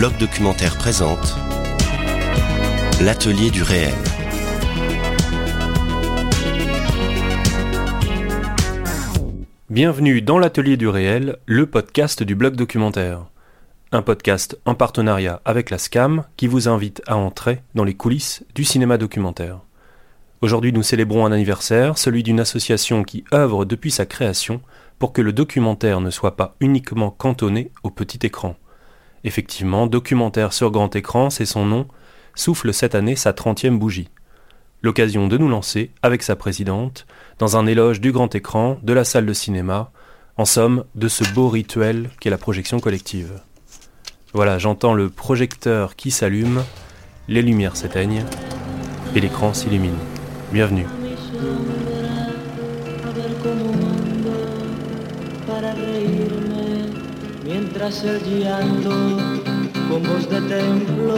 bloc 0.00 0.16
documentaire 0.16 0.78
présente 0.78 1.36
L'atelier 3.02 3.50
du 3.50 3.62
réel. 3.62 3.92
Bienvenue 9.68 10.22
dans 10.22 10.38
l'atelier 10.38 10.78
du 10.78 10.88
réel, 10.88 11.36
le 11.44 11.66
podcast 11.66 12.22
du 12.22 12.34
blog 12.34 12.56
documentaire. 12.56 13.26
Un 13.92 14.00
podcast 14.00 14.58
en 14.64 14.74
partenariat 14.74 15.42
avec 15.44 15.68
la 15.68 15.76
SCAM 15.76 16.24
qui 16.38 16.46
vous 16.46 16.66
invite 16.66 17.02
à 17.06 17.18
entrer 17.18 17.60
dans 17.74 17.84
les 17.84 17.92
coulisses 17.92 18.42
du 18.54 18.64
cinéma 18.64 18.96
documentaire. 18.96 19.60
Aujourd'hui 20.40 20.72
nous 20.72 20.82
célébrons 20.82 21.26
un 21.26 21.32
anniversaire, 21.32 21.98
celui 21.98 22.22
d'une 22.22 22.40
association 22.40 23.04
qui 23.04 23.24
œuvre 23.34 23.66
depuis 23.66 23.90
sa 23.90 24.06
création 24.06 24.62
pour 24.98 25.12
que 25.12 25.20
le 25.20 25.34
documentaire 25.34 26.00
ne 26.00 26.08
soit 26.08 26.38
pas 26.38 26.56
uniquement 26.60 27.10
cantonné 27.10 27.70
au 27.82 27.90
petit 27.90 28.26
écran. 28.26 28.56
Effectivement, 29.24 29.86
documentaire 29.86 30.52
sur 30.52 30.70
grand 30.70 30.94
écran, 30.96 31.30
c'est 31.30 31.46
son 31.46 31.66
nom, 31.66 31.86
souffle 32.34 32.72
cette 32.72 32.94
année 32.94 33.16
sa 33.16 33.32
trentième 33.32 33.78
bougie. 33.78 34.08
L'occasion 34.82 35.28
de 35.28 35.36
nous 35.36 35.48
lancer, 35.48 35.90
avec 36.02 36.22
sa 36.22 36.36
présidente, 36.36 37.06
dans 37.38 37.56
un 37.56 37.66
éloge 37.66 38.00
du 38.00 38.12
grand 38.12 38.34
écran, 38.34 38.78
de 38.82 38.92
la 38.92 39.04
salle 39.04 39.26
de 39.26 39.32
cinéma, 39.32 39.92
en 40.38 40.46
somme, 40.46 40.84
de 40.94 41.08
ce 41.08 41.24
beau 41.34 41.48
rituel 41.48 42.08
qu'est 42.18 42.30
la 42.30 42.38
projection 42.38 42.80
collective. 42.80 43.42
Voilà, 44.32 44.58
j'entends 44.58 44.94
le 44.94 45.10
projecteur 45.10 45.96
qui 45.96 46.10
s'allume, 46.10 46.62
les 47.28 47.42
lumières 47.42 47.76
s'éteignent, 47.76 48.24
et 49.14 49.20
l'écran 49.20 49.52
s'illumine. 49.52 49.98
Bienvenue. 50.52 50.86
Mientras 57.90 58.04
el 58.04 58.40
llanto 58.40 58.90
con 59.88 60.02
voz 60.02 60.28
de 60.28 60.40
templo 60.42 61.16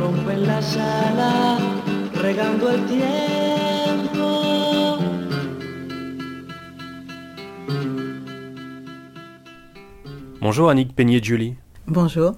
rompe 0.00 0.36
la 0.36 0.60
sala 0.60 1.58
regando 2.14 2.70
el 2.70 2.84
tiempo. 2.86 4.28
Bonjour 10.40 10.70
Annick 10.70 10.94
Peignet-Julie. 10.94 11.54
Bonjour. 11.86 12.32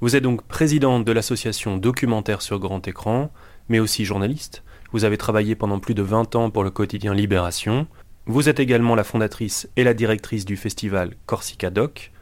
Vous 0.00 0.16
êtes 0.16 0.22
donc 0.22 0.42
présidente 0.42 1.04
de 1.04 1.12
l'association 1.12 1.76
Documentaire 1.76 2.42
sur 2.42 2.58
grand 2.58 2.86
écran, 2.88 3.30
mais 3.68 3.80
aussi 3.80 4.04
journaliste. 4.04 4.62
Vous 4.92 5.04
avez 5.04 5.16
travaillé 5.16 5.54
pendant 5.54 5.78
plus 5.78 5.94
de 5.94 6.02
20 6.02 6.36
ans 6.36 6.50
pour 6.50 6.64
le 6.64 6.70
quotidien 6.70 7.14
Libération. 7.14 7.86
Vous 8.26 8.48
êtes 8.48 8.60
également 8.60 8.94
la 8.94 9.04
fondatrice 9.04 9.68
et 9.76 9.84
la 9.84 9.94
directrice 9.94 10.44
du 10.44 10.56
festival 10.56 11.14
Corsica 11.26 11.70
Doc. 11.70 12.12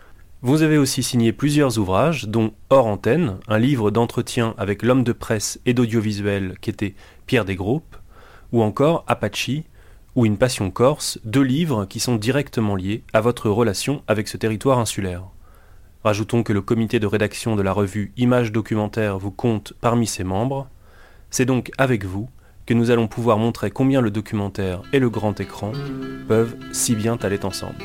Vous 0.42 0.62
avez 0.62 0.78
aussi 0.78 1.02
signé 1.02 1.32
plusieurs 1.32 1.78
ouvrages, 1.78 2.24
dont 2.26 2.52
Hors 2.70 2.86
antenne, 2.86 3.36
un 3.46 3.58
livre 3.58 3.90
d'entretien 3.90 4.54
avec 4.56 4.82
l'homme 4.82 5.04
de 5.04 5.12
presse 5.12 5.60
et 5.66 5.74
d'audiovisuel 5.74 6.56
qui 6.62 6.70
était 6.70 6.94
Pierre 7.26 7.44
Desgroupes, 7.44 7.96
ou 8.50 8.62
encore 8.62 9.04
Apache, 9.06 9.50
ou 10.16 10.24
Une 10.24 10.38
passion 10.38 10.70
corse, 10.70 11.20
deux 11.24 11.42
livres 11.42 11.84
qui 11.84 12.00
sont 12.00 12.16
directement 12.16 12.74
liés 12.74 13.04
à 13.12 13.20
votre 13.20 13.50
relation 13.50 14.02
avec 14.08 14.28
ce 14.28 14.38
territoire 14.38 14.78
insulaire. 14.78 15.24
Rajoutons 16.04 16.42
que 16.42 16.54
le 16.54 16.62
comité 16.62 16.98
de 16.98 17.06
rédaction 17.06 17.54
de 17.54 17.62
la 17.62 17.72
revue 17.72 18.12
Images 18.16 18.50
documentaires 18.50 19.18
vous 19.18 19.30
compte 19.30 19.74
parmi 19.82 20.06
ses 20.06 20.24
membres. 20.24 20.68
C'est 21.28 21.44
donc 21.44 21.70
avec 21.76 22.06
vous 22.06 22.30
que 22.64 22.72
nous 22.72 22.90
allons 22.90 23.08
pouvoir 23.08 23.36
montrer 23.36 23.70
combien 23.70 24.00
le 24.00 24.10
documentaire 24.10 24.80
et 24.94 25.00
le 25.00 25.10
grand 25.10 25.38
écran 25.38 25.72
peuvent 26.28 26.56
si 26.72 26.94
bien 26.94 27.18
aller 27.22 27.44
ensemble. 27.44 27.76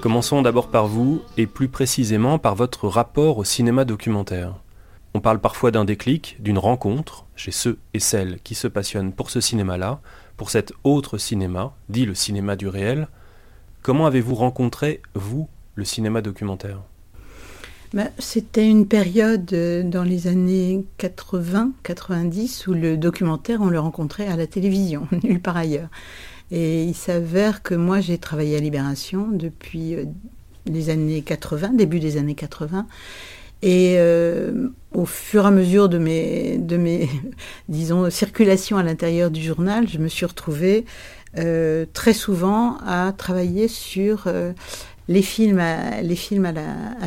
Commençons 0.00 0.42
d'abord 0.42 0.68
par 0.68 0.86
vous, 0.86 1.22
et 1.38 1.46
plus 1.46 1.68
précisément 1.68 2.38
par 2.38 2.54
votre 2.54 2.88
rapport 2.88 3.38
au 3.38 3.44
cinéma 3.44 3.86
documentaire. 3.86 4.54
On 5.14 5.20
parle 5.20 5.40
parfois 5.40 5.70
d'un 5.70 5.86
déclic, 5.86 6.36
d'une 6.40 6.58
rencontre, 6.58 7.24
chez 7.36 7.52
ceux 7.52 7.78
et 7.94 8.00
celles 8.00 8.40
qui 8.40 8.54
se 8.54 8.68
passionnent 8.68 9.12
pour 9.12 9.30
ce 9.30 9.40
cinéma-là, 9.40 10.00
pour 10.36 10.50
cet 10.50 10.74
autre 10.82 11.16
cinéma, 11.16 11.72
dit 11.88 12.04
le 12.04 12.14
cinéma 12.14 12.56
du 12.56 12.68
réel. 12.68 13.08
Comment 13.80 14.04
avez-vous 14.06 14.34
rencontré, 14.34 15.00
vous, 15.14 15.48
le 15.76 15.84
cinéma 15.84 16.22
documentaire 16.22 16.82
bah, 17.92 18.08
C'était 18.18 18.68
une 18.68 18.86
période 18.86 19.52
euh, 19.52 19.82
dans 19.82 20.04
les 20.04 20.26
années 20.26 20.84
80-90 20.98 22.68
où 22.68 22.74
le 22.74 22.96
documentaire, 22.96 23.60
on 23.60 23.68
le 23.68 23.80
rencontrait 23.80 24.28
à 24.28 24.36
la 24.36 24.46
télévision, 24.46 25.06
nulle 25.22 25.40
part 25.40 25.56
ailleurs. 25.56 25.88
Et 26.50 26.84
il 26.84 26.94
s'avère 26.94 27.62
que 27.62 27.74
moi, 27.74 28.00
j'ai 28.00 28.18
travaillé 28.18 28.56
à 28.56 28.60
Libération 28.60 29.28
depuis 29.30 29.94
euh, 29.94 30.04
les 30.66 30.90
années 30.90 31.22
80, 31.22 31.70
début 31.70 32.00
des 32.00 32.16
années 32.16 32.34
80. 32.34 32.86
Et 33.62 33.96
euh, 33.98 34.68
au 34.92 35.06
fur 35.06 35.44
et 35.44 35.48
à 35.48 35.50
mesure 35.50 35.88
de 35.88 35.98
mes, 35.98 36.58
de 36.58 36.76
mes 36.76 37.08
disons, 37.68 38.10
circulations 38.10 38.76
à 38.76 38.82
l'intérieur 38.82 39.30
du 39.30 39.42
journal, 39.42 39.88
je 39.88 39.98
me 39.98 40.08
suis 40.08 40.26
retrouvée 40.26 40.84
très 41.92 42.12
souvent 42.12 42.76
à 42.86 43.12
travailler 43.12 43.66
sur 43.66 44.28
les 45.08 45.22
films 45.22 45.58
à, 45.58 46.02
les 46.02 46.16
films 46.16 46.46
à, 46.46 46.52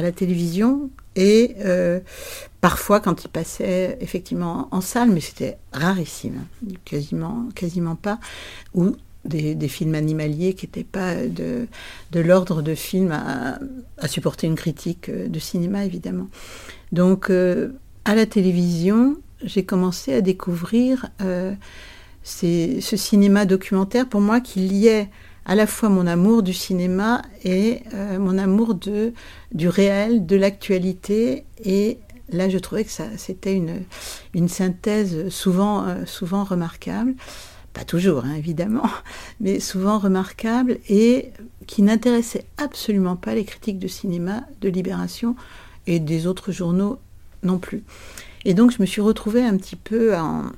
la, 0.02 0.12
télévision 0.12 0.90
et 1.16 1.56
euh, 1.66 2.00
parfois 2.62 3.00
quand 3.00 3.26
ils 3.26 3.30
passaient 3.30 3.98
effectivement 4.02 4.68
en 4.72 4.82
salle, 4.82 5.10
mais 5.10 5.20
c'était 5.20 5.58
rarissime, 5.72 6.46
quasiment, 6.86 7.50
quasiment 7.56 7.96
pas, 7.96 8.20
ou 8.74 8.96
des, 9.26 9.68
films 9.68 9.96
animaliers 9.96 10.54
qui 10.54 10.66
n'étaient 10.68 10.84
pas 10.84 11.16
de, 11.16 11.68
de 12.12 12.20
l'ordre 12.20 12.62
de 12.62 12.76
films 12.76 13.12
à, 13.12 13.60
à, 13.98 14.08
supporter 14.08 14.48
une 14.48 14.56
critique 14.56 15.12
de 15.12 15.40
cinéma, 15.40 15.84
évidemment. 15.86 16.28
Donc, 16.92 17.30
euh, 17.30 17.74
à 18.06 18.16
la 18.16 18.26
télévision, 18.26 19.18
j'ai 19.44 19.66
commencé 19.66 20.14
à 20.14 20.22
découvrir 20.22 21.08
euh, 21.22 21.54
ce 22.24 22.96
cinéma 22.96 23.46
documentaire, 23.46 24.08
pour 24.08 24.22
moi, 24.22 24.40
qui 24.40 24.60
liait 24.60 25.10
à 25.48 25.56
la 25.56 25.66
fois 25.66 25.88
mon 25.88 26.06
amour 26.06 26.44
du 26.44 26.54
cinéma 26.54 27.22
et 27.44 27.82
euh, 27.94 28.20
mon 28.20 28.38
amour 28.38 28.76
de, 28.76 29.14
du 29.54 29.70
réel, 29.70 30.26
de 30.26 30.36
l'actualité. 30.36 31.46
Et 31.64 32.00
là, 32.30 32.50
je 32.50 32.58
trouvais 32.58 32.84
que 32.84 32.92
ça, 32.92 33.06
c'était 33.16 33.56
une, 33.56 34.50
synthèse 34.50 35.30
souvent, 35.30 35.86
euh, 35.88 36.06
souvent 36.06 36.44
remarquable. 36.44 37.16
Pas 37.74 37.86
toujours, 37.86 38.26
hein, 38.26 38.34
évidemment, 38.36 38.90
mais 39.40 39.62
souvent 39.62 40.00
remarquable 40.00 40.80
et 40.90 41.32
qui 41.66 41.82
n'intéressait 41.82 42.46
absolument 42.58 43.16
pas 43.16 43.34
les 43.34 43.46
critiques 43.46 43.80
de 43.80 43.88
cinéma 43.88 44.44
de 44.60 44.68
Libération 44.68 45.38
et 45.88 46.02
des 46.02 46.28
autres 46.28 46.52
journaux 46.52 47.00
non 47.44 47.58
plus. 47.58 47.84
Et 48.44 48.54
donc, 48.54 48.72
je 48.72 48.82
me 48.82 48.86
suis 48.86 49.02
retrouvée 49.02 49.44
un 49.44 49.56
petit 49.56 49.78
peu 49.78 50.14
en, 50.18 50.52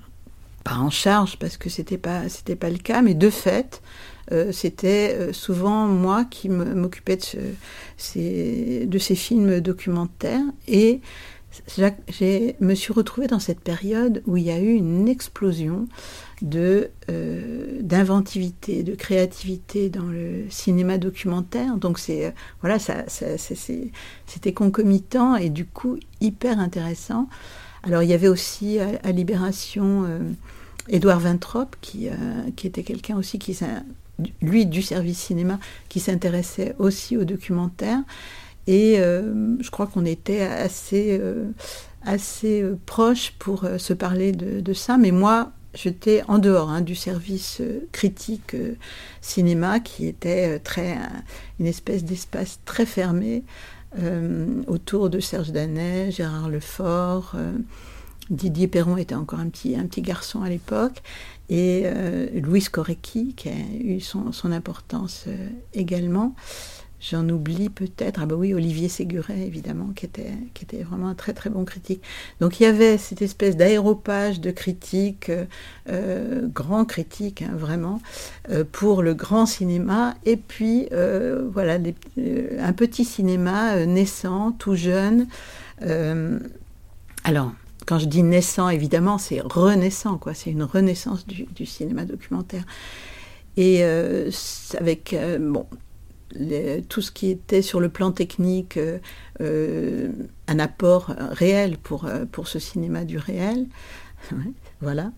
pas 0.64 0.78
en 0.78 0.90
charge 0.90 1.38
parce 1.38 1.58
que 1.58 1.70
c'était 1.70 1.98
pas 1.98 2.28
c'était 2.28 2.56
pas 2.56 2.70
le 2.70 2.78
cas, 2.78 3.04
mais 3.04 3.14
de 3.14 3.30
fait, 3.30 3.82
c'était 4.52 5.16
euh, 5.18 5.34
souvent 5.34 5.88
moi 5.88 6.26
qui 6.26 6.50
m'occupais 6.50 7.18
de, 7.18 7.24
ces, 7.98 9.16
films 9.16 9.60
documentaires 9.60 10.46
et 10.68 11.02
je 11.68 12.54
me 12.64 12.76
suis 12.76 12.94
retrouvée 12.94 13.26
dans 13.26 13.40
cette 13.40 13.60
période 13.60 14.22
où 14.28 14.38
il 14.38 14.44
y 14.44 14.52
a 14.52 14.60
eu 14.60 14.74
une 14.74 15.08
explosion 15.08 15.88
de 16.44 16.92
euh, 17.10 17.80
d'inventivité, 17.82 18.84
de 18.84 18.94
créativité 18.94 19.90
dans 19.90 20.06
le 20.06 20.46
cinéma 20.50 21.00
documentaire. 21.00 21.78
Donc 21.78 21.98
c'est 21.98 22.34
voilà, 22.62 22.78
ça, 22.78 23.04
c'était 23.08 24.54
concomitant 24.54 25.36
et 25.36 25.50
du 25.50 25.66
coup 25.66 25.98
hyper 26.22 26.60
intéressant. 26.60 27.28
Alors 27.82 28.04
il 28.04 28.10
y 28.10 28.14
avait 28.14 28.28
aussi 28.28 28.78
à, 28.80 29.12
Libération 29.12 30.06
Édouard 30.88 31.20
Vintrop 31.20 31.76
qui 31.82 32.10
qui 32.56 32.68
était 32.68 32.84
quelqu'un 32.84 33.18
aussi 33.18 33.40
qui 33.40 33.56
lui 34.42 34.66
du 34.66 34.82
service 34.82 35.20
cinéma, 35.20 35.60
qui 35.90 36.00
s'intéressait 36.00 36.76
aussi 36.80 37.18
au 37.18 37.24
documentaire. 37.24 38.00
Et 38.70 39.00
euh, 39.00 39.56
je 39.60 39.72
crois 39.72 39.88
qu'on 39.88 40.06
était 40.06 40.42
assez, 40.42 41.18
euh, 41.20 41.46
euh, 42.44 42.76
proches 42.86 43.34
pour 43.40 43.66
se 43.80 43.94
parler 43.94 44.32
de, 44.32 44.74
ça. 44.74 44.98
Mais 44.98 45.10
moi, 45.10 45.52
j'étais 45.74 46.22
en 46.28 46.38
dehors 46.38 46.70
hein, 46.70 46.82
du 46.82 46.94
service 46.94 47.64
critique 47.92 48.56
cinéma, 49.22 49.80
qui 49.80 50.06
était 50.06 50.60
très 50.60 50.98
une 51.60 51.66
espèce 51.66 52.04
d'espace 52.04 52.60
très 52.64 52.86
fermé 52.86 53.44
autour 54.68 55.10
de 55.10 55.20
Serge 55.20 55.52
Danet, 55.52 56.12
Gérard 56.12 56.50
Lefort. 56.50 57.36
Didier 58.30 58.68
Perron 58.68 58.98
était 58.98 59.16
encore 59.16 59.40
un 59.40 59.50
petit, 59.50 59.76
un 59.76 59.88
petit 59.88 60.04
garçon 60.04 60.44
à 60.44 60.50
l'époque 60.50 61.02
et 61.50 61.84
euh, 61.86 62.28
Louis 62.40 62.64
Korecki, 62.64 63.34
qui 63.36 63.50
a 63.50 63.54
eu 63.80 64.00
son, 64.00 64.32
importance 64.52 65.26
euh, 65.28 65.50
également. 65.74 66.36
J'en 67.02 67.28
oublie 67.30 67.70
peut-être. 67.70 68.20
Ah 68.22 68.26
bah 68.26 68.36
oui, 68.36 68.54
Olivier 68.54 68.90
Séguret, 68.90 69.40
évidemment, 69.40 69.92
qui 69.96 70.06
était, 70.06 70.34
qui 70.54 70.66
était 70.66 70.84
vraiment 70.84 71.08
un 71.08 71.16
très 71.16 71.34
très 71.34 71.50
bon 71.50 71.64
critique. 71.64 72.04
Donc 72.42 72.60
il 72.60 72.64
y 72.64 72.66
avait 72.66 72.98
cette 72.98 73.22
espèce 73.22 73.56
d'aéropage 73.56 74.42
de 74.42 74.52
critiques, 74.52 75.30
euh, 75.30 75.46
euh, 75.90 76.46
grand 76.48 76.84
critique, 76.84 77.42
hein, 77.42 77.54
vraiment, 77.56 78.02
pour 78.74 79.02
le 79.02 79.14
grand 79.14 79.46
cinéma. 79.46 80.16
Et 80.26 80.36
puis, 80.36 80.90
voilà, 81.54 81.78
un 82.60 82.74
petit 82.74 83.06
cinéma 83.06 83.86
naissant, 83.86 84.52
tout 84.52 84.76
jeune. 84.76 85.28
alors, 87.24 87.54
quand 87.90 87.98
je 87.98 88.06
dis 88.06 88.22
naissant, 88.22 88.70
évidemment, 88.70 89.18
c'est 89.18 89.42
renaissant, 89.42 90.20
quoi. 90.20 90.36
C'est 90.36 90.52
une 90.52 90.64
renaissance 90.64 91.26
du, 91.26 91.66
cinéma 91.66 92.06
documentaire. 92.06 92.64
Et 93.58 93.84
avec, 93.84 95.16
bon, 95.40 95.66
tout 96.88 97.02
ce 97.02 97.12
qui 97.12 97.30
était 97.30 97.62
sur 97.62 97.80
le 97.80 97.90
plan 97.90 98.12
technique 98.12 98.78
euh, 98.78 99.00
euh, 99.42 100.10
un 100.48 100.60
apport 100.60 101.14
réel 101.32 101.78
pour, 101.78 102.06
euh, 102.06 102.26
pour 102.32 102.48
ce 102.48 102.60
cinéma 102.60 103.06
du 103.06 103.18
réel. 103.18 103.68
voilà, 104.82 105.12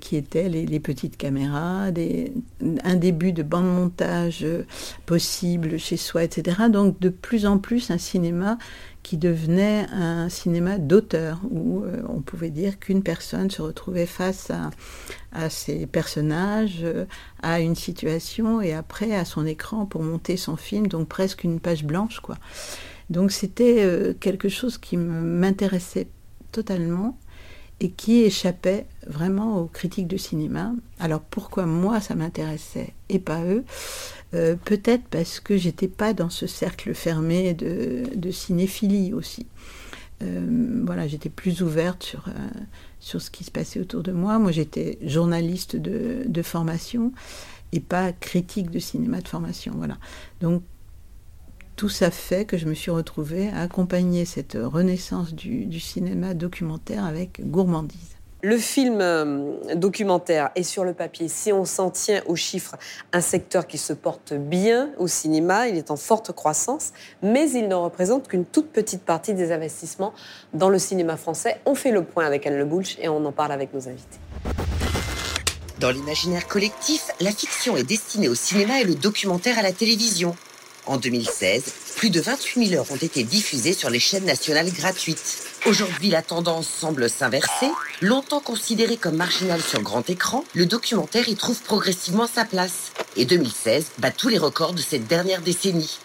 qui 0.00 0.16
étaient 0.16 0.48
les, 0.48 0.80
petites 0.80 1.18
caméras, 1.18 1.90
des, 1.90 2.32
un 2.84 2.96
début 2.96 3.32
de 3.32 3.42
bande 3.42 3.66
montage 3.66 4.46
possible 5.04 5.78
chez 5.78 5.98
soi, 5.98 6.24
etc. 6.24 6.68
Donc 6.70 6.98
de 7.00 7.10
plus 7.10 7.44
en 7.44 7.58
plus 7.58 7.90
un 7.90 7.98
cinéma 7.98 8.56
qui 9.08 9.16
devenait 9.16 9.86
un 9.90 10.28
cinéma 10.28 10.76
d'auteur, 10.76 11.40
où 11.50 11.82
euh, 11.82 12.02
on 12.10 12.20
pouvait 12.20 12.50
dire 12.50 12.78
qu'une 12.78 13.02
personne 13.02 13.50
se 13.50 13.62
retrouvait 13.62 14.04
face 14.04 14.52
à, 15.32 15.48
ses 15.48 15.86
personnages, 15.86 16.80
euh, 16.82 17.06
à 17.42 17.60
une 17.60 17.74
situation, 17.74 18.60
et 18.60 18.74
après 18.74 19.16
à 19.16 19.24
son 19.24 19.46
écran 19.46 19.86
pour 19.86 20.02
monter 20.02 20.36
son 20.36 20.56
film, 20.56 20.88
donc 20.88 21.08
presque 21.08 21.42
une 21.44 21.58
page 21.58 21.84
blanche, 21.84 22.20
quoi. 22.20 22.36
Donc 23.08 23.32
c'était 23.32 23.76
euh, 23.78 24.12
quelque 24.12 24.50
chose 24.50 24.76
qui 24.76 24.98
m'intéressait 24.98 26.08
totalement 26.52 27.16
et 27.80 27.90
qui 27.90 28.24
échappait 28.24 28.84
vraiment 29.06 29.58
aux 29.58 29.68
critiques 29.68 30.08
de 30.08 30.18
cinéma. 30.18 30.72
Alors 30.98 31.20
pourquoi 31.20 31.64
moi 31.64 32.02
ça 32.02 32.14
m'intéressait 32.14 32.92
et 33.08 33.20
pas 33.20 33.42
eux? 33.42 33.64
Euh, 34.34 34.56
Peut-être 34.64 35.04
parce 35.10 35.40
que 35.40 35.56
j'étais 35.56 35.88
pas 35.88 36.14
dans 36.14 36.30
ce 36.30 36.46
cercle 36.46 36.94
fermé 36.94 37.54
de, 37.54 38.30
cinéphilie 38.30 39.12
aussi. 39.12 39.46
Euh, 40.22 40.82
voilà, 40.84 41.06
j'étais 41.06 41.28
plus 41.28 41.62
ouverte 41.62 42.02
sur, 42.02 42.28
euh, 42.28 42.32
sur 42.98 43.22
ce 43.22 43.30
qui 43.30 43.44
se 43.44 43.50
passait 43.50 43.80
autour 43.80 44.02
de 44.02 44.12
moi. 44.12 44.38
Moi 44.38 44.50
j'étais 44.50 44.98
journaliste 45.02 45.76
de, 45.76 46.24
de, 46.26 46.42
formation 46.42 47.12
et 47.72 47.80
pas 47.80 48.12
critique 48.12 48.70
de 48.70 48.80
cinéma 48.80 49.20
de 49.20 49.28
formation. 49.28 49.72
Voilà. 49.76 49.96
Donc 50.40 50.62
tout 51.78 51.88
ça 51.88 52.10
fait 52.10 52.44
que 52.44 52.58
je 52.58 52.66
me 52.66 52.74
suis 52.74 52.90
retrouvée 52.90 53.50
à 53.50 53.60
accompagner 53.60 54.24
cette 54.24 54.58
renaissance 54.60 55.32
du, 55.32 55.78
cinéma 55.78 56.34
documentaire 56.34 57.04
avec 57.04 57.40
gourmandise. 57.48 58.17
Le 58.40 58.56
film 58.56 59.00
euh, 59.00 59.74
documentaire 59.74 60.50
est 60.54 60.62
sur 60.62 60.84
le 60.84 60.94
papier, 60.94 61.26
si 61.26 61.52
on 61.52 61.64
s'en 61.64 61.90
tient 61.90 62.22
aux 62.26 62.36
chiffres, 62.36 62.76
un 63.12 63.20
secteur 63.20 63.66
qui 63.66 63.78
se 63.78 63.92
porte 63.92 64.32
bien 64.32 64.90
au 64.96 65.08
cinéma, 65.08 65.66
il 65.66 65.76
est 65.76 65.90
en 65.90 65.96
forte 65.96 66.30
croissance, 66.30 66.92
mais 67.20 67.50
il 67.50 67.66
ne 67.66 67.74
représente 67.74 68.28
qu'une 68.28 68.44
toute 68.44 68.68
petite 68.68 69.02
partie 69.02 69.34
des 69.34 69.50
investissements 69.50 70.14
dans 70.54 70.68
le 70.68 70.78
cinéma 70.78 71.16
français. 71.16 71.60
On 71.66 71.74
fait 71.74 71.90
le 71.90 72.04
point 72.04 72.24
avec 72.24 72.46
Anne 72.46 72.56
Le 72.56 72.64
Boulch 72.64 72.96
et 73.00 73.08
on 73.08 73.24
en 73.24 73.32
parle 73.32 73.50
avec 73.50 73.74
nos 73.74 73.88
invités. 73.88 74.20
Dans 75.80 75.90
l'imaginaire 75.90 76.46
collectif, 76.46 77.10
la 77.20 77.32
fiction 77.32 77.76
est 77.76 77.82
destinée 77.82 78.28
au 78.28 78.36
cinéma 78.36 78.80
et 78.80 78.84
le 78.84 78.94
documentaire 78.94 79.58
à 79.58 79.62
la 79.62 79.72
télévision. 79.72 80.36
En 80.86 80.96
2016, 80.96 81.64
plus 81.96 82.10
de 82.10 82.20
28 82.20 82.68
000 82.68 82.80
heures 82.80 82.92
ont 82.92 82.96
été 82.96 83.24
diffusées 83.24 83.72
sur 83.72 83.90
les 83.90 83.98
chaînes 83.98 84.26
nationales 84.26 84.70
gratuites. 84.70 85.47
Aujourd'hui, 85.66 86.08
la 86.10 86.22
tendance 86.22 86.68
semble 86.68 87.10
s'inverser. 87.10 87.70
Longtemps 88.00 88.40
considéré 88.40 88.96
comme 88.96 89.16
marginal 89.16 89.60
sur 89.60 89.82
grand 89.82 90.08
écran, 90.08 90.44
le 90.54 90.66
documentaire 90.66 91.28
y 91.28 91.34
trouve 91.34 91.60
progressivement 91.62 92.26
sa 92.26 92.44
place. 92.44 92.92
Et 93.16 93.24
2016 93.24 93.86
bat 93.98 94.10
tous 94.10 94.28
les 94.28 94.38
records 94.38 94.72
de 94.72 94.80
cette 94.80 95.06
dernière 95.06 95.42
décennie. 95.42 95.98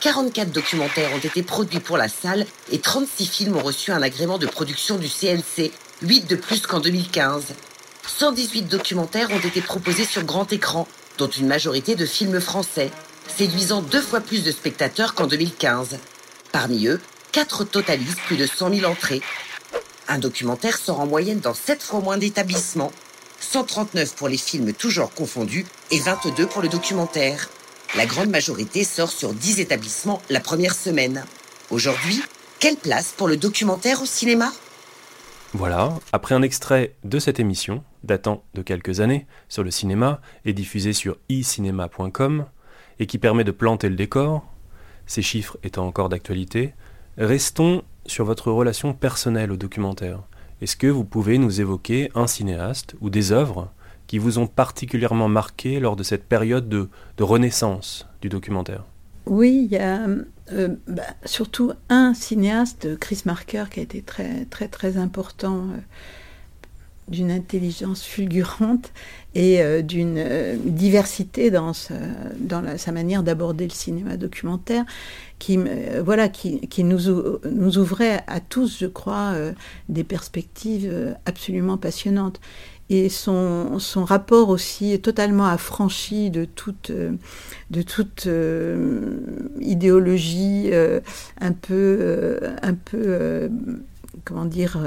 44 0.00 0.50
documentaires 0.50 1.12
ont 1.12 1.18
été 1.18 1.42
produits 1.42 1.80
pour 1.80 1.96
la 1.96 2.08
salle 2.08 2.46
et 2.70 2.78
36 2.78 3.26
films 3.26 3.56
ont 3.56 3.62
reçu 3.62 3.90
un 3.92 4.02
agrément 4.02 4.38
de 4.38 4.46
production 4.46 4.96
du 4.96 5.08
CNC, 5.08 5.72
8 6.02 6.28
de 6.28 6.36
plus 6.36 6.62
qu'en 6.62 6.80
2015. 6.80 7.46
118 8.06 8.62
documentaires 8.62 9.30
ont 9.30 9.46
été 9.46 9.60
proposés 9.60 10.04
sur 10.04 10.24
grand 10.24 10.52
écran, 10.52 10.86
dont 11.18 11.28
une 11.28 11.48
majorité 11.48 11.96
de 11.96 12.06
films 12.06 12.40
français 12.40 12.90
séduisant 13.36 13.82
deux 13.82 14.00
fois 14.00 14.20
plus 14.20 14.44
de 14.44 14.50
spectateurs 14.50 15.14
qu'en 15.14 15.26
2015. 15.26 15.98
Parmi 16.50 16.86
eux, 16.86 17.00
quatre 17.32 17.64
totalisent 17.64 18.20
plus 18.26 18.36
de 18.36 18.46
100 18.46 18.74
000 18.74 18.90
entrées. 18.90 19.22
Un 20.06 20.18
documentaire 20.18 20.76
sort 20.76 21.00
en 21.00 21.06
moyenne 21.06 21.40
dans 21.40 21.54
7 21.54 21.82
fois 21.82 22.00
moins 22.00 22.18
d'établissements. 22.18 22.92
139 23.40 24.14
pour 24.14 24.28
les 24.28 24.36
films 24.36 24.72
toujours 24.74 25.12
confondus 25.12 25.66
et 25.90 25.98
22 25.98 26.46
pour 26.46 26.62
le 26.62 26.68
documentaire. 26.68 27.48
La 27.96 28.06
grande 28.06 28.28
majorité 28.28 28.84
sort 28.84 29.10
sur 29.10 29.32
10 29.32 29.60
établissements 29.60 30.20
la 30.30 30.40
première 30.40 30.74
semaine. 30.74 31.24
Aujourd'hui, 31.70 32.22
quelle 32.60 32.76
place 32.76 33.12
pour 33.16 33.28
le 33.28 33.36
documentaire 33.36 34.02
au 34.02 34.06
cinéma? 34.06 34.52
Voilà, 35.54 35.94
après 36.12 36.34
un 36.34 36.42
extrait 36.42 36.94
de 37.04 37.18
cette 37.18 37.40
émission, 37.40 37.82
datant 38.04 38.44
de 38.54 38.62
quelques 38.62 39.00
années, 39.00 39.26
sur 39.48 39.62
le 39.62 39.70
cinéma 39.70 40.20
et 40.44 40.52
diffusé 40.52 40.92
sur 40.92 41.16
e-cinéma.com, 41.30 42.46
et 42.98 43.06
qui 43.06 43.18
permet 43.18 43.44
de 43.44 43.50
planter 43.50 43.88
le 43.88 43.96
décor, 43.96 44.46
ces 45.06 45.22
chiffres 45.22 45.58
étant 45.62 45.86
encore 45.86 46.08
d'actualité, 46.08 46.74
restons 47.18 47.82
sur 48.06 48.24
votre 48.24 48.50
relation 48.50 48.94
personnelle 48.94 49.52
au 49.52 49.56
documentaire. 49.56 50.20
Est-ce 50.60 50.76
que 50.76 50.86
vous 50.86 51.04
pouvez 51.04 51.38
nous 51.38 51.60
évoquer 51.60 52.10
un 52.14 52.26
cinéaste 52.26 52.94
ou 53.00 53.10
des 53.10 53.32
œuvres 53.32 53.72
qui 54.06 54.18
vous 54.18 54.38
ont 54.38 54.46
particulièrement 54.46 55.28
marqué 55.28 55.80
lors 55.80 55.96
de 55.96 56.02
cette 56.02 56.24
période 56.24 56.68
de, 56.68 56.88
renaissance 57.18 58.06
du 58.20 58.28
documentaire? 58.28 58.84
Oui, 59.26 59.66
il 59.66 59.72
y 59.72 59.78
a 59.78 60.06
euh, 60.52 60.68
bah, 60.86 61.02
surtout 61.24 61.72
un 61.88 62.12
cinéaste, 62.12 62.98
Chris 62.98 63.22
Marker, 63.24 63.64
qui 63.70 63.80
a 63.80 63.82
été 63.84 64.02
très 64.02 64.68
très 64.68 64.96
important. 64.96 65.68
Euh, 65.70 65.78
d'une 67.08 67.30
intelligence 67.30 68.04
fulgurante 68.04 68.92
et 69.34 69.60
euh, 69.60 69.82
d'une 69.82 70.16
euh, 70.18 70.56
diversité 70.64 71.50
dans, 71.50 71.72
sa 71.72 72.92
manière 72.92 73.22
d'aborder 73.22 73.64
le 73.64 73.72
cinéma 73.72 74.16
documentaire 74.16 74.84
qui, 75.38 75.58
euh, 75.58 76.02
voilà, 76.04 76.28
qui, 76.28 76.84
nous, 76.84 77.08
ouvrait 77.08 78.22
à 78.26 78.40
tous, 78.40 78.78
je 78.78 78.86
crois, 78.86 79.34
des 79.88 80.04
perspectives 80.04 81.16
absolument 81.26 81.76
passionnantes. 81.76 82.40
Et 82.90 83.08
son, 83.08 83.78
rapport 84.04 84.50
aussi 84.50 85.00
totalement 85.00 85.46
affranchi 85.46 86.30
de 86.30 86.44
toute, 86.44 86.92
idéologie 89.60 90.70
un 91.40 91.52
peu 91.52 92.38
comment 94.24 94.44
dire, 94.44 94.78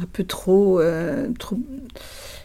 un 0.00 0.06
peu 0.12 0.24
trop, 0.24 0.80
euh, 0.80 1.28
trop 1.38 1.58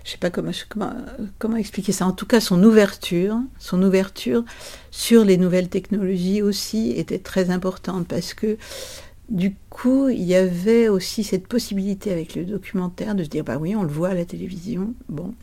je 0.04 0.12
sais 0.12 0.18
pas 0.18 0.30
comment, 0.30 0.52
comment, 0.70 0.94
comment, 1.40 1.58
expliquer 1.58 1.92
ça. 1.92 2.06
En 2.06 2.12
tout 2.12 2.28
cas, 2.28 2.40
son 2.40 2.64
ouverture, 2.64 3.38
son 3.58 3.82
ouverture 3.82 4.44
sur 4.92 5.26
les 5.26 5.38
nouvelles 5.38 5.70
technologies 5.70 6.42
aussi 6.42 6.92
était 6.92 7.20
très 7.20 7.50
importante 7.50 8.08
parce 8.08 8.34
que 8.34 8.58
du 9.30 9.56
coup, 9.72 10.10
il 10.10 10.22
y 10.22 10.36
avait 10.36 10.88
aussi 10.88 11.24
cette 11.24 11.48
possibilité 11.48 12.12
avec 12.12 12.36
le 12.36 12.46
documentaire 12.46 13.16
de 13.16 13.24
se 13.24 13.30
dire 13.30 13.44
bah 13.44 13.58
oui, 13.58 13.76
on 13.76 13.82
le 13.82 13.90
voit 13.90 14.10
à 14.10 14.14
la 14.14 14.26
télévision, 14.26 14.94
bon. 15.10 15.34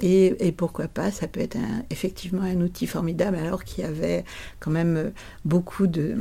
Et, 0.00 0.34
et 0.46 0.50
pourquoi 0.50 0.88
pas, 0.88 1.10
ça 1.10 1.28
peut 1.28 1.40
être 1.40 1.58
effectivement 1.90 2.42
un 2.42 2.60
outil 2.62 2.86
formidable 2.86 3.36
alors 3.36 3.64
qu'il 3.64 3.84
y 3.84 3.86
avait 3.86 4.24
quand 4.58 4.70
même 4.70 5.12
beaucoup 5.44 5.86
de, 5.86 6.16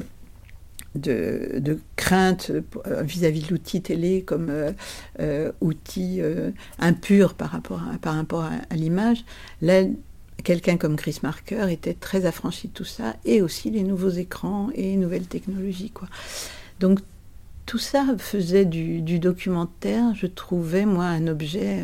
de, 0.99 1.79
crainte 1.95 2.51
euh, 2.51 3.01
vis-à-vis 3.03 3.43
de 3.43 3.49
l'outil 3.49 3.81
télé 3.81 4.21
comme 4.21 4.49
euh, 4.49 4.71
euh, 5.19 5.51
outil 5.61 6.21
impur 6.79 7.33
par 7.33 7.51
rapport 7.51 7.81
à, 7.81 7.97
par 7.97 8.15
rapport 8.15 8.43
à, 8.43 8.75
l'image. 8.75 9.25
Là, 9.61 9.83
quelqu'un 10.43 10.77
comme 10.77 10.95
Chris 10.95 11.19
Marker 11.23 11.67
était 11.69 11.93
très 11.93 12.25
affranchi 12.25 12.67
de 12.67 12.73
tout 12.73 12.85
ça, 12.85 13.15
et 13.25 13.41
aussi 13.41 13.69
les 13.69 13.83
nouveaux 13.83 14.09
écrans 14.09 14.69
et 14.73 14.83
les 14.83 14.95
nouvelles 14.95 15.27
technologies. 15.27 15.91
Quoi. 15.91 16.07
Donc 16.79 16.99
tout 17.65 17.77
ça 17.77 18.05
faisait 18.17 18.65
du, 18.65 19.19
documentaire, 19.19 20.15
je 20.15 20.25
trouvais, 20.25 20.85
moi, 20.85 21.05
un 21.05 21.27
objet 21.27 21.83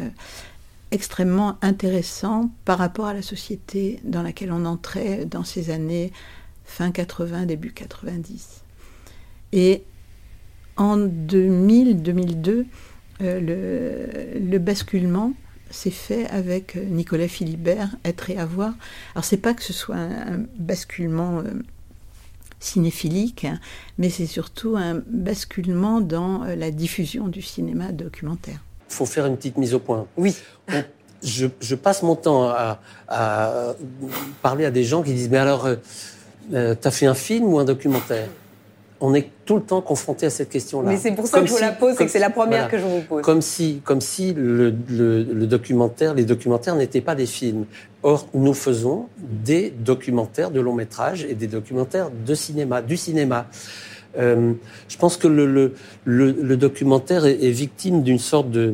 extrêmement 0.92 1.58
intéressant 1.62 2.50
par 2.64 2.78
rapport 2.80 3.06
à 3.06 3.14
la 3.14 3.22
société 3.22 4.00
dans 4.04 4.24
laquelle 4.24 4.52
on 4.52 4.66
entrait 4.66 5.26
dans 5.26 5.44
ces 5.44 5.70
années 5.70 6.12
fin 6.66 6.92
80, 6.92 7.46
début 7.46 7.72
90. 7.72 8.65
Et 9.56 9.84
en 10.78 10.98
2000-2002, 11.00 12.66
euh, 13.22 14.40
le, 14.40 14.60
basculement 14.60 15.34
s'est 15.72 15.90
fait 15.90 16.28
avec 16.28 16.76
Nicolas 16.76 17.28
Philibert, 17.28 17.96
Être 18.04 18.30
et 18.30 18.38
avoir. 18.38 18.74
Alors 19.16 19.24
c'est 19.24 19.38
pas 19.38 19.54
que 19.54 19.64
ce 19.64 19.74
soit 19.74 19.96
un, 19.96 20.44
basculement 20.60 21.42
cinéphilique, 22.60 23.48
mais 23.98 24.10
c'est 24.10 24.26
surtout 24.26 24.76
un 24.78 25.02
basculement 25.08 26.02
dans 26.02 26.44
la 26.44 26.72
diffusion 26.72 27.28
du 27.28 27.42
cinéma 27.42 27.92
documentaire. 27.92 28.60
Il 28.90 28.94
faut 28.94 29.06
faire 29.06 29.26
une 29.26 29.38
petite 29.38 29.58
mise 29.58 29.74
au 29.74 29.80
point. 29.80 30.06
Oui. 30.18 30.36
je, 31.24 31.76
passe 31.76 32.04
mon 32.04 32.16
temps 32.16 32.50
à, 32.50 33.76
parler 34.42 34.66
à 34.66 34.72
des 34.72 34.84
gens 34.84 35.02
qui 35.02 35.14
disent 35.14 35.30
Mais 35.30 35.38
alors, 35.38 35.66
euh, 35.66 35.76
euh, 36.54 36.76
tu 36.80 36.88
as 36.88 36.92
fait 36.92 37.06
un 37.06 37.16
film 37.16 37.46
ou 37.46 37.60
un 37.60 37.66
documentaire? 37.66 38.30
On 39.06 39.14
est 39.14 39.30
tout 39.46 39.56
le 39.56 39.62
temps 39.62 39.82
confronté 39.82 40.26
à 40.26 40.30
cette 40.32 40.50
question-là. 40.50 40.90
Mais 40.90 40.98
c'est 40.98 41.12
pour 41.12 41.28
ça 41.28 41.40
que 41.40 41.46
je 41.46 41.52
vous 41.52 41.60
la 41.60 41.72
pose, 41.72 41.96
c'est 41.96 42.06
que 42.06 42.12
c'est 42.12 42.20
la 42.20 42.32
première 42.32 42.68
que 42.68 42.80
je 42.80 42.84
vous 42.84 43.02
pose. 43.02 43.22
Comme 43.22 43.42
si, 43.42 43.82
comme 43.84 44.02
si 44.02 44.34
le, 44.34 44.72
documentaire, 44.72 46.16
les 46.16 46.26
documentaires 46.26 46.76
n'étaient 46.76 47.02
pas 47.02 47.14
des 47.14 47.28
films. 47.28 47.66
Or, 48.02 48.28
nous 48.34 48.54
faisons 48.56 49.08
des 49.18 49.70
documentaires 49.70 50.50
de 50.50 50.60
long 50.60 50.74
métrage 50.74 51.24
et 51.24 51.36
des 51.36 51.48
documentaires 51.48 52.10
de 52.10 52.34
cinéma, 52.34 52.82
du 52.82 52.98
cinéma. 52.98 53.46
Euh, 54.18 54.54
je 54.88 54.98
pense 54.98 55.18
que 55.18 55.28
le, 55.28 56.56
documentaire 56.56 57.26
est 57.26 57.52
victime 57.52 58.02
d'une 58.02 58.20
sorte 58.20 58.50
de, 58.50 58.74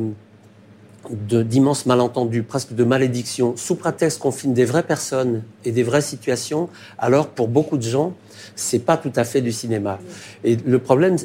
d'immenses 1.10 1.84
malentendus, 1.84 2.42
presque 2.42 2.74
de 2.74 2.84
malédictions, 2.84 3.54
sous 3.56 3.74
prétexte 3.74 4.18
qu'on 4.20 4.30
filme 4.30 4.54
des 4.54 4.64
vraies 4.64 4.82
personnes 4.82 5.42
et 5.64 5.72
des 5.72 5.82
vraies 5.82 6.00
situations, 6.00 6.68
alors 6.98 7.28
pour 7.28 7.48
beaucoup 7.48 7.76
de 7.76 7.82
gens, 7.82 8.14
c'est 8.56 8.80
pas 8.80 8.96
tout 8.96 9.12
à 9.16 9.24
fait 9.24 9.40
du 9.40 9.52
cinéma. 9.52 9.98
Et 10.44 10.56
le 10.56 10.78
problème, 10.78 11.16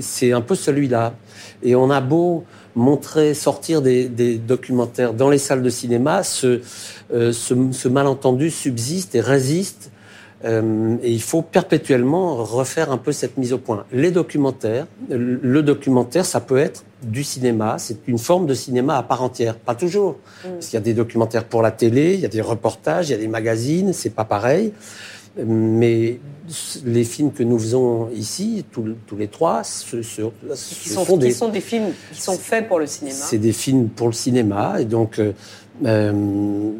c'est 0.00 0.32
un 0.32 0.40
peu 0.40 0.54
celui-là. 0.54 1.14
Et 1.62 1.74
on 1.74 1.90
a 1.90 2.00
beau 2.00 2.44
montrer, 2.74 3.34
sortir 3.34 3.82
des, 3.82 4.08
documentaires 4.38 5.14
dans 5.14 5.30
les 5.30 5.38
salles 5.38 5.62
de 5.62 5.70
cinéma, 5.70 6.22
ce, 6.22 6.60
euh, 7.12 7.32
ce 7.32 7.88
malentendu 7.88 8.50
subsiste 8.50 9.14
et 9.14 9.20
résiste 9.20 9.90
euh, 10.44 10.96
et 11.02 11.10
il 11.10 11.22
faut 11.22 11.42
perpétuellement 11.42 12.36
refaire 12.36 12.92
un 12.92 12.98
peu 12.98 13.12
cette 13.12 13.38
mise 13.38 13.52
au 13.52 13.58
point. 13.58 13.86
Les 13.92 14.10
documentaires, 14.10 14.86
le 15.08 15.62
documentaire, 15.62 16.26
ça 16.26 16.40
peut 16.40 16.58
être 16.58 16.84
du 17.02 17.24
cinéma, 17.24 17.76
c'est 17.78 17.98
une 18.06 18.18
forme 18.18 18.46
de 18.46 18.54
cinéma 18.54 18.98
à 18.98 19.02
part 19.02 19.22
entière. 19.22 19.56
Pas 19.56 19.74
toujours. 19.74 20.18
Mm. 20.44 20.48
Parce 20.52 20.66
qu'il 20.66 20.74
y 20.74 20.82
a 20.82 20.84
des 20.84 20.94
documentaires 20.94 21.44
pour 21.44 21.62
la 21.62 21.70
télé, 21.70 22.14
il 22.14 22.20
y 22.20 22.26
a 22.26 22.28
des 22.28 22.42
reportages, 22.42 23.08
il 23.08 23.12
y 23.12 23.14
a 23.14 23.18
des 23.18 23.28
magazines, 23.28 23.92
c'est 23.92 24.10
pas 24.10 24.24
pareil. 24.24 24.72
Mais 25.36 26.20
les 26.84 27.04
films 27.04 27.32
que 27.32 27.42
nous 27.42 27.58
faisons 27.58 28.08
ici, 28.10 28.64
tous, 28.70 28.94
les 29.16 29.28
trois, 29.28 29.64
ce, 29.64 30.02
sont, 30.02 30.32
des, 31.16 31.32
sont, 31.32 31.48
des, 31.48 31.60
films 31.60 31.92
qui 32.12 32.20
sont 32.20 32.36
faits 32.36 32.68
pour 32.68 32.78
le 32.78 32.86
cinéma. 32.86 33.16
C'est 33.16 33.38
des 33.38 33.52
films 33.52 33.88
pour 33.88 34.06
le 34.08 34.12
cinéma, 34.12 34.80
et 34.80 34.84
donc 34.84 35.18
euh, 35.18 35.32
euh, 35.84 36.72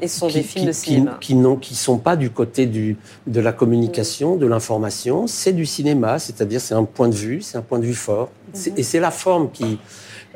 et 0.00 0.08
ce 0.08 0.20
sont 0.20 0.28
des 0.28 0.42
films 0.42 0.66
de 0.66 0.72
cinéma. 0.72 1.18
Qui 1.20 1.34
ne 1.34 1.56
qui 1.56 1.74
sont 1.74 1.98
pas 1.98 2.16
du 2.16 2.30
côté 2.30 2.66
du, 2.66 2.96
de 3.26 3.40
la 3.40 3.52
communication, 3.52 4.36
de 4.36 4.46
l'information. 4.46 5.26
C'est 5.26 5.52
du 5.52 5.66
cinéma, 5.66 6.18
c'est-à-dire 6.18 6.60
c'est 6.60 6.74
un 6.74 6.84
point 6.84 7.08
de 7.08 7.14
vue, 7.14 7.42
c'est 7.42 7.58
un 7.58 7.62
point 7.62 7.78
de 7.78 7.84
vue 7.84 7.94
fort. 7.94 8.30
Mhm. 8.54 8.74
Et 8.78 8.82
c'est 8.82 9.00
la 9.00 9.10
forme 9.10 9.50
qui, 9.50 9.78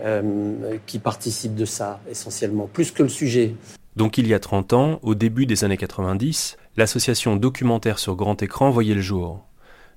euh, 0.00 0.52
qui 0.86 0.98
participe 0.98 1.54
de 1.54 1.64
ça, 1.64 2.00
essentiellement, 2.10 2.68
plus 2.70 2.90
que 2.90 3.02
le 3.02 3.08
sujet. 3.08 3.54
Donc 3.96 4.18
il 4.18 4.26
y 4.26 4.34
a 4.34 4.40
30 4.40 4.74
ans, 4.74 4.98
au 5.02 5.14
début 5.14 5.46
des 5.46 5.64
années 5.64 5.78
90, 5.78 6.58
l'association 6.76 7.36
documentaire 7.36 7.98
sur 7.98 8.16
grand 8.16 8.42
écran 8.42 8.70
voyait 8.70 8.94
le 8.94 9.00
jour. 9.00 9.44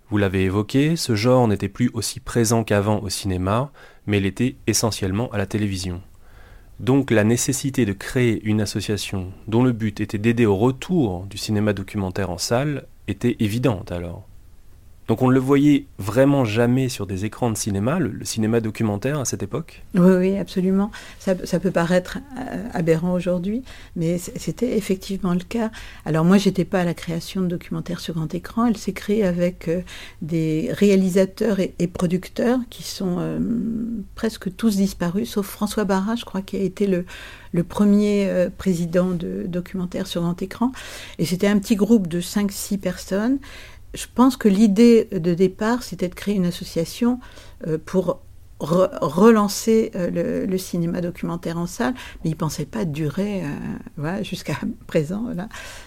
Vous 0.09 0.17
l'avez 0.17 0.43
évoqué, 0.45 0.95
ce 0.95 1.15
genre 1.15 1.47
n'était 1.47 1.67
plus 1.67 1.91
aussi 1.93 2.19
présent 2.19 2.63
qu'avant 2.63 2.99
au 2.99 3.09
cinéma, 3.09 3.71
mais 4.07 4.17
il 4.17 4.25
était 4.25 4.55
essentiellement 4.65 5.29
à 5.31 5.37
la 5.37 5.45
télévision. 5.45 6.01
Donc 6.79 7.11
la 7.11 7.25
nécessité 7.25 7.85
de 7.85 7.91
créer 7.91 8.41
une 8.43 8.61
association 8.61 9.33
dont 9.47 9.63
le 9.63 9.73
but 9.73 9.99
était 9.99 10.17
d'aider 10.17 10.45
au 10.45 10.55
retour 10.55 11.25
du 11.25 11.37
cinéma 11.37 11.73
documentaire 11.73 12.29
en 12.29 12.37
salle 12.37 12.87
était 13.07 13.35
évidente 13.39 13.91
alors. 13.91 14.28
Donc 15.09 15.23
on 15.23 15.29
ne 15.29 15.33
le 15.33 15.39
voyait 15.39 15.87
vraiment 15.97 16.45
jamais 16.45 16.87
sur 16.87 17.07
des 17.07 17.25
écrans 17.25 17.49
de 17.49 17.57
cinéma, 17.57 17.97
le, 17.97 18.23
cinéma 18.25 18.59
documentaire 18.59 19.19
à 19.19 19.25
cette 19.25 19.41
époque? 19.41 19.81
Oui, 19.95 20.11
oui, 20.19 20.37
absolument. 20.37 20.91
Ça, 21.17 21.33
peut 21.33 21.71
paraître 21.71 22.19
euh, 22.37 22.67
aberrant 22.73 23.13
aujourd'hui, 23.13 23.63
mais 23.95 24.19
c'était 24.19 24.77
effectivement 24.77 25.33
le 25.33 25.39
cas. 25.39 25.71
Alors 26.05 26.25
moi, 26.25 26.37
j'étais 26.37 26.63
pas 26.63 26.81
à 26.81 26.83
la 26.83 26.93
création 26.93 27.41
de 27.41 27.47
documentaires 27.47 28.01
sur 28.01 28.13
grand 28.13 28.31
écran. 28.35 28.67
Elle 28.67 28.77
s'est 28.77 28.93
créée 28.93 29.25
avec 29.25 29.67
euh, 29.67 29.81
des 30.21 30.69
réalisateurs 30.73 31.59
et, 31.59 31.87
producteurs 31.87 32.59
qui 32.69 32.83
sont 32.83 33.15
euh, 33.17 33.39
presque 34.13 34.55
tous 34.55 34.75
disparus, 34.75 35.31
sauf 35.31 35.47
François 35.47 35.85
Barra, 35.85 36.17
je 36.17 36.23
crois, 36.23 36.43
qui 36.43 36.55
a 36.55 36.61
été 36.61 36.85
le, 36.85 37.03
le 37.51 37.63
premier 37.63 38.47
président 38.59 39.09
de 39.09 39.45
documentaires 39.47 40.05
sur 40.05 40.21
grand 40.21 40.39
écran. 40.39 40.71
Et 41.17 41.25
c'était 41.25 41.47
un 41.47 41.57
petit 41.57 41.75
groupe 41.75 42.07
de 42.07 42.21
5-6 42.21 42.77
personnes 42.77 43.39
je 43.93 44.05
pense 44.13 44.37
que 44.37 44.47
l'idée 44.47 45.05
de 45.11 45.33
départ, 45.33 45.83
c'était 45.83 46.09
de 46.09 46.15
créer 46.15 46.35
une 46.35 46.45
association 46.45 47.19
euh, 47.67 47.77
pour 47.83 48.21
relancer 48.59 49.91
euh, 49.95 50.45
le, 50.45 50.57
cinéma 50.57 50.99
documentaire 50.99 51.57
en 51.57 51.65
salle, 51.65 51.93
mais 52.23 52.29
ils 52.29 52.33
ne 52.33 52.37
pensaient 52.37 52.65
pas 52.65 52.83
durer 52.83 53.41
euh, 53.99 54.23
jusqu'à 54.23 54.57
présent. 54.85 55.27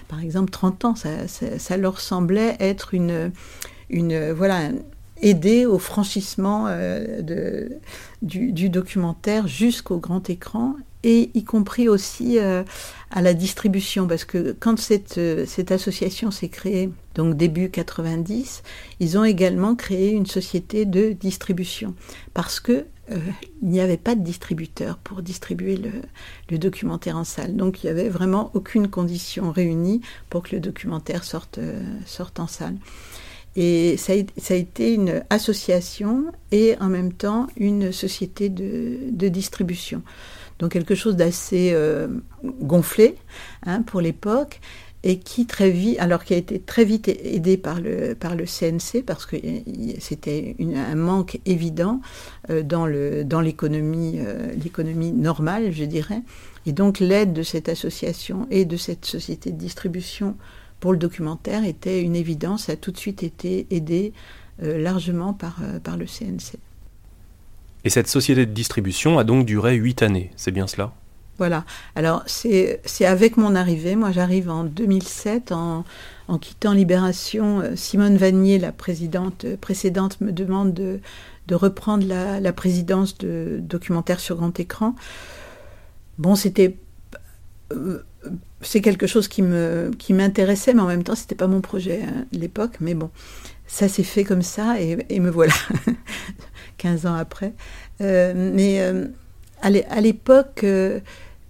Par 0.09 0.21
exemple, 0.21 0.51
30 0.51 0.85
ans, 0.87 0.95
ça, 0.95 1.77
leur 1.77 2.01
semblait 2.01 2.57
être 2.61 2.95
une, 2.95 3.31
une 3.91 4.33
voilà, 4.33 4.71
aider 5.21 5.67
au 5.67 5.79
franchissement 5.79 6.67
du, 8.23 8.69
documentaire 8.71 9.47
jusqu'au 9.47 9.99
grand 9.99 10.31
écran 10.31 10.75
et 11.05 11.31
y 11.35 11.45
compris 11.45 11.91
aussi 11.91 12.39
à 12.39 13.21
la 13.21 13.35
distribution, 13.35 14.07
parce 14.07 14.25
que 14.25 14.57
quand 14.59 14.79
cette 14.79 15.73
association 15.73 16.31
s'est 16.31 16.49
créée 16.49 16.91
donc 17.15 17.37
début 17.37 17.71
90, 17.71 18.63
ils 19.01 19.19
ont 19.19 19.25
également 19.25 19.75
créé 19.75 20.11
une 20.11 20.27
société 20.27 20.85
de 20.85 21.13
distribution 21.13 21.95
parce 22.35 22.61
que 22.61 22.87
euh, 23.11 23.19
il 23.63 23.69
n'y 23.69 23.81
avait 23.81 23.97
pas 23.97 24.15
de 24.15 24.23
distributeur 24.23 24.97
pour 24.99 25.23
distribuer 25.23 25.77
le, 25.77 26.59
documentaire 26.59 27.17
en 27.17 27.25
salle. 27.25 27.57
Donc 27.57 27.83
il 27.83 27.87
n'y 27.87 27.91
avait 27.91 28.09
vraiment 28.09 28.51
aucune 28.55 28.89
condition 28.89 29.51
réunie 29.51 30.01
pour 30.31 30.43
que 30.43 30.55
le 30.55 30.61
documentaire 30.61 31.25
sorte, 31.25 31.59
euh, 31.59 31.83
en 32.39 32.47
salle. 32.47 32.77
Et 33.55 33.97
ça 33.99 34.15
a, 34.15 34.55
été 34.55 34.95
une 34.95 35.23
association 35.29 36.33
et 36.53 36.77
en 36.81 36.89
même 36.89 37.13
temps 37.13 37.49
une 37.57 37.93
société 37.93 38.49
de, 38.49 39.29
distribution. 39.29 40.03
Donc 40.59 40.73
quelque 40.73 40.95
chose 40.95 41.17
d'assez 41.17 41.73
euh, 41.75 42.09
gonflé 42.45 43.17
hein, 43.65 43.83
pour 43.83 44.01
l'époque 44.01 44.61
et 45.05 45.19
qui 45.19 45.47
très 45.47 45.71
vite, 45.71 45.99
alors 45.99 46.25
qui 46.25 46.35
a 46.35 46.37
été 46.37 46.61
très 46.61 46.85
vite 46.85 47.09
aidé 47.09 47.57
par 47.57 47.81
le, 47.81 48.15
par 48.15 48.35
le 48.37 48.45
CNC 48.45 49.05
parce 49.05 49.27
que 49.27 49.37
c'était 49.99 50.55
un 50.61 50.95
manque 50.95 51.41
évident 51.45 52.01
euh, 52.51 52.63
dans, 52.63 52.87
le, 52.87 53.25
dans 53.25 53.41
l'économie, 53.41 54.19
euh, 54.19 54.53
l'économie 54.63 55.13
normale, 55.13 55.73
je 55.73 55.85
dirais. 55.85 56.23
Et 56.67 56.73
donc 56.73 57.01
l'aide 57.01 57.33
de 57.33 57.43
cette 57.43 57.69
association 57.69 58.47
et 58.51 58.65
de 58.65 58.77
cette 58.77 59.05
société 59.05 59.51
de 59.51 59.59
distribution 59.59 60.37
pour 60.79 60.93
le 60.93 60.99
documentaire 60.99 61.65
était 61.65 62.01
une 62.01 62.17
évidence, 62.17 62.69
a 62.69 62.77
tout 62.77 62.93
de 62.93 62.99
suite 62.99 63.23
été 63.25 63.67
aidé 63.71 64.13
euh, 64.63 64.81
largement 64.81 65.33
par, 65.33 65.57
par 65.83 65.97
le 65.97 66.07
CNC. 66.07 66.59
Et 67.85 67.91
cette 67.91 68.07
société 68.07 68.47
de 68.47 68.53
distribution 68.53 69.19
a 69.19 69.25
donc 69.25 69.45
duré 69.45 69.75
huit 69.75 70.03
années, 70.03 70.31
c'est 70.37 70.53
bien 70.53 70.69
cela? 70.69 70.93
Voilà. 71.39 71.65
Alors, 71.97 72.23
c'est 72.27 72.81
avec 73.05 73.37
mon 73.37 73.55
arrivée. 73.55 73.97
Moi, 73.97 74.13
j'arrive 74.13 74.51
en 74.51 74.65
2007 74.65 75.53
en, 75.53 75.85
quittant 76.41 76.73
Libération. 76.73 77.61
Euh, 77.61 77.77
Simone 77.77 78.17
Vanier, 78.17 78.59
la 78.59 78.73
présidente 78.73 79.45
euh, 79.45 79.57
précédente, 79.57 80.21
me 80.21 80.33
demande 80.33 80.73
de, 80.73 81.01
reprendre 81.55 82.07
la, 82.07 82.53
présidence 82.53 83.19
de 83.19 83.59
documentaire 83.61 84.21
sur 84.21 84.37
grand 84.37 84.59
écran. 84.61 84.95
Bon, 86.19 86.35
c'était. 86.35 86.77
Euh, 87.73 88.03
c'est 88.61 88.81
quelque 88.81 89.09
chose 89.09 89.27
qui 89.27 89.43
me 89.43 89.91
qui 89.99 90.13
m'intéressait, 90.15 90.73
mais 90.75 90.83
en 90.83 90.87
même 90.87 91.03
temps, 91.03 91.17
c'était 91.17 91.35
pas 91.35 91.49
mon 91.49 91.61
projet 91.61 92.03
à 92.03 92.37
l'époque. 92.37 92.77
Mais 92.81 92.95
bon, 92.95 93.11
ça 93.67 93.89
s'est 93.89 94.05
fait 94.05 94.23
comme 94.23 94.43
ça, 94.43 94.81
et, 94.81 95.19
me 95.19 95.29
voilà, 95.29 95.55
15 96.79 97.07
ans 97.07 97.15
après. 97.15 97.53
mais 97.99 98.81
à 99.63 100.01
l'époque, 100.01 100.65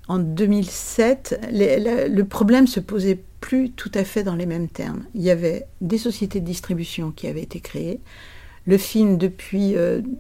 en 0.09 0.19
2007, 0.19 1.41
le 1.53 2.23
problème 2.23 2.67
se 2.67 2.81
posait 2.81 3.19
plus 3.41 3.71
tout 3.71 3.91
à 3.95 4.05
fait 4.05 4.23
dans 4.23 4.37
les 4.37 4.47
mêmes 4.47 4.69
termes. 4.69 5.05
Il 5.15 5.23
y 5.23 5.31
avait 5.31 5.67
des 5.81 5.99
sociétés 5.99 6.41
de 6.41 6.47
distribution 6.47 7.11
qui 7.11 7.27
avaient 7.27 7.43
été 7.43 7.61
créées. 7.61 8.01
Le 8.65 8.79
film, 8.79 9.19
depuis 9.19 9.75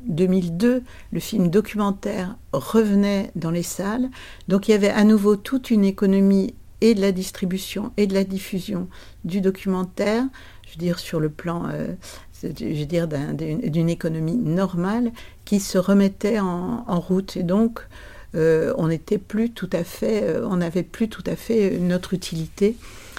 2002, 0.06 0.68
euh, 0.68 0.80
le 1.12 1.20
film 1.20 1.48
documentaire 1.48 2.36
revenait 2.52 3.30
dans 3.36 3.52
les 3.52 3.62
salles. 3.62 4.10
Donc 4.48 4.66
il 4.66 4.72
y 4.72 4.74
avait 4.74 4.90
à 4.90 5.04
nouveau 5.04 5.36
toute 5.36 5.70
une 5.70 5.84
économie 5.84 6.54
et 6.80 6.94
de 6.94 7.00
la 7.00 7.12
distribution 7.12 7.92
et 7.96 8.08
de 8.08 8.14
la 8.14 8.24
diffusion 8.24 8.88
du 9.24 9.40
documentaire, 9.40 10.24
je 10.66 10.72
veux 10.72 10.78
dire 10.78 10.98
sur 10.98 11.20
le 11.20 11.28
plan, 11.28 11.68
euh, 11.68 11.94
d'une 12.42 13.88
économie 13.88 14.36
normale 14.36 15.12
qui 15.44 15.60
se 15.60 15.78
remettait 15.78 16.38
en, 16.38 17.00
route. 17.00 17.36
Et 17.36 17.42
donc 17.42 17.86
on 18.34 18.88
n'était 18.88 19.18
plus 19.18 19.50
tout 19.50 19.70
à 19.72 19.84
fait, 19.84 20.36
on 20.42 20.56
n'avait 20.56 20.82
plus 20.82 21.08
tout 21.08 21.24
à 21.26 21.36
fait 21.36 21.78
notre 21.78 22.14
utilité. 22.14 22.76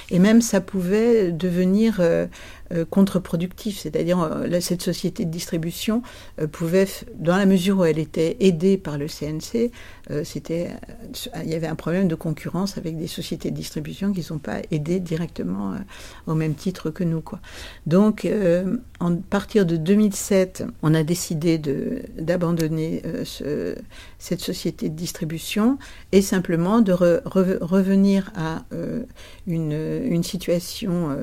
Et 0.09 0.19
même 0.19 0.41
ça 0.41 0.61
pouvait 0.61 1.31
devenir 1.31 1.97
euh, 1.99 2.27
contre-productif. 2.89 3.79
C'est-à-dire, 3.79 4.19
euh, 4.21 4.59
cette 4.59 4.81
société 4.81 5.25
de 5.25 5.29
distribution 5.29 6.01
euh, 6.39 6.47
pouvait, 6.47 6.87
dans 7.15 7.37
la 7.37 7.45
mesure 7.45 7.79
où 7.79 7.85
elle 7.85 7.99
était 7.99 8.37
aidée 8.39 8.77
par 8.77 8.97
le 8.97 9.07
CNC, 9.07 9.71
c'était, 10.25 10.71
il 11.43 11.49
y 11.49 11.55
avait 11.55 11.67
un 11.67 11.75
problème 11.75 12.09
de 12.09 12.15
concurrence 12.15 12.77
avec 12.77 12.97
des 12.97 13.07
sociétés 13.07 13.51
de 13.51 13.55
distribution 13.55 14.11
qui 14.11 14.19
ne 14.19 14.25
sont 14.25 14.37
pas 14.37 14.57
aidées 14.69 14.99
directement 14.99 15.75
au 16.27 16.35
même 16.35 16.55
titre 16.55 16.89
que 16.89 17.05
nous. 17.05 17.21
Quoi. 17.21 17.39
Donc, 17.87 18.25
à 18.25 19.09
partir 19.29 19.65
de 19.65 19.77
2007, 19.77 20.65
on 20.81 20.93
a 20.93 21.03
décidé 21.03 21.57
d'abandonner 21.57 23.01
cette 24.19 24.41
société 24.41 24.89
de 24.89 24.95
distribution 24.95 25.77
et 26.11 26.21
simplement 26.21 26.81
de 26.81 26.91
revenir 26.91 28.33
à 28.35 28.65
une, 29.47 30.23
situation, 30.23 31.15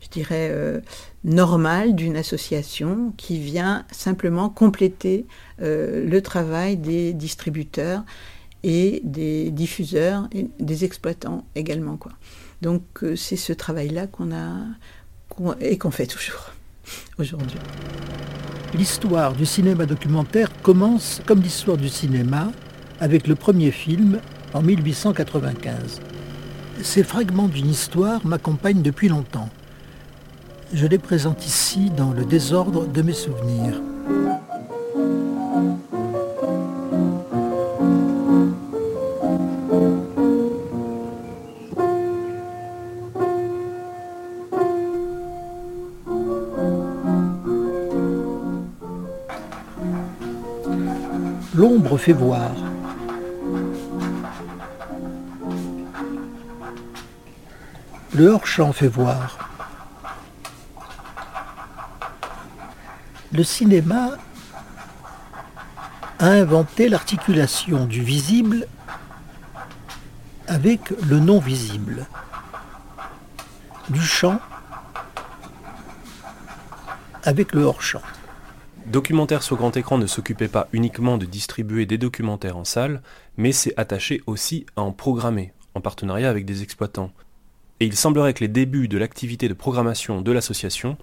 je 0.00 0.08
dirais, 0.10 0.80
normale 1.24 1.94
d'une 1.94 2.16
association 2.16 3.12
qui 3.16 3.38
vient 3.38 3.84
simplement 3.90 4.48
compléter 4.48 5.26
euh, 5.60 6.08
le 6.08 6.22
travail 6.22 6.76
des 6.76 7.12
distributeurs 7.12 8.04
et 8.62 9.00
des 9.04 9.50
diffuseurs 9.50 10.28
et 10.32 10.48
des 10.58 10.84
exploitants 10.84 11.44
également. 11.54 11.96
Quoi. 11.96 12.12
Donc 12.62 12.82
euh, 13.02 13.16
c'est 13.16 13.36
ce 13.36 13.52
travail-là 13.52 14.06
qu'on 14.06 14.32
a 14.32 14.52
et 15.60 15.78
qu'on 15.78 15.90
fait 15.90 16.06
toujours 16.06 16.50
aujourd'hui. 17.18 17.58
L'histoire 18.74 19.34
du 19.34 19.46
cinéma 19.46 19.86
documentaire 19.86 20.50
commence 20.62 21.20
comme 21.26 21.40
l'histoire 21.40 21.76
du 21.76 21.88
cinéma 21.88 22.50
avec 23.00 23.26
le 23.26 23.34
premier 23.34 23.70
film 23.70 24.20
en 24.52 24.62
1895. 24.62 26.00
Ces 26.82 27.02
fragments 27.02 27.48
d'une 27.48 27.70
histoire 27.70 28.24
m'accompagnent 28.26 28.82
depuis 28.82 29.08
longtemps. 29.08 29.48
Je 30.70 30.86
les 30.86 30.98
présente 30.98 31.46
ici 31.46 31.88
dans 31.88 32.12
le 32.12 32.26
désordre 32.26 32.86
de 32.86 33.00
mes 33.00 33.14
souvenirs. 33.14 33.80
L'ombre 51.54 51.96
fait 51.96 52.12
voir. 52.12 52.50
Le 58.14 58.26
hors-champ 58.28 58.72
fait 58.72 58.88
voir. 58.88 59.47
Le 63.32 63.42
cinéma 63.44 64.10
a 66.18 66.26
inventé 66.26 66.88
l'articulation 66.88 67.86
du 67.86 68.02
visible 68.02 68.66
avec 70.46 70.90
le 71.06 71.20
non 71.20 71.38
visible, 71.38 72.06
du 73.90 74.00
champ 74.00 74.40
avec 77.22 77.52
le 77.52 77.62
hors-champ. 77.62 78.02
Documentaire 78.86 79.42
sur 79.42 79.56
grand 79.56 79.76
écran 79.76 79.98
ne 79.98 80.06
s'occupait 80.06 80.48
pas 80.48 80.68
uniquement 80.72 81.18
de 81.18 81.26
distribuer 81.26 81.84
des 81.84 81.98
documentaires 81.98 82.56
en 82.56 82.64
salle, 82.64 83.02
mais 83.36 83.52
s'est 83.52 83.74
attaché 83.76 84.22
aussi 84.26 84.64
à 84.76 84.80
en 84.80 84.92
programmer, 84.92 85.52
en 85.74 85.82
partenariat 85.82 86.30
avec 86.30 86.46
des 86.46 86.62
exploitants. 86.62 87.12
Et 87.80 87.86
il 87.86 87.94
semblerait 87.94 88.32
que 88.32 88.40
les 88.40 88.48
débuts 88.48 88.88
de 88.88 88.96
l'activité 88.96 89.46
de 89.46 89.54
programmation 89.54 90.22
de 90.22 90.32
l'association 90.32 90.96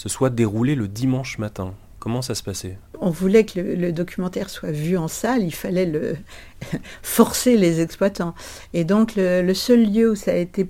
se 0.00 0.08
soit 0.08 0.30
déroulé 0.30 0.76
le 0.76 0.88
dimanche 0.88 1.36
matin. 1.36 1.74
Comment 1.98 2.22
ça 2.22 2.34
se 2.34 2.42
passait? 2.42 2.78
On 3.00 3.10
voulait 3.10 3.44
que 3.44 3.60
le, 3.60 3.92
documentaire 3.92 4.48
soit 4.48 4.70
vu 4.70 4.96
en 4.96 5.08
salle, 5.08 5.42
il 5.42 5.54
fallait 5.54 5.84
le 5.84 6.16
forcer 7.02 7.58
les 7.58 7.82
exploitants. 7.82 8.34
Et 8.72 8.84
donc 8.84 9.12
le, 9.14 9.52
seul 9.52 9.92
lieu 9.92 10.12
où 10.12 10.14
ça 10.14 10.30
a 10.30 10.36
été 10.36 10.66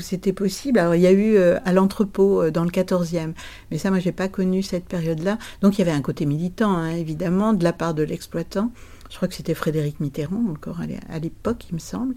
c'était 0.00 0.32
possible, 0.32 0.80
alors 0.80 0.96
il 0.96 1.02
y 1.02 1.06
a 1.06 1.12
eu 1.12 1.36
euh, 1.36 1.60
à 1.64 1.72
l'entrepôt 1.72 2.42
euh, 2.42 2.50
dans 2.50 2.64
le 2.64 2.70
14e, 2.70 3.34
mais 3.70 3.78
ça 3.78 3.90
moi 3.90 4.00
j'ai 4.00 4.10
pas 4.10 4.26
connu 4.26 4.64
cette 4.64 4.86
période-là. 4.86 5.38
Donc 5.60 5.78
il 5.78 5.82
y 5.82 5.82
avait 5.82 5.96
un 5.96 6.02
côté 6.02 6.26
militant 6.26 6.72
hein, 6.72 6.90
évidemment 6.90 7.52
de 7.52 7.62
la 7.62 7.72
part 7.72 7.94
de 7.94 8.02
l'exploitant. 8.02 8.72
Je 9.10 9.16
crois 9.16 9.28
que 9.28 9.34
c'était 9.34 9.54
Frédéric 9.54 10.00
Mitterrand 10.00 10.42
encore 10.50 10.80
à 10.80 11.18
l'époque, 11.20 11.66
il 11.70 11.74
me 11.74 11.80
semble. 11.80 12.14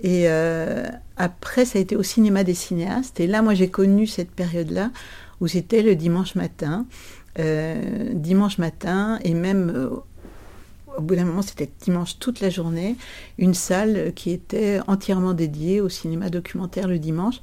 Et 0.00 0.24
euh, 0.26 0.84
après, 1.16 1.64
ça 1.64 1.78
a 1.78 1.82
été 1.82 1.96
au 1.96 2.02
cinéma 2.02 2.44
des 2.44 2.54
cinéastes. 2.54 3.20
Et 3.20 3.26
là, 3.26 3.42
moi, 3.42 3.54
j'ai 3.54 3.70
connu 3.70 4.06
cette 4.06 4.30
période-là 4.30 4.90
où 5.40 5.48
c'était 5.48 5.82
le 5.82 5.96
dimanche 5.96 6.34
matin. 6.34 6.86
Euh, 7.40 8.10
dimanche 8.12 8.58
matin, 8.58 9.18
et 9.24 9.34
même 9.34 9.72
euh, 9.74 9.88
au 10.96 11.00
bout 11.00 11.16
d'un 11.16 11.24
moment, 11.24 11.42
c'était 11.42 11.68
dimanche 11.80 12.20
toute 12.20 12.38
la 12.38 12.48
journée, 12.48 12.94
une 13.38 13.54
salle 13.54 14.12
qui 14.14 14.30
était 14.30 14.78
entièrement 14.86 15.34
dédiée 15.34 15.80
au 15.80 15.88
cinéma 15.88 16.30
documentaire 16.30 16.86
le 16.86 17.00
dimanche. 17.00 17.40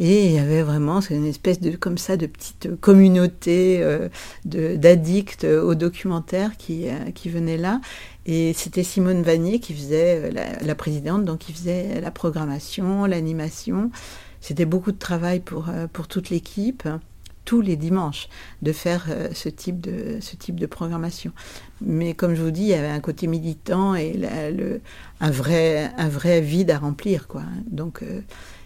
Et 0.00 0.26
il 0.26 0.32
y 0.32 0.38
avait 0.38 0.62
vraiment 0.62 0.98
une 1.00 1.26
espèce 1.26 1.60
de 1.60 1.76
comme 1.76 1.98
ça 1.98 2.16
de 2.16 2.26
petite 2.26 2.80
communauté 2.80 3.80
euh, 3.82 4.08
d'addicts 4.44 5.44
au 5.44 5.76
documentaire 5.76 6.56
qui, 6.56 6.86
qui 7.14 7.28
venait 7.28 7.58
là. 7.58 7.80
Et 8.26 8.52
c'était 8.54 8.82
Simone 8.82 9.22
Vanier 9.22 9.60
qui 9.60 9.74
faisait 9.74 10.32
la, 10.32 10.58
la, 10.58 10.74
présidente, 10.74 11.24
donc 11.24 11.40
qui 11.40 11.52
faisait 11.52 12.00
la 12.00 12.10
programmation, 12.10 13.04
l'animation. 13.04 13.90
C'était 14.40 14.64
beaucoup 14.64 14.90
de 14.90 14.98
travail 14.98 15.38
pour, 15.38 15.66
pour 15.92 16.08
toute 16.08 16.30
l'équipe 16.30 16.88
tous 17.44 17.60
les 17.60 17.76
dimanches 17.76 18.28
de 18.62 18.72
faire 18.72 19.06
euh, 19.10 19.28
ce, 19.32 19.48
type 19.48 19.80
de, 19.80 20.66
programmation. 20.66 21.32
Mais 21.80 22.14
comme 22.14 22.34
je 22.34 22.42
vous 22.42 22.50
dis, 22.50 22.62
il 22.62 22.68
y 22.68 22.74
avait 22.74 22.88
un 22.88 23.00
côté 23.00 23.26
militant 23.26 23.94
et 23.94 24.18
un, 25.20 25.30
vrai, 25.30 26.40
vide 26.40 26.70
à 26.70 26.78
remplir. 26.78 27.26
Donc 27.66 28.02
euh, 28.02 28.20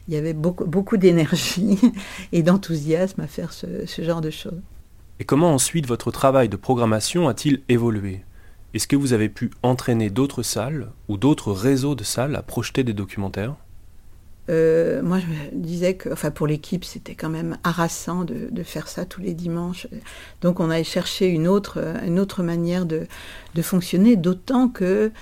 il 0.09 0.15
y 0.15 0.17
avait 0.17 0.35
beaucoup, 0.35 0.97
d'énergie 0.97 1.79
et 2.33 2.43
d'enthousiasme 2.43 3.21
à 3.21 3.27
faire 3.27 3.53
ce 3.53 4.03
genre 4.03 4.21
de 4.21 4.31
choses. 4.31 4.61
Et 5.21 5.25
comment 5.25 5.55
ensuite 5.55 5.87
votre 5.87 6.11
travail 6.11 6.49
de 6.49 6.57
programmation 6.57 7.29
a-t-il 7.29 7.63
évolué? 7.69 8.25
Est-ce 8.75 8.89
que 8.89 8.97
vous 8.97 9.13
avez 9.13 9.29
pu 9.29 9.53
entraîner 9.63 10.11
d'autres 10.11 10.43
salles 10.43 10.91
ou 11.09 11.17
d'autres 11.17 11.53
réseaux 11.53 11.95
de 11.95 12.03
salles 12.03 12.35
à 12.35 12.43
projeter 12.43 12.83
des 12.83 12.93
documentaires? 12.93 13.55
Euh, 14.51 15.03
moi, 15.03 15.19
je 15.21 15.27
me 15.27 15.63
disais 15.63 15.95
que, 15.95 16.11
enfin, 16.13 16.31
pour 16.31 16.47
l'équipe, 16.47 16.85
c'était 16.85 17.15
quand 17.15 17.31
même 17.31 17.57
harassant 17.65 18.25
de, 18.25 18.63
faire 18.63 18.89
ça 18.89 19.05
tous 19.05 19.21
les 19.21 19.35
dimanches. 19.35 19.87
Donc, 20.41 20.61
on 20.61 20.71
allait 20.71 20.85
chercher 20.85 21.29
une 21.29 21.49
autre, 21.49 21.83
autre 22.19 22.43
manière 22.43 22.87
de, 22.87 23.07
fonctionner, 23.63 24.17
d'autant 24.17 24.69
que, 24.69 25.13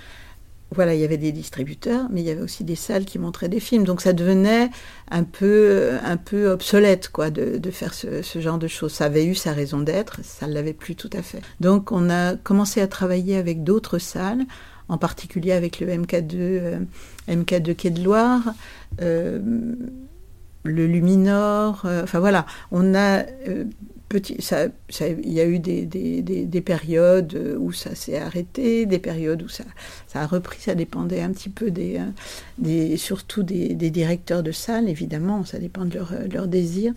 voilà, 0.74 0.94
il 0.94 1.00
y 1.00 1.04
avait 1.04 1.18
des 1.18 1.32
distributeurs, 1.32 2.06
mais 2.10 2.22
il 2.22 2.26
y 2.26 2.30
avait 2.30 2.40
aussi 2.40 2.64
des 2.64 2.76
salles 2.76 3.04
qui 3.04 3.18
montraient 3.18 3.48
des 3.48 3.60
films. 3.60 3.84
Donc, 3.84 4.00
ça 4.00 4.12
devenait 4.12 4.70
un 5.10 5.22
peu, 5.22 5.92
un 6.02 6.16
peu 6.16 6.50
obsolète, 6.50 7.08
quoi, 7.10 7.30
de, 7.30 7.58
de 7.58 7.70
faire 7.70 7.94
ce, 7.94 8.22
ce, 8.22 8.40
genre 8.40 8.58
de 8.58 8.68
choses. 8.68 8.92
Ça 8.92 9.04
avait 9.04 9.26
eu 9.26 9.34
sa 9.34 9.52
raison 9.52 9.80
d'être, 9.80 10.20
ça 10.24 10.46
ne 10.46 10.54
l'avait 10.54 10.72
plus 10.72 10.96
tout 10.96 11.10
à 11.12 11.22
fait. 11.22 11.42
Donc, 11.60 11.92
on 11.92 12.10
a 12.10 12.36
commencé 12.36 12.80
à 12.80 12.88
travailler 12.88 13.36
avec 13.36 13.62
d'autres 13.62 13.98
salles 13.98 14.46
en 14.88 14.98
particulier 14.98 15.52
avec 15.52 15.80
le 15.80 15.86
MK2, 15.88 16.34
euh, 16.34 16.78
MK2 17.28 17.74
Quai 17.74 17.90
de 17.90 18.02
Loire, 18.02 18.54
euh, 19.00 19.40
le 20.64 20.86
Luminor, 20.86 21.82
euh, 21.84 22.04
enfin 22.04 22.20
voilà, 22.20 22.46
on 22.70 22.94
a 22.94 23.24
il 24.14 25.32
y 25.32 25.40
a 25.40 25.46
eu 25.46 25.58
des, 25.58 25.86
des, 25.86 26.20
des, 26.20 26.60
périodes 26.60 27.56
où 27.58 27.72
ça 27.72 27.94
s'est 27.94 28.18
arrêté, 28.18 28.84
des 28.84 28.98
périodes 28.98 29.42
où 29.42 29.48
ça, 29.48 29.64
a 30.12 30.26
repris, 30.26 30.60
ça 30.60 30.74
dépendait 30.74 31.22
un 31.22 31.30
petit 31.30 31.48
peu 31.48 31.70
des, 31.70 31.98
surtout 32.98 33.42
des, 33.42 33.74
directeurs 33.74 34.42
de 34.42 34.52
salle, 34.52 34.90
évidemment, 34.90 35.46
ça 35.46 35.58
dépend 35.58 35.86
de 35.86 35.98
leur 36.30 36.46
désir. 36.46 36.92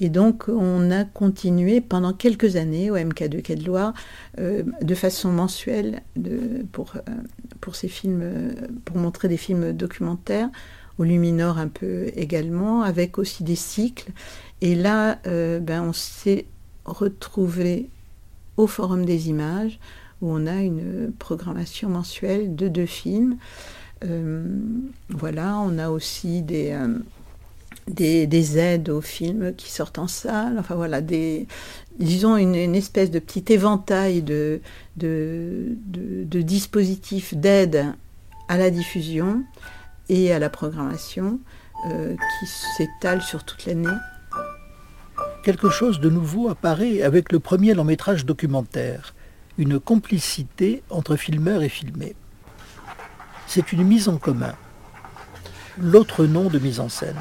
Et 0.00 0.08
donc, 0.08 0.48
on 0.48 0.90
a 0.90 1.04
continué 1.04 1.80
pendant 1.80 2.12
quelques 2.12 2.56
années 2.56 2.90
au 2.90 2.96
MK2 2.96 3.42
Quai 3.42 3.54
de 3.54 3.64
Loire 3.64 3.94
euh, 4.38 4.64
de 4.82 4.94
façon 4.94 5.30
mensuelle 5.30 6.02
pour, 6.72 6.94
euh, 6.96 7.12
pour 7.60 7.76
ces 7.76 7.88
films, 7.88 8.54
pour 8.84 8.96
montrer 8.96 9.28
des 9.28 9.36
films 9.36 9.72
documentaires, 9.72 10.50
au 10.98 11.04
Luminor 11.04 11.58
un 11.58 11.68
peu 11.68 12.10
également, 12.16 12.82
avec 12.82 13.18
aussi 13.18 13.44
des 13.44 13.56
cycles. 13.56 14.10
Et 14.60 14.74
là, 14.74 15.18
euh, 15.26 15.60
ben, 15.60 15.82
on 15.82 15.92
s'est 15.92 16.46
retrouvé 16.84 17.88
au 18.56 18.66
Forum 18.66 19.04
des 19.04 19.28
images, 19.28 19.78
où 20.20 20.30
on 20.30 20.46
a 20.46 20.60
une 20.60 21.12
programmation 21.18 21.88
mensuelle 21.88 22.56
de 22.56 22.68
deux 22.68 22.86
films. 22.86 23.36
voilà, 25.08 25.58
on 25.58 25.78
a 25.78 25.88
aussi 25.88 26.42
des 26.42 26.76
des, 27.88 28.58
aides 28.58 28.88
aux 28.88 29.00
films 29.00 29.54
qui 29.54 29.70
sortent 29.70 29.98
en 29.98 30.08
salle, 30.08 30.56
enfin 30.58 30.74
voilà, 30.74 31.00
disons 31.98 32.36
une, 32.36 32.74
espèce 32.74 33.10
de 33.10 33.18
petit 33.18 33.52
éventail 33.52 34.22
de, 34.22 34.60
dispositifs 36.22 37.34
d'aide 37.34 37.86
à 38.48 38.58
la 38.58 38.70
diffusion 38.70 39.42
et 40.08 40.32
à 40.32 40.38
la 40.38 40.50
programmation 40.50 41.38
euh, 41.90 42.14
qui 42.14 42.46
s'étale 42.46 43.22
sur 43.22 43.44
toute 43.44 43.66
l'année. 43.66 43.88
Quelque 45.42 45.68
chose 45.68 46.00
de 46.00 46.08
nouveau 46.08 46.48
apparaît 46.48 47.02
avec 47.02 47.30
le 47.32 47.38
premier 47.38 47.74
long 47.74 47.84
métrage 47.84 48.24
documentaire, 48.24 49.14
une 49.58 49.78
complicité 49.78 50.82
entre 50.90 51.16
filmeurs 51.16 51.62
et 51.62 51.68
filmés. 51.68 52.16
C'est 53.46 53.72
une 53.72 53.84
mise 53.84 54.08
en 54.08 54.16
commun, 54.16 54.54
l'autre 55.78 56.24
nom 56.24 56.48
de 56.48 56.58
mise 56.58 56.80
en 56.80 56.88
scène. 56.88 57.20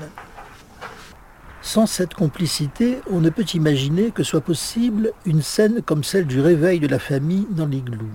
Sans 1.64 1.86
cette 1.86 2.14
complicité, 2.14 3.00
on 3.10 3.22
ne 3.22 3.30
peut 3.30 3.46
imaginer 3.54 4.12
que 4.12 4.22
soit 4.22 4.42
possible 4.42 5.14
une 5.26 5.42
scène 5.42 5.82
comme 5.82 6.04
celle 6.04 6.28
du 6.28 6.42
réveil 6.42 6.82
de 6.82 6.88
la 6.88 7.00
famille 7.00 7.48
dans 7.52 7.66
l'igloo. 7.66 8.10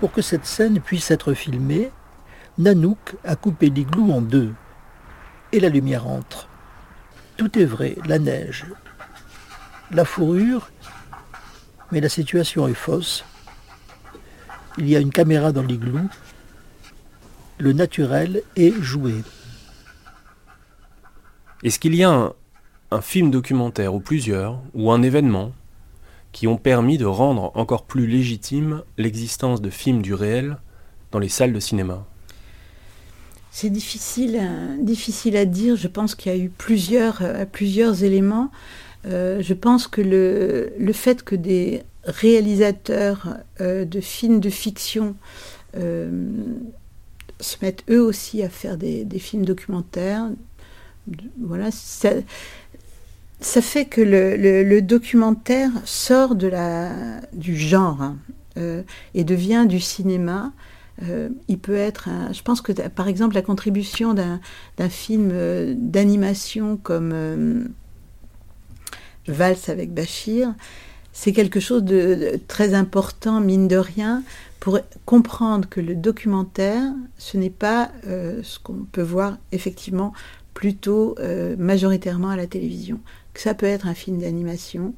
Pour 0.00 0.12
que 0.12 0.22
cette 0.22 0.46
scène 0.46 0.80
puisse 0.80 1.10
être 1.10 1.34
filmée, 1.34 1.90
Nanook 2.56 3.16
a 3.22 3.36
coupé 3.36 3.68
l'igloo 3.68 4.10
en 4.10 4.22
deux, 4.22 4.54
et 5.52 5.60
la 5.60 5.68
lumière 5.68 6.06
entre. 6.06 6.48
Tout 7.36 7.58
est 7.58 7.66
vrai, 7.66 7.98
la 8.06 8.18
neige, 8.18 8.64
la 9.90 10.06
fourrure, 10.06 10.70
mais 11.92 12.00
la 12.00 12.08
situation 12.08 12.66
est 12.66 12.72
fausse. 12.74 13.26
Il 14.78 14.88
y 14.88 14.96
a 14.96 15.00
une 15.00 15.12
caméra 15.12 15.52
dans 15.52 15.62
l'igloo, 15.62 16.00
le 17.58 17.74
naturel 17.74 18.42
est 18.56 18.72
joué. 18.80 19.22
Est-ce 21.62 21.78
qu'il 21.78 21.94
y 21.94 22.02
a 22.02 22.34
un, 22.90 23.00
film 23.00 23.30
documentaire 23.30 23.94
ou 23.94 24.00
plusieurs, 24.00 24.60
ou 24.74 24.90
un 24.90 25.02
événement, 25.02 25.52
qui 26.32 26.48
ont 26.48 26.56
permis 26.56 26.98
de 26.98 27.04
rendre 27.04 27.52
encore 27.54 27.84
plus 27.84 28.06
légitime 28.06 28.82
l'existence 28.98 29.62
de 29.62 29.70
films 29.70 30.02
du 30.02 30.12
réel 30.12 30.58
dans 31.12 31.20
les 31.20 31.28
salles 31.28 31.52
de 31.52 31.60
cinéma? 31.60 32.04
C'est 33.52 33.70
difficile, 33.70 34.38
euh, 34.40 34.76
difficile 34.82 35.36
à 35.36 35.44
dire. 35.44 35.76
Je 35.76 35.86
pense 35.86 36.14
qu'il 36.14 36.32
y 36.32 36.34
a 36.34 36.38
eu 36.38 36.48
plusieurs, 36.48 37.22
euh, 37.22 37.94
éléments. 38.02 38.50
Euh, 39.06 39.40
je 39.40 39.54
pense 39.54 39.86
que 39.86 40.00
le, 40.00 40.92
fait 40.92 41.22
que 41.22 41.36
des 41.36 41.82
réalisateurs 42.04 43.36
de 43.60 44.00
films 44.00 44.40
de 44.40 44.50
fiction 44.50 45.14
se 45.74 47.56
mettent 47.62 47.84
eux 47.88 48.02
aussi 48.02 48.42
à 48.42 48.48
faire 48.48 48.76
des 48.76 49.18
films 49.18 49.44
documentaires, 49.44 50.28
voilà, 51.40 51.70
ça, 51.70 52.12
fait 53.40 53.84
que 53.86 54.00
le, 54.00 54.80
documentaire 54.80 55.70
sort 55.84 56.34
de 56.34 56.46
la, 56.46 57.20
du 57.32 57.56
genre 57.56 58.02
hein, 58.02 58.16
euh, 58.56 58.82
et 59.14 59.24
devient 59.24 59.66
du 59.68 59.80
cinéma. 59.80 60.52
Euh, 61.02 61.30
il 61.48 61.58
peut 61.58 61.76
être, 61.76 62.08
je 62.32 62.42
pense 62.42 62.60
que 62.60 62.72
par 62.88 63.08
exemple 63.08 63.34
la 63.34 63.42
contribution 63.42 64.14
d'un 64.14 64.40
film 64.88 65.30
euh, 65.32 65.74
d'animation 65.76 66.76
comme 66.76 67.68
Valse 69.26 69.68
avec 69.68 69.92
Bachir, 69.92 70.54
c'est 71.12 71.32
quelque 71.32 71.60
chose 71.60 71.82
de, 71.82 72.14
de, 72.14 72.40
très 72.46 72.74
important, 72.74 73.40
mine 73.40 73.68
de 73.68 73.76
rien, 73.76 74.22
pour 74.60 74.78
comprendre 75.04 75.68
que 75.68 75.80
le 75.80 75.94
documentaire, 75.94 76.92
ce 77.18 77.36
n'est 77.36 77.50
pas 77.50 77.90
ce 78.04 78.58
qu'on 78.60 78.86
peut 78.92 79.02
voir 79.02 79.38
effectivement 79.50 80.12
plutôt 80.62 81.16
majoritairement 81.58 82.28
à 82.28 82.36
la 82.36 82.46
télévision 82.46 83.00
que 83.34 83.40
ça 83.40 83.54
peut 83.54 83.66
être 83.66 83.86
un 83.86 83.94
film 83.94 84.18
d'animation, 84.18 84.94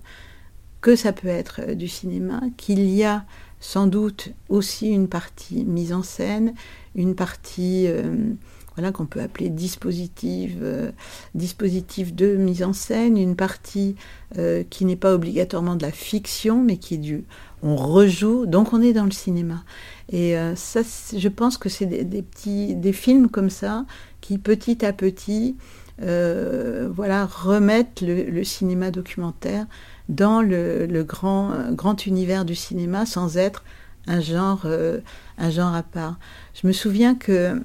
que 0.80 0.96
ça 0.96 1.12
peut 1.12 1.28
être 1.28 1.60
euh, 1.66 1.74
du 1.74 1.88
cinéma, 1.88 2.42
qu'il 2.56 2.84
y 2.90 3.04
a 3.04 3.24
sans 3.60 3.86
doute 3.86 4.28
aussi 4.50 4.88
une 4.88 5.08
partie 5.08 5.64
mise 5.64 5.94
en 5.94 6.02
scène, 6.02 6.54
une 6.94 7.14
partie 7.14 7.86
euh, 7.86 8.34
voilà 8.76 8.90
qu'on 8.90 9.06
peut 9.06 9.20
appeler 9.20 9.50
dispositif, 9.50 10.52
euh, 10.60 10.90
dispositif 11.34 12.14
de 12.14 12.36
mise 12.36 12.62
en 12.62 12.72
scène, 12.72 13.16
une 13.16 13.36
partie 13.36 13.94
euh, 14.36 14.64
qui 14.68 14.84
n'est 14.84 14.96
pas 14.96 15.14
obligatoirement 15.14 15.76
de 15.76 15.82
la 15.82 15.92
fiction, 15.92 16.62
mais 16.62 16.76
qui 16.76 16.94
est 16.94 16.98
du 16.98 17.24
on 17.62 17.76
rejoue, 17.76 18.44
donc 18.44 18.74
on 18.74 18.82
est 18.82 18.92
dans 18.92 19.04
le 19.04 19.10
cinéma. 19.10 19.64
Et 20.12 20.36
euh, 20.36 20.54
ça, 20.54 20.82
je 21.16 21.28
pense 21.28 21.56
que 21.56 21.70
c'est 21.70 21.86
des, 21.86 22.04
des, 22.04 22.20
petits 22.20 22.74
des 22.74 22.92
films 22.92 23.28
comme 23.28 23.48
ça 23.48 23.86
qui 24.24 24.38
petit 24.38 24.86
à 24.86 24.94
petit 24.94 25.54
euh, 26.00 26.88
voilà, 26.90 27.26
remettre 27.26 28.02
le, 28.06 28.42
cinéma 28.42 28.90
documentaire 28.90 29.66
dans 30.08 30.40
le, 30.40 31.02
grand, 31.02 31.70
grand 31.72 32.06
univers 32.06 32.46
du 32.46 32.54
cinéma 32.54 33.04
sans 33.04 33.36
être 33.36 33.62
un 34.06 34.20
genre, 34.20 34.62
euh, 34.64 35.00
un 35.36 35.50
genre 35.50 35.74
à 35.74 35.82
part. 35.82 36.18
Je 36.54 36.66
me 36.66 36.72
souviens 36.72 37.14
que, 37.14 37.60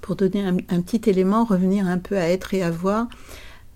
pour 0.00 0.16
donner 0.16 0.44
un, 0.44 0.80
petit 0.80 1.08
élément, 1.08 1.44
revenir 1.44 1.86
un 1.86 1.98
peu 1.98 2.18
à 2.18 2.28
être 2.28 2.52
et 2.52 2.64
à 2.64 2.72
voir, 2.72 3.06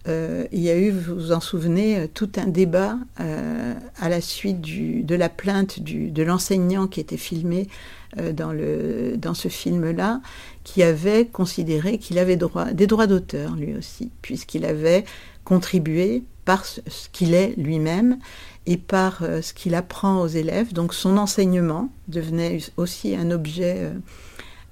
euh, 0.08 0.46
il 0.50 0.60
y 0.60 0.70
a 0.70 0.76
eu, 0.76 0.90
vous 0.90 1.14
vous 1.14 1.32
en 1.32 1.40
souvenez, 1.40 2.08
tout 2.12 2.30
un 2.36 2.48
débat 2.48 2.98
euh, 3.20 3.72
à 4.00 4.08
la 4.08 4.20
suite 4.20 4.60
de 4.60 5.14
la 5.14 5.28
plainte 5.28 5.80
de 5.80 6.22
l'enseignant 6.24 6.88
qui 6.88 6.98
était 6.98 7.16
filmé 7.16 7.68
dans 8.16 9.34
ce 9.34 9.48
film-là, 9.48 10.20
qui 10.64 10.82
avait 10.82 11.26
considéré 11.26 11.98
qu'il 11.98 12.18
avait 12.18 12.36
des 12.36 12.86
droits 12.86 13.06
d'auteur 13.06 13.54
lui 13.54 13.76
aussi, 13.76 14.10
puisqu'il 14.22 14.64
avait 14.64 15.04
contribué 15.44 16.24
par 16.44 16.64
ce, 16.64 16.80
qu'il 17.12 17.34
est 17.34 17.54
lui-même 17.56 18.18
et 18.66 18.76
par 18.76 19.22
euh, 19.22 19.42
ce 19.42 19.52
qu'il 19.52 19.74
apprend 19.74 20.20
aux 20.20 20.26
élèves. 20.26 20.72
Donc 20.72 20.94
son 20.94 21.16
enseignement 21.16 21.90
devenait 22.08 22.58
aussi 22.76 23.14
un 23.14 23.30
objet, 23.30 23.76
euh, 23.78 23.94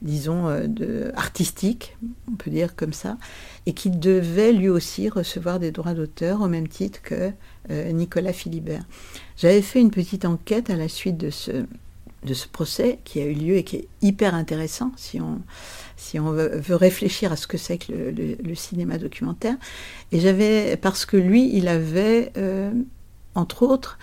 disons, 0.01 0.49
euh, 0.49 1.11
artistique, 1.15 1.97
on 2.31 2.37
peut 2.37 2.51
dire 2.51 2.75
comme 2.75 2.95
ça, 2.95 3.19
et 3.67 3.75
qui 3.75 3.91
devait 3.91 4.53
lui 4.53 4.71
aussi 4.71 5.11
recevoir 5.11 5.59
des 5.59 5.73
droits 5.73 5.95
d'auteur 5.95 6.41
au 6.41 6.49
même 6.49 6.69
titre 6.69 7.01
que 7.03 7.31
Nicolas 7.71 8.33
Philibert. 8.33 8.83
J'avais 9.37 9.63
fait 9.63 9.81
une 9.81 9.93
petite 9.93 10.25
enquête 10.25 10.69
à 10.69 10.75
la 10.75 10.89
suite 10.89 11.17
de 11.17 11.31
ce, 11.31 11.65
de 12.25 12.35
ce 12.35 12.47
procès 12.47 12.99
qui 13.05 13.21
a 13.21 13.25
eu 13.25 13.35
lieu 13.35 13.57
et 13.57 13.65
qui 13.65 13.77
est 13.77 13.89
hyper 14.01 14.35
intéressant 14.35 14.93
si 14.97 15.21
on, 15.21 15.41
si 15.97 16.19
on 16.19 16.31
veut, 16.31 16.77
réfléchir 16.77 17.33
à 17.33 17.37
ce 17.37 17.47
que 17.47 17.59
c'est 17.59 17.79
que 17.79 17.93
le, 17.93 18.55
cinéma 18.55 18.99
documentaire. 18.99 19.57
Et 20.13 20.21
j'avais, 20.21 20.77
parce 20.77 21.05
que 21.05 21.17
lui, 21.17 21.55
il 21.57 21.69
avait, 21.69 22.33
euh, 22.37 22.73
entre 23.35 23.63
autres, 23.63 23.99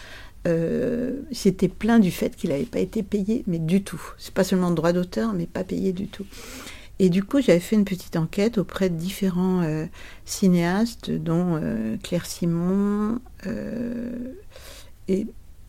euh, 0.47 1.21
s'était 1.31 1.67
plaint 1.67 2.01
du 2.01 2.11
fait 2.11 2.35
qu'il 2.35 2.49
n'avait 2.49 2.63
pas 2.63 2.79
été 2.79 3.03
payé, 3.03 3.43
mais 3.47 3.59
du 3.59 3.83
tout. 3.83 4.01
C'est 4.17 4.33
pas 4.33 4.43
seulement 4.43 4.71
droit 4.71 4.93
d'auteur, 4.93 5.33
mais 5.33 5.45
pas 5.45 5.63
payé 5.63 5.93
du 5.93 6.07
tout. 6.07 6.25
Et 6.99 7.09
du 7.09 7.23
coup, 7.23 7.41
j'avais 7.41 7.61
fait 7.61 7.77
une 7.77 7.85
petite 7.85 8.17
enquête 8.17 8.57
auprès 8.57 8.89
de 8.89 8.95
différents 8.95 9.61
euh, 9.61 9.85
cinéastes, 10.25 11.11
dont 11.11 11.57
euh, 11.61 11.95
Claire 12.03 12.25
Simon, 12.25 13.19
et 15.07 15.25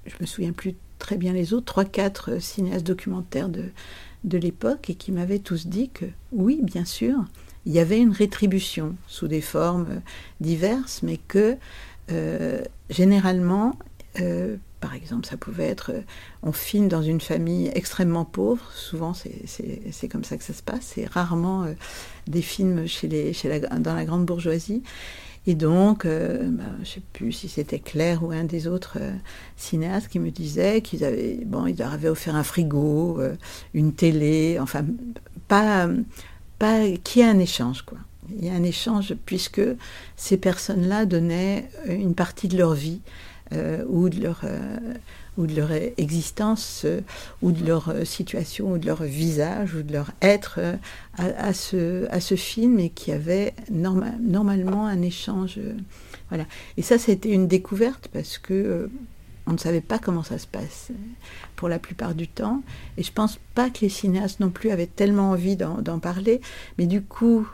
je 0.06 0.14
me 0.20 0.26
souviens 0.26 0.52
plus 0.52 0.74
très 1.00 1.16
bien 1.16 1.32
les 1.32 1.52
autres, 1.52 1.66
trois, 1.66 1.84
quatre 1.84 2.40
cinéastes 2.40 2.86
documentaires 2.86 3.48
de, 3.48 4.38
l'époque, 4.38 4.90
et 4.90 4.94
qui 4.94 5.10
m'avaient 5.10 5.40
tous 5.40 5.66
dit 5.66 5.90
que 5.90 6.04
oui, 6.30 6.60
bien 6.62 6.84
sûr, 6.84 7.24
il 7.66 7.72
y 7.72 7.80
avait 7.80 7.98
une 7.98 8.12
rétribution 8.12 8.94
sous 9.08 9.26
des 9.26 9.40
formes 9.40 10.00
diverses, 10.40 11.02
mais 11.02 11.16
que 11.16 11.56
euh, 12.12 12.62
généralement, 12.90 13.74
euh, 14.18 14.56
par 14.80 14.94
exemple, 14.94 15.26
ça 15.26 15.36
pouvait 15.36 15.68
être, 15.68 15.92
euh, 15.92 16.00
on 16.42 16.52
filme 16.52 16.88
dans 16.88 17.02
une 17.02 17.20
famille 17.20 17.70
extrêmement 17.74 18.24
pauvre, 18.24 18.72
souvent 18.72 19.12
c'est 19.14 20.08
comme 20.08 20.24
ça 20.24 20.36
que 20.36 20.42
ça 20.42 20.54
se 20.54 20.62
passe, 20.62 20.92
c'est 20.94 21.06
rarement 21.06 21.64
euh, 21.64 21.74
des 22.26 22.42
films 22.42 22.86
chez 22.86 23.06
les, 23.06 23.32
chez 23.32 23.60
dans 23.60 23.94
la 23.94 24.04
grande 24.04 24.24
bourgeoisie. 24.24 24.82
Et 25.46 25.54
donc, 25.54 26.04
bah, 26.04 26.10
je 26.10 26.80
ne 26.80 26.84
sais 26.84 27.02
plus 27.14 27.32
si 27.32 27.48
c'était 27.48 27.78
Claire 27.78 28.22
ou 28.22 28.30
un 28.30 28.44
des 28.44 28.66
autres 28.66 28.98
cinéastes 29.56 30.08
qui 30.08 30.18
me 30.18 30.30
disait 30.30 30.82
qu'ils 30.82 31.02
avaient, 31.02 31.40
bon, 31.46 31.66
ils 31.66 31.78
leur 31.78 31.94
avaient 31.94 32.10
offert 32.10 32.36
un 32.36 32.44
frigo, 32.44 33.18
une 33.72 33.94
télé, 33.94 34.58
enfin, 34.60 34.84
pas, 35.48 35.88
pas, 36.58 36.86
qui 37.02 37.22
a 37.22 37.30
un 37.30 37.38
échange, 37.38 37.82
quoi. 37.82 37.96
Il 38.36 38.44
y 38.44 38.50
a 38.50 38.52
un 38.52 38.62
échange 38.62 39.14
puisque 39.24 39.62
ces 40.14 40.36
personnes-là 40.36 41.06
donnaient 41.06 41.70
une 41.88 42.14
partie 42.14 42.46
de 42.46 42.58
leur 42.58 42.74
vie 42.74 43.00
ou, 43.88 44.08
de 44.08 44.20
leur, 44.20 44.40
euh, 44.44 44.94
ou 45.36 45.46
de 45.46 45.54
leur 45.54 45.72
existence, 45.72 46.82
euh, 46.84 47.00
ou 47.42 47.52
de 47.52 47.66
leur 47.66 47.94
situation, 48.04 48.72
ou 48.72 48.78
de 48.78 48.86
leur 48.86 49.02
visage, 49.02 49.74
ou 49.74 49.82
de 49.82 49.92
leur 49.92 50.10
être 50.22 50.60
à, 51.18 51.52
ce, 51.52 52.08
à 52.10 52.20
ce 52.20 52.34
film 52.34 52.78
et 52.78 52.90
qui 52.90 53.12
avait 53.12 53.54
norma 53.70 54.12
normalement 54.20 54.86
un 54.86 55.02
échange. 55.02 55.58
voilà. 56.28 56.44
Et 56.76 56.82
ça, 56.82 56.98
c'était 56.98 57.30
une 57.30 57.48
découverte 57.48 58.08
parce 58.12 58.38
que 58.38 58.88
on 59.46 59.52
ne 59.52 59.58
savait 59.58 59.80
pas 59.80 59.98
comment 59.98 60.22
ça 60.22 60.38
se 60.38 60.46
passe 60.46 60.90
pour 61.56 61.68
la 61.68 61.78
plupart 61.78 62.14
du 62.14 62.28
temps. 62.28 62.62
Et 62.96 63.02
je 63.02 63.12
pense 63.12 63.38
pas 63.54 63.68
que 63.68 63.80
les 63.80 63.88
cinéastes 63.88 64.38
non 64.38 64.50
plus 64.50 64.70
avaient 64.70 64.86
tellement 64.86 65.30
envie 65.30 65.56
d'en 65.56 65.98
parler. 65.98 66.40
Mais 66.78 66.86
du 66.86 67.02
coup, 67.02 67.46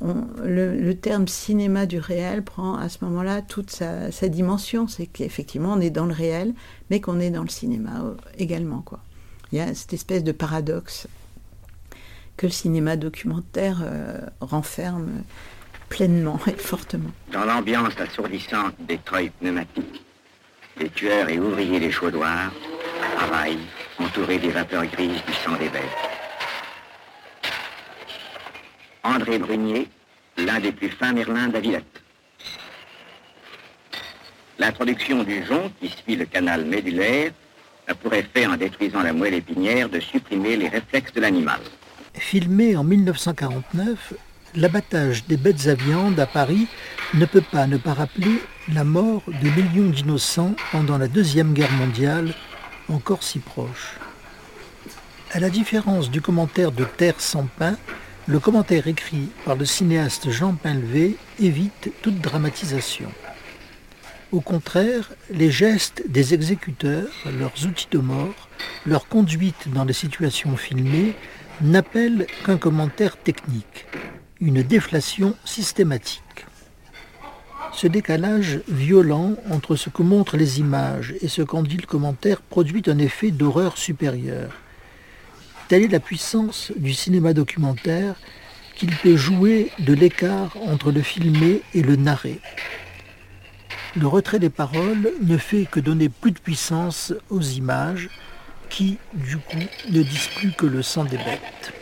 le, 0.00 0.92
terme 0.92 1.26
cinéma 1.26 1.86
du 1.86 1.98
réel 1.98 2.42
prend 2.42 2.76
à 2.76 2.88
ce 2.88 3.04
moment-là 3.04 3.42
toute 3.42 3.70
sa, 3.70 4.28
dimension. 4.28 4.88
C'est 4.88 5.06
qu'effectivement, 5.06 5.74
on 5.74 5.80
est 5.80 5.90
dans 5.90 6.06
le 6.06 6.12
réel, 6.12 6.54
mais 6.90 7.00
qu'on 7.00 7.20
est 7.20 7.30
dans 7.30 7.42
le 7.42 7.48
cinéma 7.48 8.14
également. 8.38 8.82
Quoi. 8.82 9.00
Il 9.52 9.58
y 9.58 9.60
a 9.60 9.74
cette 9.74 9.92
espèce 9.92 10.24
de 10.24 10.32
paradoxe 10.32 11.08
que 12.36 12.46
le 12.46 12.52
cinéma 12.52 12.96
documentaire 12.96 13.82
renferme 14.40 15.22
pleinement 15.88 16.38
et 16.46 16.52
fortement. 16.52 17.10
Dans 17.32 17.44
l'ambiance 17.44 17.98
assourdissante 17.98 18.74
des 18.86 18.98
treuils 18.98 19.30
pneumatiques, 19.40 20.04
les 20.78 20.90
tueurs 20.90 21.28
et 21.28 21.38
ouvriers 21.38 21.80
des 21.80 21.90
chaudoirs 21.90 22.52
travaillent 23.16 23.58
entourés 23.98 24.38
des 24.38 24.50
vapeurs 24.50 24.86
grises 24.86 25.24
du 25.26 25.32
sang 25.32 25.56
des 25.58 25.68
bêtes. 25.68 26.07
André 29.08 29.38
Brunier, 29.38 29.88
l'un 30.36 30.60
des 30.60 30.72
plus 30.72 30.90
fins 30.90 31.12
merlins 31.12 31.48
de 31.48 31.54
la 31.54 31.60
Villette. 31.60 32.02
L'introduction 34.58 35.24
du 35.24 35.44
jonc 35.46 35.70
qui 35.80 35.88
suit 35.88 36.16
le 36.16 36.26
canal 36.26 36.64
médulaire 36.66 37.32
a 37.86 37.94
pour 37.94 38.12
effet, 38.12 38.46
en 38.46 38.56
détruisant 38.56 39.02
la 39.02 39.14
moelle 39.14 39.34
épinière, 39.34 39.88
de 39.88 39.98
supprimer 39.98 40.56
les 40.56 40.68
réflexes 40.68 41.14
de 41.14 41.22
l'animal. 41.22 41.60
Filmé 42.14 42.76
en 42.76 42.84
1949, 42.84 44.12
l'abattage 44.56 45.24
des 45.26 45.38
bêtes 45.38 45.68
à 45.68 45.74
viande 45.74 46.20
à 46.20 46.26
Paris 46.26 46.66
ne 47.14 47.24
peut 47.24 47.44
pas 47.52 47.66
ne 47.66 47.78
pas 47.78 47.94
rappeler 47.94 48.42
la 48.72 48.84
mort 48.84 49.22
de 49.26 49.48
millions 49.48 49.90
d'innocents 49.90 50.54
pendant 50.70 50.98
la 50.98 51.08
Deuxième 51.08 51.54
Guerre 51.54 51.72
mondiale, 51.72 52.34
encore 52.90 53.22
si 53.22 53.38
proche. 53.38 53.94
À 55.32 55.40
la 55.40 55.48
différence 55.48 56.10
du 56.10 56.20
commentaire 56.20 56.72
de 56.72 56.84
Terre 56.84 57.20
sans 57.20 57.46
pain, 57.58 57.76
le 58.28 58.38
commentaire 58.38 58.86
écrit 58.86 59.30
par 59.46 59.56
le 59.56 59.64
cinéaste 59.64 60.30
Jean 60.30 60.52
Pinlevé 60.52 61.16
évite 61.40 61.90
toute 62.02 62.20
dramatisation. 62.20 63.08
Au 64.32 64.42
contraire, 64.42 65.10
les 65.30 65.50
gestes 65.50 66.02
des 66.06 66.34
exécuteurs, 66.34 67.08
leurs 67.38 67.64
outils 67.64 67.88
de 67.90 67.98
mort, 67.98 68.50
leur 68.84 69.08
conduite 69.08 69.72
dans 69.72 69.86
les 69.86 69.94
situations 69.94 70.58
filmées 70.58 71.14
n'appellent 71.62 72.26
qu'un 72.44 72.58
commentaire 72.58 73.16
technique 73.16 73.86
une 74.40 74.62
déflation 74.62 75.34
systématique. 75.46 76.22
Ce 77.72 77.86
décalage 77.86 78.60
violent 78.68 79.36
entre 79.50 79.74
ce 79.74 79.88
que 79.88 80.02
montrent 80.02 80.36
les 80.36 80.60
images 80.60 81.14
et 81.22 81.28
ce 81.28 81.40
qu'en 81.40 81.62
dit 81.62 81.78
le 81.78 81.86
commentaire 81.86 82.42
produit 82.42 82.82
un 82.88 82.98
effet 82.98 83.30
d'horreur 83.30 83.78
supérieure. 83.78 84.52
Telle 85.68 85.82
est 85.82 85.88
la 85.88 86.00
puissance 86.00 86.72
du 86.76 86.94
cinéma 86.94 87.34
documentaire 87.34 88.14
qu'il 88.74 88.94
peut 88.96 89.16
jouer 89.16 89.70
de 89.78 89.92
l'écart 89.92 90.56
entre 90.66 90.90
le 90.90 91.02
filmé 91.02 91.60
et 91.74 91.82
le 91.82 91.96
narré. 91.96 92.40
Le 93.94 94.06
retrait 94.06 94.38
des 94.38 94.48
paroles 94.48 95.12
ne 95.20 95.36
fait 95.36 95.66
que 95.70 95.78
donner 95.78 96.08
plus 96.08 96.30
de 96.30 96.38
puissance 96.38 97.12
aux 97.28 97.42
images 97.42 98.08
qui, 98.70 98.96
du 99.12 99.36
coup, 99.36 99.58
ne 99.90 100.02
disent 100.02 100.30
plus 100.36 100.52
que 100.52 100.64
le 100.64 100.82
sang 100.82 101.04
des 101.04 101.18
bêtes. 101.18 101.72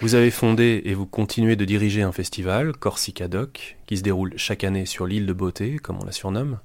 Vous 0.00 0.14
avez 0.14 0.30
fondé 0.30 0.82
et 0.84 0.94
vous 0.94 1.06
continuez 1.06 1.56
de 1.56 1.64
diriger 1.64 2.02
un 2.02 2.12
festival, 2.12 2.72
Corsica 2.72 3.26
Doc, 3.26 3.78
qui 3.86 3.96
se 3.96 4.02
déroule 4.02 4.34
chaque 4.36 4.62
année 4.62 4.86
sur 4.86 5.06
l'île 5.06 5.26
de 5.26 5.32
Beauté, 5.32 5.78
comme 5.78 5.98
on 6.00 6.04
la 6.04 6.12
surnomme. 6.12 6.60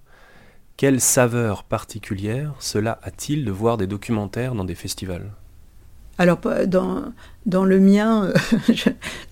Quelle 0.77 0.99
saveur 0.99 1.63
particulière 1.63 2.53
cela 2.59 2.99
a-t-il 3.01 3.45
de 3.45 3.51
voir 3.51 3.77
des 3.77 3.88
documentaires 3.88 4.55
dans 4.55 4.65
des 4.65 4.75
festivals? 4.75 5.31
Alors, 6.17 6.39
dans, 6.67 7.65
le 7.65 7.79
mien, 7.79 8.25
euh, 8.25 8.33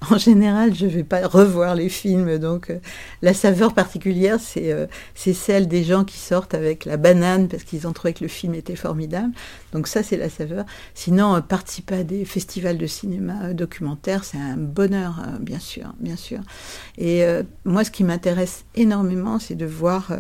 en 0.12 0.18
général, 0.18 0.74
je 0.74 0.86
ne 0.86 0.92
vais 0.92 1.04
pas 1.04 1.28
revoir 1.28 1.76
les 1.76 1.90
films. 1.90 2.38
Donc, 2.40 2.70
euh, 2.70 2.80
la 3.22 3.34
saveur 3.34 3.74
particulière, 3.74 4.38
euh, 4.58 4.88
c'est 5.16 5.34
celle 5.34 5.68
des 5.68 5.84
gens 5.84 6.04
qui 6.04 6.18
sortent 6.18 6.54
avec 6.54 6.86
la 6.86 6.96
banane 6.96 7.48
parce 7.50 7.64
qu'ils 7.64 7.88
ont 7.88 7.94
trouvé 7.94 8.14
que 8.14 8.24
le 8.24 8.30
film 8.30 8.54
était 8.54 8.76
formidable. 8.76 9.34
Donc, 9.72 9.88
ça, 9.88 10.04
c'est 10.04 10.18
la 10.18 10.30
saveur. 10.30 10.66
Sinon, 10.94 11.42
participer 11.42 11.96
à 11.96 12.04
des 12.04 12.24
festivals 12.24 12.78
de 12.78 12.88
cinéma 12.88 13.54
documentaire, 13.54 14.26
c'est 14.26 14.38
un 14.38 14.58
bonheur, 14.58 15.16
bien 15.40 15.60
sûr, 15.60 15.94
bien 16.00 16.18
sûr. 16.18 16.40
Et 16.98 17.24
moi, 17.64 17.84
ce 17.84 17.92
qui 17.92 18.04
m'intéresse 18.04 18.66
énormément, 18.76 19.40
c'est 19.40 19.56
de 19.56 19.66
voir 19.66 20.12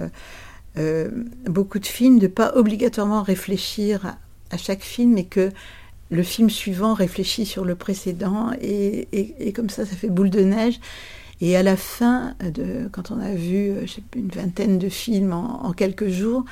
beaucoup 1.45 1.79
de 1.79 1.85
films, 1.85 2.19
de 2.19 2.27
pas 2.27 2.53
obligatoirement 2.55 3.21
réfléchir 3.21 4.17
à, 4.49 4.57
chaque 4.57 4.81
film, 4.81 5.13
mais 5.13 5.25
que 5.25 5.51
le 6.11 6.23
film 6.23 6.49
suivant 6.49 6.93
réfléchit 6.93 7.45
sur 7.45 7.65
le 7.65 7.75
précédent 7.75 8.51
et, 8.61 9.53
comme 9.55 9.69
ça, 9.69 9.85
ça 9.85 9.95
fait 9.95 10.09
boule 10.09 10.29
de 10.29 10.41
neige. 10.41 10.79
Et 11.41 11.57
à 11.57 11.63
la 11.63 11.75
fin, 11.75 12.35
de, 12.39 12.87
quand 12.91 13.11
on 13.11 13.19
a 13.19 13.33
vu 13.33 13.71
euh, 13.71 13.85
une 14.15 14.29
vingtaine 14.29 14.77
de 14.77 14.87
films 14.87 15.33
en, 15.33 15.73
quelques 15.73 16.07
jours, 16.07 16.45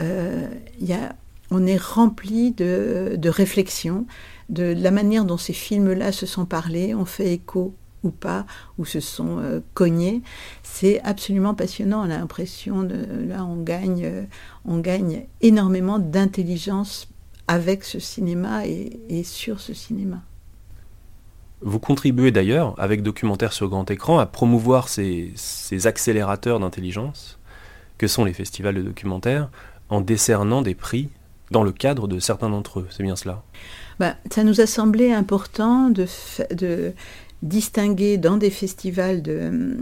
euh, 0.00 0.46
y 0.80 0.92
a, 0.92 1.16
on 1.50 1.66
est 1.66 1.80
rempli 1.80 2.52
de, 2.52 3.16
de 3.16 3.28
réflexions, 3.28 4.06
de, 4.48 4.74
la 4.76 4.90
manière 4.90 5.24
dont 5.24 5.38
ces 5.38 5.52
films-là 5.52 6.12
se 6.12 6.26
sont 6.26 6.44
parlés, 6.44 6.94
ont 6.94 7.04
fait 7.04 7.32
écho 7.32 7.74
ou 8.08 8.10
pas, 8.10 8.46
ou 8.78 8.84
se 8.84 9.00
sont 9.00 9.38
euh, 9.38 9.60
cognés. 9.74 10.22
C'est 10.62 11.00
absolument 11.02 11.54
passionnant. 11.54 12.00
On 12.00 12.10
a 12.10 12.18
l'impression 12.18 12.82
de 12.82 13.06
là, 13.28 13.44
on 13.44 13.62
gagne, 13.62 14.02
euh, 14.04 14.22
on 14.64 14.78
gagne 14.78 15.26
énormément 15.40 15.98
d'intelligence 15.98 17.08
avec 17.48 17.82
ce 17.84 17.98
cinéma 17.98 18.66
et, 18.66 19.24
sur 19.24 19.58
ce 19.58 19.72
cinéma. 19.72 20.22
Vous 21.60 21.80
contribuez 21.80 22.30
d'ailleurs, 22.30 22.74
avec 22.78 23.02
Documentaire 23.02 23.52
sur 23.52 23.68
grand 23.68 23.90
écran, 23.90 24.18
à 24.18 24.26
promouvoir 24.26 24.88
ces, 24.88 25.32
accélérateurs 25.86 26.60
d'intelligence 26.60 27.38
que 27.96 28.06
sont 28.06 28.24
les 28.24 28.34
festivals 28.34 28.76
de 28.76 28.82
documentaires 28.82 29.50
en 29.88 30.00
décernant 30.00 30.62
des 30.62 30.74
prix 30.74 31.08
dans 31.50 31.64
le 31.64 31.72
cadre 31.72 32.06
de 32.06 32.20
certains 32.20 32.50
d'entre 32.50 32.80
eux. 32.80 32.86
C'est 32.90 33.02
bien 33.02 33.16
cela? 33.16 33.42
Bah, 33.98 34.14
Ça 34.30 34.44
nous 34.44 34.60
a 34.60 34.66
semblé 34.66 35.10
important 35.12 35.88
de, 35.88 36.06
de 36.54 36.92
distinguer 37.42 38.18
dans 38.18 38.36
des 38.36 38.50
festivals 38.50 39.22
de, 39.22 39.76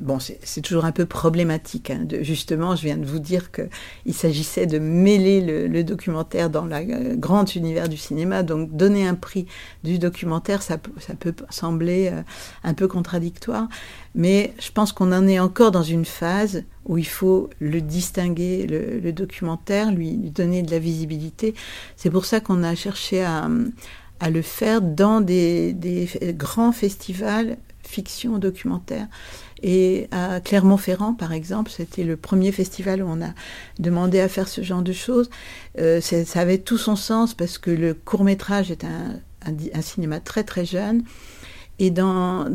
bon, 0.00 0.18
c'est 0.18 0.60
toujours 0.60 0.84
un 0.84 0.92
peu 0.92 1.06
problématique. 1.06 1.90
Hein, 1.90 2.06
justement, 2.22 2.76
je 2.76 2.82
viens 2.82 2.96
de 2.96 3.04
vous 3.04 3.18
dire 3.18 3.50
qu'il 3.50 4.14
s'agissait 4.14 4.66
de 4.66 4.78
mêler 4.78 5.68
le, 5.68 5.84
documentaire 5.84 6.50
dans 6.50 6.64
le 6.64 6.74
euh, 6.74 7.16
grand 7.16 7.54
univers 7.54 7.88
du 7.88 7.96
cinéma. 7.96 8.42
Donc, 8.42 8.74
donner 8.76 9.06
un 9.06 9.14
prix 9.14 9.46
du 9.84 9.98
documentaire, 9.98 10.62
ça, 10.62 10.78
peut 10.78 11.34
sembler 11.50 12.10
euh, 12.12 12.22
un 12.64 12.74
peu 12.74 12.88
contradictoire. 12.88 13.68
Mais 14.14 14.52
je 14.58 14.70
pense 14.72 14.92
qu'on 14.92 15.12
en 15.12 15.26
est 15.26 15.38
encore 15.38 15.70
dans 15.70 15.82
une 15.82 16.04
phase 16.04 16.64
où 16.86 16.98
il 16.98 17.06
faut 17.06 17.50
le 17.60 17.80
distinguer, 17.80 18.66
le, 18.66 19.12
documentaire, 19.12 19.92
lui, 19.92 20.16
donner 20.16 20.62
de 20.62 20.70
la 20.70 20.78
visibilité. 20.78 21.54
C'est 21.96 22.10
pour 22.10 22.24
ça 22.24 22.40
qu'on 22.40 22.62
a 22.62 22.74
cherché 22.74 23.22
à 23.22 23.48
le 24.30 24.42
faire 24.42 24.82
dans 24.82 25.20
des, 25.20 25.72
des 25.72 26.08
grands 26.34 26.72
festivals 26.72 27.56
fiction 27.84 28.38
documentaire 28.38 29.06
et 29.62 30.08
à 30.12 30.40
Clermont-Ferrand, 30.40 31.14
par 31.14 31.32
exemple, 31.32 31.70
c'était 31.70 32.04
le 32.04 32.16
premier 32.16 32.52
festival 32.52 33.02
où 33.02 33.06
on 33.08 33.20
a 33.22 33.30
demandé 33.78 34.20
à 34.20 34.28
faire 34.28 34.48
ce 34.48 34.62
genre 34.62 34.82
de 34.82 34.92
choses. 34.92 35.30
Euh, 35.78 36.00
ça 36.00 36.40
avait 36.40 36.58
tout 36.58 36.78
son 36.78 36.96
sens 36.96 37.34
parce 37.34 37.58
que 37.58 37.70
le 37.70 37.94
court 37.94 38.24
métrage 38.24 38.70
est 38.70 38.84
un, 38.84 39.20
un, 39.46 39.82
cinéma 39.82 40.20
très 40.20 40.44
très 40.44 40.64
jeune. 40.64 41.02
Et 41.78 41.90
dans, 41.90 42.46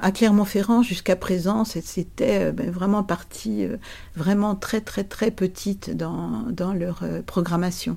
à 0.00 0.12
Clermont-Ferrand, 0.12 0.82
jusqu'à 0.82 1.16
présent, 1.16 1.64
c'était 1.64 2.46
euh, 2.46 2.52
ben, 2.52 2.70
vraiment 2.70 3.02
partie 3.02 3.64
euh, 3.64 3.76
vraiment 4.16 4.54
très 4.54 4.80
très 4.80 5.04
très 5.04 5.30
petite 5.30 5.94
dans, 5.96 6.44
dans 6.50 6.72
leur 6.72 7.04
programmation. 7.26 7.96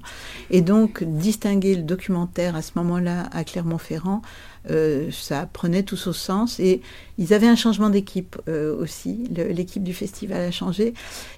Et 0.49 0.62
donc, 0.62 1.03
distinguer 1.03 1.75
le 1.75 1.84
documentaire 1.84 2.56
à 2.56 2.62
ce 2.62 2.71
moment-là 2.75 3.29
à 3.32 3.43
Clermont-Ferrand, 3.43 4.21
euh, 4.71 5.12
ça 5.12 5.47
prenait 5.52 5.84
tout 5.84 5.97
son 5.97 6.13
sens. 6.13 6.60
Et 6.60 6.82
ils 7.17 7.34
avaient 7.34 7.47
un 7.47 7.56
changement 7.56 7.89
d'équipe 7.89 8.38
euh, 8.47 8.76
aussi. 8.76 9.28
L'équipe 9.32 9.84
du 9.84 9.93
festival 9.93 10.41
a 10.41 10.52
changé. 10.52 10.93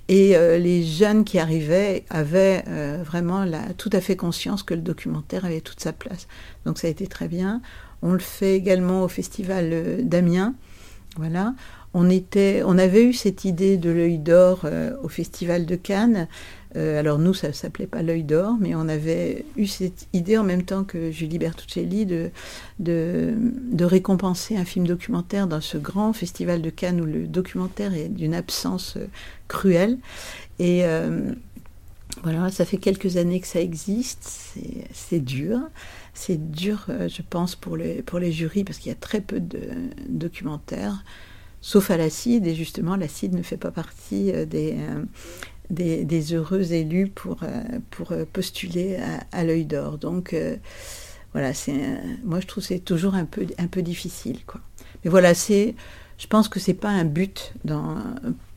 Et 0.08 0.36
euh, 0.36 0.58
les 0.58 0.84
jeunes 0.84 1.24
qui 1.24 1.40
arrivaient 1.40 2.06
avaient 2.10 2.64
vraiment 3.04 3.46
tout 3.78 3.90
à 3.94 4.02
fait 4.02 4.16
conscience 4.16 4.64
que 4.64 4.74
le 4.74 4.82
documentaire 4.82 5.46
avait 5.46 5.62
toute 5.62 5.80
sa 5.80 5.94
place. 5.94 6.28
Donc 6.66 6.78
ça 6.78 6.88
a 6.88 6.90
été 6.90 7.08
très 7.08 7.28
bien. 7.28 7.62
On 8.02 8.14
le 8.14 8.20
fait 8.20 8.56
également 8.56 9.04
au 9.04 9.08
festival 9.08 10.04
d'Amiens. 10.04 10.54
Voilà. 11.18 11.54
On, 11.98 12.78
avait 12.78 13.04
eu 13.06 13.14
cette 13.14 13.46
idée 13.46 13.78
de 13.78 13.90
l'œil 13.90 14.18
d'or 14.20 14.68
au 15.02 15.08
festival 15.08 15.66
de 15.66 15.76
Cannes. 15.76 16.28
Euh, 16.76 17.00
alors 17.00 17.20
nous, 17.20 17.34
ça 17.34 17.48
ne 17.48 17.54
s'appelait 17.54 17.88
pas 17.88 18.02
l'œil 18.02 18.24
d'or, 18.24 18.56
mais 18.60 18.76
on 18.76 18.88
avait 18.90 19.46
eu 19.56 19.66
cette 19.66 20.08
idée 20.14 20.38
en 20.38 20.44
même 20.44 20.64
temps 20.64 20.84
que 20.84 21.10
Julie 21.12 21.38
Bertuccelli 21.38 22.06
de, 22.06 22.32
récompenser 23.80 24.58
un 24.58 24.66
film 24.66 24.86
documentaire 24.86 25.48
dans 25.48 25.62
ce 25.62 25.78
grand 25.78 26.12
festival 26.12 26.62
de 26.62 26.70
Cannes 26.70 27.00
où 27.00 27.06
le 27.06 27.28
documentaire 27.28 27.94
est 27.94 28.10
d'une 28.10 28.34
absence 28.34 28.98
euh, 28.98 29.08
cruelle. 29.48 29.98
Et 30.60 30.86
euh, 30.86 31.32
voilà, 32.24 32.50
ça 32.50 32.66
fait 32.66 32.78
quelques 32.78 33.18
années 33.18 33.40
que 33.40 33.48
ça 33.48 33.62
existe, 33.62 34.58
c'est 34.94 35.20
dur. 35.20 35.60
C'est 36.14 36.50
dur, 36.50 36.88
je 36.88 37.22
pense, 37.30 37.58
pour 37.58 37.76
les 37.76 38.32
jurys, 38.32 38.64
parce 38.64 38.78
qu'il 38.78 38.88
y 38.90 38.96
a 38.96 38.98
très 38.98 39.20
peu 39.20 39.42
de 39.42 39.60
documentaires 40.08 41.04
sauf 41.66 41.90
à 41.90 41.98
l'acide, 41.98 42.46
et 42.46 42.54
justement 42.54 42.96
l'acide 42.96 43.34
ne 43.34 43.42
fait 43.42 43.58
pas 43.58 43.72
partie 43.72 44.32
des, 44.46 44.76
des, 45.70 46.34
heureux 46.34 46.74
élus 46.74 47.08
pour, 47.08 47.38
euh, 47.42 47.64
pour 47.90 48.12
euh, 48.12 48.26
postuler 48.32 49.00
à, 49.32 49.44
l'œil 49.44 49.66
d'or. 49.66 49.98
Donc 49.98 50.34
euh, 50.34 50.58
voilà, 51.34 51.54
c'est, 51.54 51.74
moi 52.24 52.40
je 52.40 52.46
trouve 52.46 52.64
que 52.64 52.68
c'est 52.68 52.80
toujours 52.80 53.16
un 53.16 53.26
peu, 53.26 53.48
un 53.58 53.68
peu 53.68 53.82
difficile. 53.82 54.40
Quoi. 54.46 54.62
Mais 55.04 55.10
voilà, 55.10 55.34
c'est, 55.34 55.76
je 56.18 56.28
pense 56.28 56.50
que 56.50 56.60
c'est 56.60 56.74
pas 56.74 56.90
un 56.90 57.06
but 57.06 57.54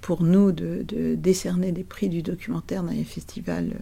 pour 0.03 0.23
nous 0.23 0.53
de, 0.53 0.85
de, 0.87 1.15
décerner 1.15 1.73
des 1.73 1.85
prix 1.85 2.11
du 2.11 2.23
documentaire 2.23 2.83
dans 2.83 2.93
les 2.93 3.05
festivals 3.05 3.73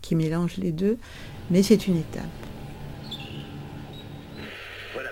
qui 0.00 0.16
mélangent 0.16 0.56
les 0.56 0.72
deux, 0.72 0.96
mais 1.50 1.62
c'est 1.62 1.86
une 1.86 1.98
étape. 1.98 2.24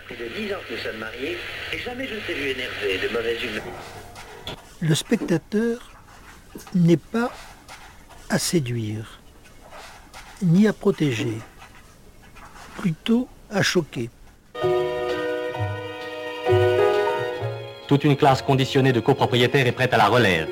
Voilà 0.09 0.17
plus 0.17 0.17
de 0.17 0.47
dix 0.47 0.55
ans 0.55 0.59
que 0.69 0.75
nous 0.75 0.81
sommes 0.81 0.99
mariés, 0.99 1.39
et 1.73 1.79
jamais 1.79 2.07
je 2.07 2.15
ne 2.15 2.21
t'ai 2.21 2.35
vu 2.35 2.51
énervé, 2.51 2.99
de 3.03 3.13
mauvaise 3.13 3.43
humeur. 3.43 3.65
Le 4.81 4.95
spectateur 4.95 5.91
n'est 6.75 6.97
pas 6.97 7.31
à 8.31 8.39
séduire, 8.39 9.21
ni 10.43 10.67
à 10.69 10.73
protéger 10.73 11.39
plutôt 12.79 13.29
à 13.51 13.63
choquer. 13.63 14.11
Toute 17.89 18.05
une 18.05 18.17
classe 18.17 18.43
conditionnée 18.43 18.93
de 18.93 19.01
copropriétaires 19.01 19.67
est 19.67 19.73
prête 19.73 19.95
à 19.95 19.97
la 19.97 20.09
relève. 20.09 20.49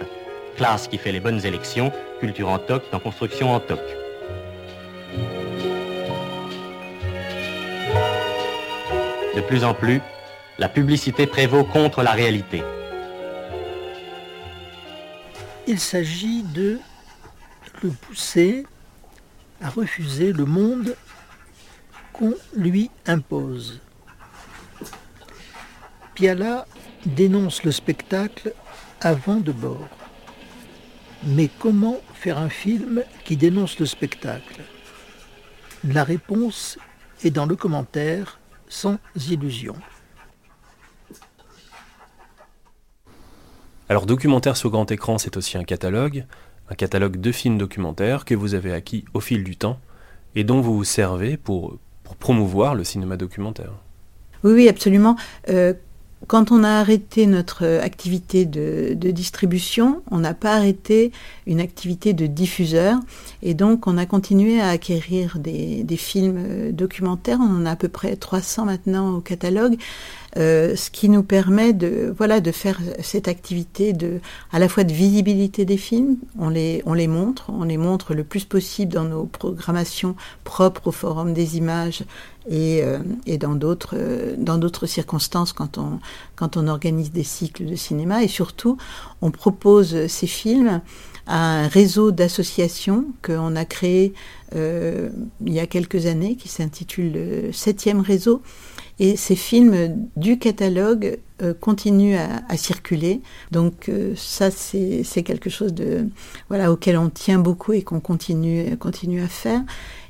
Classe 0.56 0.88
qui 0.88 0.96
fait 0.96 1.12
les 1.12 1.20
bonnes 1.20 1.44
élections, 1.44 1.92
culture 2.18 2.48
en 2.48 2.58
toc, 2.58 2.84
dans 2.90 2.98
construction 2.98 3.54
en 3.54 3.60
toc. 3.60 3.80
De 9.36 9.42
plus 9.42 9.64
en 9.64 9.74
plus, 9.74 10.00
la 10.58 10.70
publicité 10.70 11.26
prévaut 11.26 11.62
contre 11.62 12.02
la 12.02 12.12
réalité. 12.12 12.62
Il 15.66 15.78
s'agit 15.78 16.42
de 16.42 16.78
le 17.82 17.90
pousser 17.90 18.64
à 19.60 19.68
refuser 19.68 20.32
le 20.32 20.46
monde 20.46 20.96
qu'on 22.14 22.32
lui 22.54 22.90
impose. 23.06 23.80
Piala 26.14 26.66
dénonce 27.04 27.62
le 27.62 27.72
spectacle 27.72 28.54
avant 29.02 29.36
de 29.36 29.52
bord. 29.52 29.88
Mais 31.24 31.50
comment 31.58 31.98
faire 32.14 32.38
un 32.38 32.48
film 32.48 33.02
qui 33.26 33.36
dénonce 33.36 33.78
le 33.78 33.84
spectacle? 33.84 34.62
La 35.84 36.04
réponse 36.04 36.78
est 37.22 37.30
dans 37.30 37.44
le 37.44 37.54
commentaire 37.54 38.38
sans 38.68 38.98
illusion. 39.28 39.74
Alors 43.88 44.06
documentaire 44.06 44.56
sur 44.56 44.70
grand 44.70 44.90
écran, 44.90 45.18
c'est 45.18 45.36
aussi 45.36 45.56
un 45.56 45.64
catalogue, 45.64 46.24
un 46.70 46.74
catalogue 46.74 47.18
de 47.18 47.32
films 47.32 47.58
documentaires 47.58 48.24
que 48.24 48.34
vous 48.34 48.54
avez 48.54 48.72
acquis 48.72 49.04
au 49.14 49.20
fil 49.20 49.44
du 49.44 49.56
temps 49.56 49.78
et 50.34 50.42
dont 50.44 50.60
vous 50.60 50.76
vous 50.76 50.84
servez 50.84 51.36
pour 51.36 51.78
pour 52.02 52.16
promouvoir 52.16 52.76
le 52.76 52.84
cinéma 52.84 53.16
documentaire. 53.16 53.72
Oui, 54.44 54.52
oui, 54.52 54.68
absolument. 54.68 55.16
Euh, 55.48 55.74
quand 56.26 56.50
on 56.50 56.64
a 56.64 56.70
arrêté 56.70 57.26
notre 57.26 57.64
activité 57.64 58.44
de, 58.44 58.94
distribution, 58.94 60.02
on 60.10 60.18
n'a 60.18 60.34
pas 60.34 60.54
arrêté 60.54 61.12
une 61.46 61.60
activité 61.60 62.12
de 62.12 62.26
diffuseur. 62.26 62.98
Et 63.42 63.54
donc, 63.54 63.86
on 63.86 63.96
a 63.96 64.06
continué 64.06 64.60
à 64.60 64.70
acquérir 64.70 65.38
des, 65.38 65.84
des, 65.84 65.96
films 65.96 66.38
euh, 66.38 66.72
documentaires. 66.72 67.38
On 67.40 67.62
en 67.62 67.66
a 67.66 67.72
à 67.72 67.76
peu 67.76 67.88
près 67.88 68.16
300 68.16 68.64
maintenant 68.64 69.14
au 69.14 69.20
catalogue. 69.20 69.76
Euh, 70.36 70.76
ce 70.76 70.90
qui 70.90 71.08
nous 71.08 71.22
permet 71.22 71.72
de 71.72 72.12
voilà 72.14 72.40
de 72.40 72.52
faire 72.52 72.78
cette 73.00 73.26
activité 73.26 73.94
de 73.94 74.20
à 74.52 74.58
la 74.58 74.68
fois 74.68 74.84
de 74.84 74.92
visibilité 74.92 75.64
des 75.64 75.78
films, 75.78 76.18
on 76.38 76.50
les 76.50 76.82
on 76.84 76.92
les 76.92 77.06
montre, 77.06 77.46
on 77.48 77.64
les 77.64 77.78
montre 77.78 78.12
le 78.12 78.22
plus 78.22 78.44
possible 78.44 78.92
dans 78.92 79.04
nos 79.04 79.24
programmations 79.24 80.14
propres 80.44 80.88
au 80.88 80.92
Forum 80.92 81.32
des 81.32 81.56
images 81.56 82.04
et, 82.48 82.82
euh, 82.82 82.98
et 83.26 83.38
dans 83.38 83.54
d'autres 83.54 83.96
dans 84.38 84.58
d'autres 84.58 84.86
circonstances 84.86 85.52
quand 85.52 85.78
on 85.78 86.00
quand 86.34 86.56
on 86.56 86.68
organise 86.68 87.12
des 87.12 87.24
cycles 87.24 87.66
de 87.66 87.76
cinéma 87.76 88.22
et 88.22 88.28
surtout 88.28 88.76
on 89.22 89.30
propose 89.30 90.06
ces 90.06 90.26
films 90.26 90.80
à 91.26 91.62
un 91.62 91.68
réseau 91.68 92.12
d'associations 92.12 93.06
qu'on 93.22 93.56
a 93.56 93.64
créé 93.64 94.14
euh, 94.54 95.10
il 95.44 95.52
y 95.52 95.60
a 95.60 95.66
quelques 95.66 96.06
années 96.06 96.36
qui 96.36 96.48
s'intitule 96.48 97.12
le 97.12 97.52
septième 97.52 98.00
réseau 98.00 98.42
et 98.98 99.16
ces 99.16 99.36
films 99.36 100.06
du 100.16 100.38
catalogue 100.38 101.18
euh, 101.42 101.52
continuent 101.52 102.16
à, 102.16 102.56
circuler. 102.56 103.20
Donc 103.50 103.88
euh, 103.88 104.14
ça, 104.16 104.50
c'est 104.50 105.22
quelque 105.22 105.50
chose 105.50 105.74
de, 105.74 106.08
voilà, 106.48 106.72
auquel 106.72 106.96
on 106.96 107.10
tient 107.10 107.38
beaucoup 107.38 107.72
et 107.72 107.82
qu'on 107.82 108.00
continue, 108.00 108.76
continue 108.78 109.22
à 109.22 109.28
faire. 109.28 109.62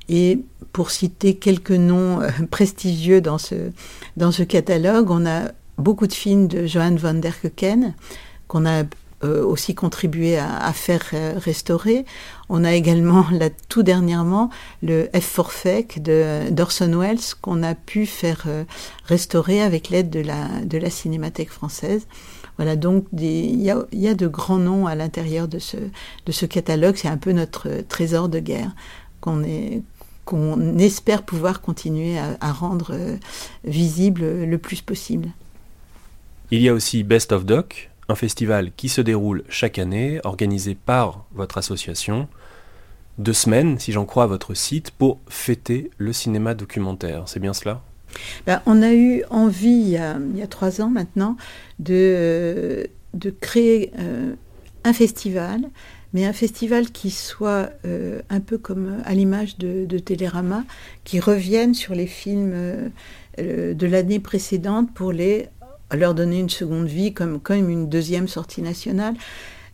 Et 0.09 0.41
pour 0.73 0.91
citer 0.91 1.35
quelques 1.35 1.71
noms 1.71 2.21
euh, 2.21 2.29
prestigieux 2.51 3.21
dans 3.21 3.39
ce, 3.39 3.55
dans 4.17 4.33
ce 4.33 4.43
catalogue, 4.43 5.11
on 5.11 5.27
a 5.27 5.53
beaucoup 5.79 6.07
de 6.07 6.13
films 6.13 6.49
de 6.49 6.67
Johan 6.67 6.95
van 6.97 7.15
der 7.15 7.41
Keuken 7.41 7.95
qu'on 8.49 8.67
a 8.67 8.85
euh, 9.25 9.43
aussi 9.43 9.75
contribué 9.75 10.39
à, 10.39 10.73
faire 10.73 11.03
euh, 11.15 11.33
restaurer. 11.37 12.05
On 12.49 12.63
a 12.63 12.75
également, 12.75 13.27
là, 13.33 13.49
tout 13.69 13.83
dernièrement, 13.83 14.51
le 14.83 15.09
F 15.15 15.25
for 15.25 15.53
Fake 15.53 16.03
d'Orson 16.03 16.93
Welles 16.99 17.35
qu'on 17.41 17.63
a 17.63 17.75
pu 17.75 18.07
faire 18.07 18.47
restaurer 19.07 19.63
avec 19.63 19.89
l'aide 19.89 20.11
de 20.11 20.21
la, 20.21 20.47
de 20.65 20.79
la 20.79 20.91
Cinémathèque 20.91 21.51
française. 21.51 22.07
Voilà, 22.59 22.77
donc 22.77 23.07
il 23.19 23.61
y 23.61 23.71
a, 23.71 23.85
y 23.93 24.09
a, 24.09 24.15
de 24.15 24.27
grands 24.27 24.59
noms 24.59 24.87
à 24.87 24.95
l'intérieur 24.95 25.49
de 25.49 25.59
ce, 25.59 25.77
de 25.77 26.33
ce 26.33 26.47
catalogue. 26.47 26.97
C'est 26.97 27.09
un 27.09 27.19
peu 27.19 27.33
notre 27.33 27.69
trésor 27.89 28.29
de 28.29 28.39
guerre 28.39 28.71
qu'on 29.21 29.43
est 29.43 29.83
qu'on 30.27 30.77
espère 30.77 31.23
pouvoir 31.23 31.63
continuer 31.63 32.19
à, 32.19 32.37
à 32.43 32.53
rendre 32.53 32.95
visible 33.65 34.45
le 34.45 34.59
plus 34.59 34.83
possible. 34.83 35.31
Il 36.51 36.61
y 36.61 36.69
a 36.69 36.75
aussi 36.75 37.03
Best 37.03 37.33
of 37.33 37.47
Doc, 37.47 37.91
un 38.09 38.15
festival 38.15 38.71
qui 38.77 38.89
se 38.89 39.01
déroule 39.01 39.43
chaque 39.49 39.79
année, 39.79 40.21
organisé 40.25 40.75
par 40.75 41.25
votre 41.35 41.59
association, 41.59 42.29
deux 43.19 43.33
semaines, 43.33 43.79
si 43.79 43.93
j'en 43.93 44.05
crois 44.05 44.25
à 44.25 44.27
votre 44.27 44.55
site, 44.55 44.91
pour 44.91 45.19
fêter 45.29 45.91
le 45.99 46.13
cinéma 46.13 46.55
documentaire. 46.55 47.25
C'est 47.27 47.41
bien 47.41 47.53
cela? 47.53 47.83
Ben, 48.47 48.63
On 48.67 48.83
a 48.83 48.93
eu 48.93 49.25
envie, 49.31 49.69
il 49.69 49.89
y 49.89 50.43
a, 50.43 50.47
trois 50.49 50.81
ans 50.81 50.91
maintenant, 50.91 51.37
de, 51.79 52.89
de 53.15 53.31
créer 53.31 53.91
euh, 53.99 54.35
un 54.85 54.93
festival, 54.93 55.63
mais 56.17 56.25
un 56.25 56.33
festival 56.33 56.93
qui 56.93 57.11
soit 57.11 57.69
euh, 57.85 58.23
un 58.31 58.41
peu 58.41 58.57
comme 58.57 59.03
à 59.05 59.13
l'image 59.13 59.59
de, 59.59 59.99
Télérama, 59.99 60.65
qui 61.05 61.21
revienne 61.21 61.75
sur 61.75 61.95
les 61.95 62.07
films 62.07 62.53
euh, 62.55 63.75
de 63.75 63.87
l'année 63.87 64.19
précédente 64.19 64.95
pour 64.95 65.13
les 65.13 65.51
leur 65.93 66.15
donner 66.15 66.41
une 66.41 66.49
seconde 66.49 66.87
vie 66.87 67.13
comme, 67.13 67.39
comme 67.39 67.69
une 67.69 67.91
deuxième 67.91 68.29
sortie 68.29 68.63
nationale. 68.63 69.13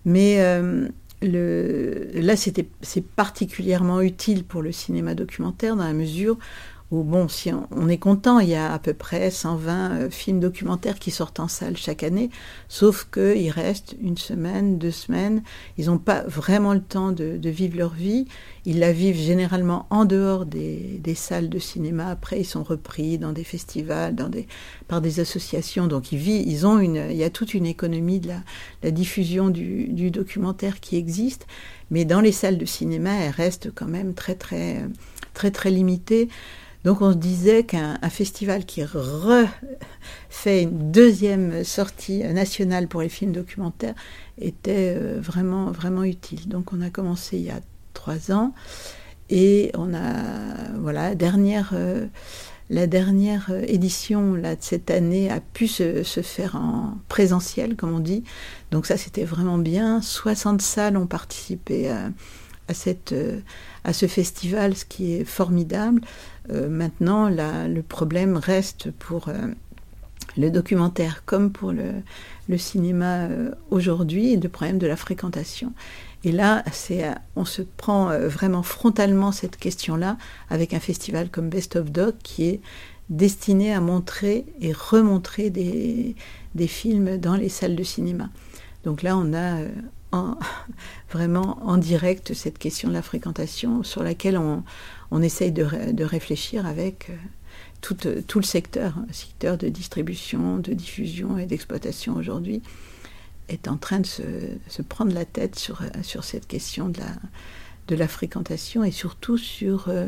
Mais 0.05 0.40
euh, 0.40 0.88
le, 1.22 2.09
là, 2.12 2.35
c'est 2.35 3.07
particulièrement 3.14 4.00
utile 4.00 4.42
pour 4.42 4.62
le 4.62 4.72
cinéma 4.72 5.14
documentaire 5.14 5.76
dans 5.76 5.85
la 5.85 5.92
mesure 5.92 6.38
bon, 6.92 7.26
si 7.26 7.50
on, 7.70 7.88
est 7.88 7.96
content, 7.96 8.38
il 8.38 8.50
y 8.50 8.55
a 8.55 8.70
à 8.70 8.78
peu 8.78 8.92
près 8.92 9.31
120 9.31 9.90
euh, 9.92 10.11
films 10.11 10.40
documentaires 10.40 10.98
qui 10.98 11.11
sortent 11.11 11.40
en 11.40 11.48
salle 11.48 11.74
chaque 11.78 12.02
année, 12.02 12.28
sauf 12.68 13.09
qu'il 13.11 13.50
reste 13.50 13.96
une 14.02 14.18
semaine, 14.18 14.76
deux 14.76 14.90
semaines, 14.90 15.42
ils 15.78 15.87
n'ont 15.87 15.96
pas 15.96 16.22
vraiment 16.24 16.74
le 16.74 16.83
temps 16.83 17.11
de, 17.11 17.38
vivre 17.48 17.78
leur 17.78 17.94
vie, 17.94 18.26
ils 18.66 18.78
la 18.78 18.92
vivent 18.92 19.16
généralement 19.16 19.87
en 19.88 20.05
dehors 20.05 20.44
des, 20.44 21.00
salles 21.14 21.48
de 21.48 21.59
cinéma, 21.59 22.09
après 22.09 22.40
ils 22.40 22.44
sont 22.44 22.62
repris 22.62 23.16
dans 23.16 23.33
des 23.33 23.44
festivals, 23.44 24.14
par 24.87 25.00
des 25.00 25.20
associations, 25.20 25.87
donc 25.87 26.12
ils, 26.12 26.18
vivent, 26.18 26.44
il 26.44 27.16
y 27.16 27.24
a 27.24 27.31
toute 27.31 27.55
une 27.55 27.66
économie 27.66 28.20
de 28.20 28.28
la, 28.83 28.90
diffusion 28.90 29.48
du, 29.48 30.11
documentaire 30.11 30.78
qui 30.81 30.96
existe, 30.96 31.46
mais 31.90 32.05
dans 32.05 32.20
les 32.20 32.32
salles 32.32 32.59
de 32.59 32.66
cinéma, 32.66 33.14
elle 33.14 33.30
reste 33.30 33.70
quand 33.74 33.88
même 33.88 34.12
très 34.12 34.34
très 34.34 34.84
très 35.34 35.51
très 35.51 35.70
limitée. 35.70 36.28
Donc 36.85 37.01
on 37.01 37.12
se 37.12 37.16
disait 37.16 37.62
qu'un 37.62 37.97
festival 38.11 38.64
qui 38.64 38.83
refait 38.85 40.62
une 40.62 40.91
deuxième 40.91 41.62
sortie 41.62 42.24
nationale 42.24 42.89
pour 42.89 43.03
les 43.03 43.09
films 43.09 43.33
documentaires 43.33 43.95
était 44.41 44.97
euh, 44.97 45.20
vraiment, 45.20 45.70
vraiment 45.70 46.03
utile. 46.03 46.49
Donc 46.49 46.72
on 46.72 46.80
a 46.80 46.91
commencé 46.91 47.37
il 47.37 47.45
y 47.45 47.51
a 47.51 47.61
trois 47.95 48.33
ans 48.33 48.53
et 49.30 49.70
on 49.74 49.95
a, 49.95 50.72
voilà, 50.80 51.11
la 51.11 51.14
dernière, 51.14 51.70
euh, 51.72 52.07
la 52.68 52.89
dernière 52.89 53.53
édition 53.68 54.33
de 54.33 54.57
cette 54.59 54.91
année 54.91 55.30
a 55.30 55.39
pu 55.41 55.68
se, 55.68 56.03
faire 56.03 56.57
en 56.57 56.99
présentiel, 57.09 57.76
comme 57.76 57.95
on 57.95 58.01
dit. 58.01 58.24
Donc 58.72 58.87
ça 58.87 58.97
c'était 58.97 59.24
vraiment 59.24 59.59
bien. 59.59 60.03
60 60.03 60.61
salles 60.61 60.97
ont 60.97 61.07
participé 61.07 61.95
cette, 62.72 63.14
à 63.85 63.93
ce 63.93 64.07
festival, 64.07 64.76
ce 64.76 64.85
qui 64.85 65.12
est 65.12 65.24
formidable. 65.24 66.01
Euh, 66.51 66.68
maintenant, 66.68 67.28
le 67.28 67.80
problème 67.82 68.36
reste 68.36 68.90
pour 68.90 69.28
euh, 69.28 69.34
le 70.36 70.51
documentaire 70.51 71.24
comme 71.24 71.53
pour 71.53 71.72
le, 71.72 72.03
cinéma 72.59 73.24
euh, 73.24 73.53
aujourd'hui, 73.70 74.36
le 74.36 74.49
problème 74.49 74.78
de 74.78 74.86
la 74.86 74.97
fréquentation. 74.97 75.72
Et 76.24 76.32
là, 76.32 76.62
on 77.34 77.45
se 77.45 77.62
prend 77.62 78.16
vraiment 78.28 78.62
frontalement 78.62 79.32
cette 79.32 79.57
question-là 79.57 80.16
avec 80.51 80.72
un 80.72 80.78
festival 80.78 81.28
comme 81.30 81.49
Best 81.49 81.74
of 81.74 81.90
Doc 81.90 82.14
qui 82.22 82.45
est 82.45 82.61
destinés 83.11 83.74
à 83.74 83.80
montrer 83.80 84.45
et 84.61 84.72
remontrer 84.72 85.51
des, 85.51 86.14
films 86.68 87.18
dans 87.18 87.34
les 87.34 87.49
salles 87.49 87.74
de 87.74 87.82
cinéma. 87.82 88.28
Donc 88.84 89.03
là, 89.03 89.16
on 89.16 89.34
a 89.34 89.62
en, 90.12 90.36
vraiment 91.11 91.59
en 91.66 91.76
direct 91.76 92.34
cette 92.34 92.59
question 92.59 92.88
de 92.88 92.95
la 92.95 93.03
fréquentation 93.03 93.82
sur 93.82 94.05
laquelle 94.05 94.38
on, 94.38 94.62
on 95.12 95.22
essaye 95.22 95.52
de, 95.52 95.92
de 95.92 96.04
réfléchir 96.04 96.66
avec 96.66 97.10
tout, 97.80 97.96
tout, 98.26 98.38
le 98.38 98.44
secteur, 98.44 98.94
secteur 99.12 99.58
de 99.58 99.68
distribution, 99.68 100.58
de 100.58 100.72
diffusion 100.72 101.38
et 101.38 101.46
d'exploitation 101.46 102.16
aujourd'hui 102.16 102.62
est 103.48 103.68
en 103.68 103.76
train 103.76 104.00
de 104.00 104.06
se, 104.06 104.82
prendre 104.82 105.12
la 105.12 105.24
tête 105.24 105.58
sur, 105.58 105.82
sur 106.02 106.24
cette 106.24 106.46
question 106.46 106.88
de 106.88 106.98
la, 106.98 107.12
de 107.88 107.96
la 107.96 108.08
fréquentation 108.08 108.84
et 108.84 108.90
surtout 108.90 109.36
sur 109.36 109.88
euh, 109.88 110.06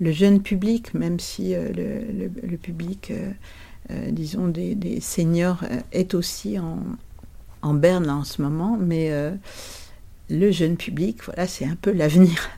le 0.00 0.12
jeune 0.12 0.42
public, 0.42 0.94
même 0.94 1.20
si 1.20 1.54
euh, 1.54 1.70
le, 1.72 2.56
public, 2.56 3.12
euh, 3.90 4.10
disons, 4.10 4.48
des, 4.48 4.74
des, 4.74 5.00
seniors 5.00 5.64
est 5.92 6.14
aussi 6.14 6.58
en, 6.58 6.78
en 7.62 7.74
berne 7.74 8.10
en 8.10 8.24
ce 8.24 8.42
moment, 8.42 8.76
mais 8.78 9.10
le 10.30 10.50
jeune 10.50 10.76
public, 10.76 11.22
voilà, 11.24 11.46
c'est 11.46 11.64
un 11.64 11.76
peu 11.76 11.92
l'avenir, 11.92 12.50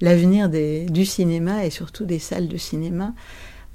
l'avenir 0.00 0.48
du 0.48 1.04
cinéma 1.04 1.64
et 1.64 1.70
surtout 1.70 2.04
des 2.04 2.18
salles 2.18 2.48
de 2.48 2.56
cinéma. 2.56 3.14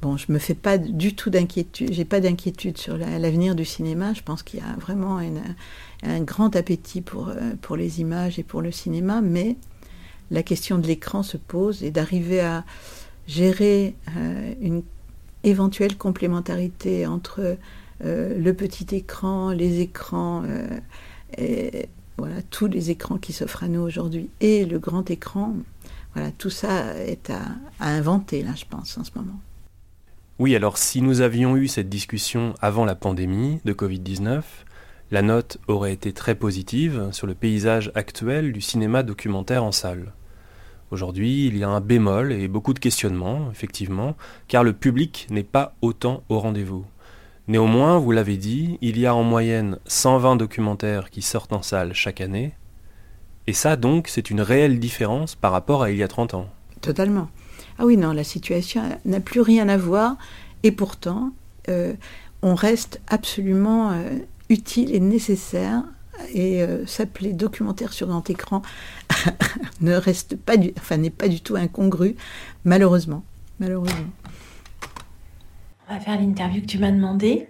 Bon, 0.02 0.18
je 0.18 0.32
me 0.32 0.40
fais 0.40 0.56
pas 0.56 0.78
du 0.80 1.14
tout 1.16 1.30
d'inquiétude, 1.30 1.94
j'ai 1.94 2.06
pas 2.06 2.20
d'inquiétude 2.20 2.78
sur 2.78 2.98
l'avenir 2.98 3.54
du 3.54 3.66
cinéma. 3.66 4.14
Je 4.14 4.24
pense 4.24 4.42
qu'il 4.42 4.60
y 4.60 4.64
a 4.64 4.76
vraiment 4.80 5.20
un 6.04 6.22
grand 6.22 6.56
appétit 6.56 7.02
pour, 7.02 7.32
pour 7.62 7.76
les 7.76 8.02
images 8.02 8.40
et 8.40 8.44
pour 8.44 8.62
le 8.62 8.72
cinéma, 8.72 9.22
mais 9.22 9.58
la 10.32 10.44
question 10.44 10.80
de 10.80 10.88
l'écran 10.88 11.22
se 11.22 11.38
pose 11.38 11.84
et 11.84 11.92
d'arriver 11.92 12.40
à 12.40 12.64
gérer 13.28 13.96
euh, 14.18 14.54
une 14.62 14.82
éventuelle 15.44 15.98
complémentarité 15.98 17.06
entre 17.06 17.58
euh, 18.04 18.38
le 18.38 18.54
petit 18.54 18.96
écran, 18.96 19.52
les 19.52 19.82
écrans, 19.82 20.44
euh, 21.40 21.70
voilà, 22.18 22.42
tous 22.50 22.68
les 22.68 22.92
écrans 22.92 23.18
qui 23.18 23.34
s'offrent 23.34 23.64
à 23.64 23.68
nous 23.68 23.82
aujourd'hui 23.82 24.30
et 24.40 24.66
le 24.66 24.80
grand 24.80 25.10
écran. 25.12 25.54
Voilà, 26.14 26.32
tout 26.32 26.50
ça 26.50 26.96
est 26.98 27.30
à, 27.30 27.42
à 27.80 27.90
inventer, 27.90 28.44
là, 28.44 28.52
je 28.56 28.66
pense, 28.66 28.98
en 28.98 29.04
ce 29.04 29.12
moment. 29.16 29.40
Oui, 30.40 30.56
alors 30.56 30.78
si 30.78 31.02
nous 31.02 31.22
avions 31.22 31.56
eu 31.56 31.68
cette 31.68 31.90
discussion 31.90 32.56
avant 32.62 32.84
la 32.84 32.96
pandémie 32.96 33.60
de 33.64 33.74
Covid-19, 33.74 34.42
la 35.12 35.22
note 35.22 35.58
aurait 35.68 35.94
été 35.94 36.14
très 36.14 36.36
positive 36.36 37.10
sur 37.12 37.28
le 37.28 37.36
paysage 37.36 37.92
actuel 37.96 38.54
du 38.54 38.62
cinéma 38.62 39.04
documentaire 39.04 39.64
en 39.64 39.72
salle. 39.72 40.14
Aujourd'hui, 40.90 41.48
il 41.48 41.58
y 41.58 41.64
a 41.64 41.70
un 41.70 41.80
bémol 41.80 42.34
et 42.34 42.48
beaucoup 42.48 42.74
de 42.74 42.80
questionnements, 42.80 43.50
effectivement, 43.52 44.16
car 44.48 44.64
le 44.64 44.74
public 44.74 45.28
n'est 45.30 45.44
pas 45.44 45.76
autant 45.82 46.24
au 46.28 46.40
rendez-vous. 46.40 46.86
Néanmoins, 47.48 47.98
vous 47.98 48.12
l'avez 48.12 48.38
dit, 48.38 48.78
il 48.82 48.98
y 48.98 49.06
a 49.06 49.14
en 49.14 49.24
moyenne 49.24 49.80
120 49.86 50.38
documentaires 50.38 51.10
qui 51.10 51.22
sortent 51.22 51.54
en 51.54 51.62
salle 51.62 51.94
chaque 51.94 52.22
année, 52.22 52.54
et 53.48 53.54
ça 53.54 53.76
donc, 53.76 54.08
c'est 54.08 54.30
une 54.30 54.42
réelle 54.42 54.80
différence 54.80 55.36
par 55.36 55.52
rapport 55.52 55.84
à 55.84 55.92
il 55.92 55.98
y 55.98 56.04
a 56.04 56.08
30 56.08 56.34
ans. 56.36 56.48
Totalement. 56.82 57.30
Ah 57.80 57.86
oui, 57.86 57.98
non, 57.98 58.12
la 58.12 58.24
situation 58.24 58.84
n'a 59.06 59.20
plus 59.20 59.42
rien 59.42 59.70
à 59.70 59.78
voir, 59.78 60.18
et 60.64 60.72
pourtant, 60.72 61.32
euh, 61.70 61.94
on 62.42 62.56
reste 62.56 63.02
absolument 63.08 63.92
euh, 63.92 64.20
utile 64.50 64.94
et 64.94 65.00
nécessaire 65.00 65.84
et 66.34 66.62
euh, 66.62 66.86
s'appeler 66.86 67.34
documentaire 67.34 67.94
sur 67.94 68.08
grand 68.08 68.30
écran 68.30 68.62
ne 69.82 69.94
reste 69.94 70.36
pas 70.36 70.58
du, 70.58 70.72
enfin 70.78 70.98
n'est 70.98 71.10
pas 71.10 71.28
du 71.28 71.42
tout 71.42 71.56
incongru, 71.56 72.16
malheureusement, 72.64 73.24
malheureusement. 73.60 74.10
On 75.90 75.94
va 75.94 76.00
faire 76.00 76.20
l'interview 76.20 76.62
que 76.62 76.68
tu 76.68 76.78
m'as 76.78 76.92
demandé. 76.92 77.48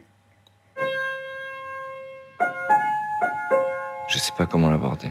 Je 4.09 4.17
sais 4.17 4.33
pas 4.37 4.45
comment 4.45 4.69
l'aborder. 4.69 5.09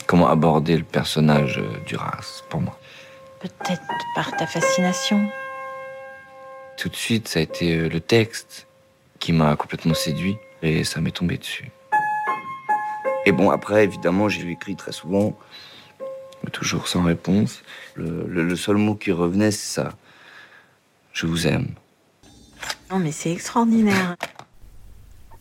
comment 0.06 0.28
aborder 0.28 0.76
le 0.76 0.84
personnage 0.84 1.58
euh, 1.58 1.78
du 1.86 1.94
Duras 1.94 2.42
pour 2.48 2.60
moi? 2.60 2.78
Peut-être 3.40 3.82
par 4.14 4.36
ta 4.36 4.46
fascination. 4.46 5.28
Tout 6.76 6.88
de 6.88 6.96
suite, 6.96 7.28
ça 7.28 7.40
a 7.40 7.42
été 7.42 7.76
euh, 7.76 7.88
le 7.88 8.00
texte 8.00 8.66
qui 9.18 9.32
m'a 9.32 9.56
complètement 9.56 9.94
séduit 9.94 10.36
et 10.62 10.84
ça 10.84 11.00
m'est 11.00 11.10
tombé 11.10 11.38
dessus. 11.38 11.70
Et 13.26 13.32
bon, 13.32 13.50
après, 13.50 13.84
évidemment, 13.84 14.28
j'ai 14.28 14.48
écrit 14.50 14.76
très 14.76 14.92
souvent, 14.92 15.38
mais 16.42 16.50
toujours 16.50 16.88
sans 16.88 17.02
réponse. 17.02 17.62
Le, 17.94 18.26
le, 18.26 18.56
seul 18.56 18.76
mot 18.76 18.94
qui 18.94 19.12
revenait, 19.12 19.50
c'est 19.50 19.80
ça. 19.80 19.92
Je 21.12 21.26
vous 21.26 21.46
aime. 21.46 21.68
Non, 22.90 22.98
mais 22.98 23.12
c'est 23.12 23.32
extraordinaire. 23.32 24.16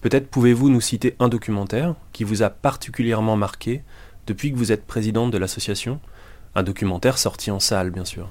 Peut-être 0.01 0.29
pouvez-vous 0.29 0.69
nous 0.69 0.81
citer 0.81 1.15
un 1.19 1.29
documentaire 1.29 1.95
qui 2.11 2.23
vous 2.23 2.43
a 2.43 2.49
particulièrement 2.49 3.35
marqué 3.35 3.81
depuis 4.27 4.51
que 4.51 4.57
vous 4.57 4.71
êtes 4.71 4.85
présidente 4.85 5.31
de 5.31 5.37
l'association 5.37 5.99
Un 6.55 6.63
documentaire 6.63 7.17
sorti 7.17 7.51
en 7.51 7.59
salle, 7.59 7.91
bien 7.91 8.05
sûr. 8.05 8.29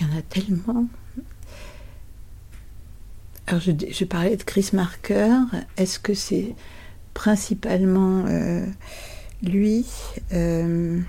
Il 0.00 0.06
y 0.06 0.10
en 0.10 0.18
a 0.18 0.22
tellement. 0.22 0.86
Alors, 3.46 3.60
je, 3.60 4.04
parlais 4.04 4.36
de 4.36 4.42
Chris 4.42 4.70
Marker. 4.72 5.36
Est-ce 5.76 5.98
que 5.98 6.14
c'est 6.14 6.54
principalement 7.14 8.24
euh, 8.28 8.66
lui? 9.42 9.84
Euh, 10.32 11.00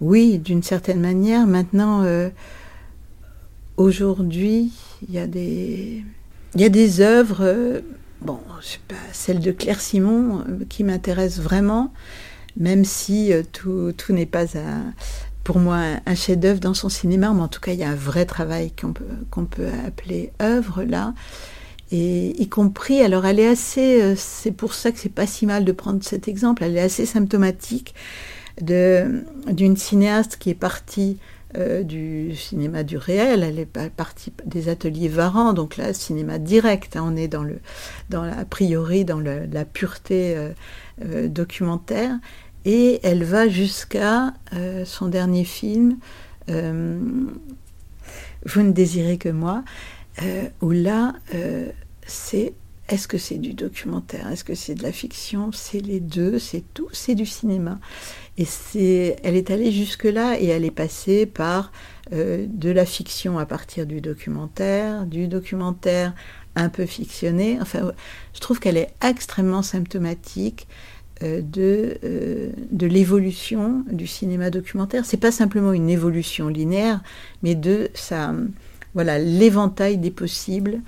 oui, 0.00 0.38
d'une 0.38 0.62
certaine 0.62 1.00
manière. 1.00 1.46
Maintenant, 1.46 2.02
euh, 2.02 2.28
aujourd'hui, 3.76 4.72
il 5.08 5.14
y 5.14 5.18
a 5.18 5.26
des, 5.26 6.04
il 6.54 6.60
y 6.60 6.64
a 6.64 6.68
des 6.68 7.00
œuvres. 7.00 7.82
bon, 8.20 8.38
je 8.60 8.66
sais 8.66 8.80
pas, 8.86 8.94
celle 9.12 9.40
de 9.40 9.50
Claire 9.50 9.80
Simon 9.80 10.44
qui 10.68 10.84
m'intéresse 10.84 11.40
vraiment, 11.40 11.92
même 12.56 12.84
si 12.84 13.32
tout, 13.52 13.92
tout 13.96 14.12
n'est 14.12 14.26
pas 14.26 14.46
pour 15.46 15.60
moi 15.60 15.78
un 16.06 16.14
chef-d'œuvre 16.16 16.58
dans 16.58 16.74
son 16.74 16.88
cinéma, 16.88 17.32
mais 17.32 17.40
en 17.40 17.46
tout 17.46 17.60
cas, 17.60 17.72
il 17.72 17.78
y 17.78 17.84
a 17.84 17.88
un 17.88 17.94
vrai 17.94 18.26
travail 18.26 18.72
qu'on 18.72 18.92
peut, 18.92 19.04
qu'on 19.30 19.44
peut 19.44 19.68
appeler 19.86 20.32
œuvre 20.42 20.82
là. 20.82 21.14
Et 21.92 22.42
y 22.42 22.48
compris, 22.48 23.00
alors 23.00 23.26
elle 23.26 23.38
est 23.38 23.46
assez, 23.46 24.02
euh, 24.02 24.14
c'est 24.16 24.50
pour 24.50 24.74
ça 24.74 24.90
que 24.90 24.98
c'est 24.98 25.08
pas 25.08 25.26
si 25.28 25.46
mal 25.46 25.64
de 25.64 25.70
prendre 25.70 26.02
cet 26.02 26.26
exemple, 26.26 26.64
elle 26.64 26.76
est 26.76 26.80
assez 26.80 27.06
symptomatique 27.06 27.94
d'une 28.60 29.76
cinéaste 29.76 30.36
qui 30.36 30.50
est 30.50 30.54
partie 30.54 31.18
euh, 31.56 31.84
du 31.84 32.34
cinéma 32.34 32.82
du 32.82 32.96
réel, 32.96 33.44
elle 33.44 33.60
est 33.60 33.70
partie 33.88 34.32
des 34.44 34.68
ateliers 34.68 35.08
Varan, 35.08 35.52
donc 35.52 35.76
là, 35.76 35.94
cinéma 35.94 36.38
direct, 36.38 36.96
hein, 36.96 37.04
on 37.06 37.16
est 37.16 37.28
dans 37.28 37.44
le, 37.44 37.60
dans 38.10 38.24
a 38.24 38.44
priori 38.44 39.04
dans 39.04 39.20
la 39.20 39.64
pureté 39.64 40.36
euh, 40.36 40.50
euh, 41.04 41.28
documentaire, 41.28 42.18
et 42.66 43.00
elle 43.02 43.24
va 43.24 43.48
jusqu'à 43.48 44.34
euh, 44.52 44.84
son 44.84 45.08
dernier 45.08 45.44
film, 45.44 45.96
Vous 46.48 46.54
ne 48.62 48.70
désirez 48.70 49.18
que 49.18 49.30
moi, 49.30 49.64
euh, 50.22 50.44
où 50.60 50.70
là, 50.70 51.14
euh, 51.34 51.68
c'est 52.06 52.54
est-ce 52.88 53.08
que 53.08 53.18
c'est 53.18 53.38
du 53.38 53.52
documentaire 53.52 54.30
Est-ce 54.30 54.44
que 54.44 54.54
c'est 54.54 54.76
de 54.76 54.82
la 54.82 54.92
fiction? 54.92 55.50
C'est 55.52 55.80
les 55.80 55.98
deux, 55.98 56.38
c'est 56.38 56.62
tout, 56.72 56.88
c'est 56.92 57.16
du 57.16 57.26
cinéma. 57.26 57.80
Et 58.38 58.44
c'est, 58.44 59.16
elle 59.24 59.34
est 59.34 59.50
allée 59.50 59.72
jusque-là 59.72 60.40
et 60.40 60.46
elle 60.46 60.64
est 60.64 60.70
passée 60.70 61.26
par 61.26 61.72
euh, 62.12 62.46
de 62.48 62.70
la 62.70 62.86
fiction 62.86 63.38
à 63.38 63.46
partir 63.46 63.86
du 63.86 64.00
documentaire, 64.00 65.04
du 65.06 65.26
documentaire 65.26 66.14
un 66.54 66.68
peu 66.68 66.86
fictionné. 66.86 67.58
Enfin, 67.60 67.90
je 68.34 68.40
trouve 68.40 68.60
qu'elle 68.60 68.76
est 68.76 68.94
extrêmement 69.02 69.62
symptomatique 69.62 70.68
euh, 70.70 70.95
de, 71.22 71.96
euh, 72.04 72.50
de 72.70 72.86
l'évolution 72.86 73.84
du 73.90 74.06
cinéma 74.06 74.50
documentaire. 74.50 75.04
C'est 75.04 75.16
pas 75.16 75.32
simplement 75.32 75.72
une 75.72 75.88
évolution 75.88 76.48
linéaire, 76.48 77.02
mais 77.42 77.54
de 77.54 77.90
voilà 78.94 79.18
l'éventail 79.18 79.98
des 79.98 80.10
possibles 80.10 80.80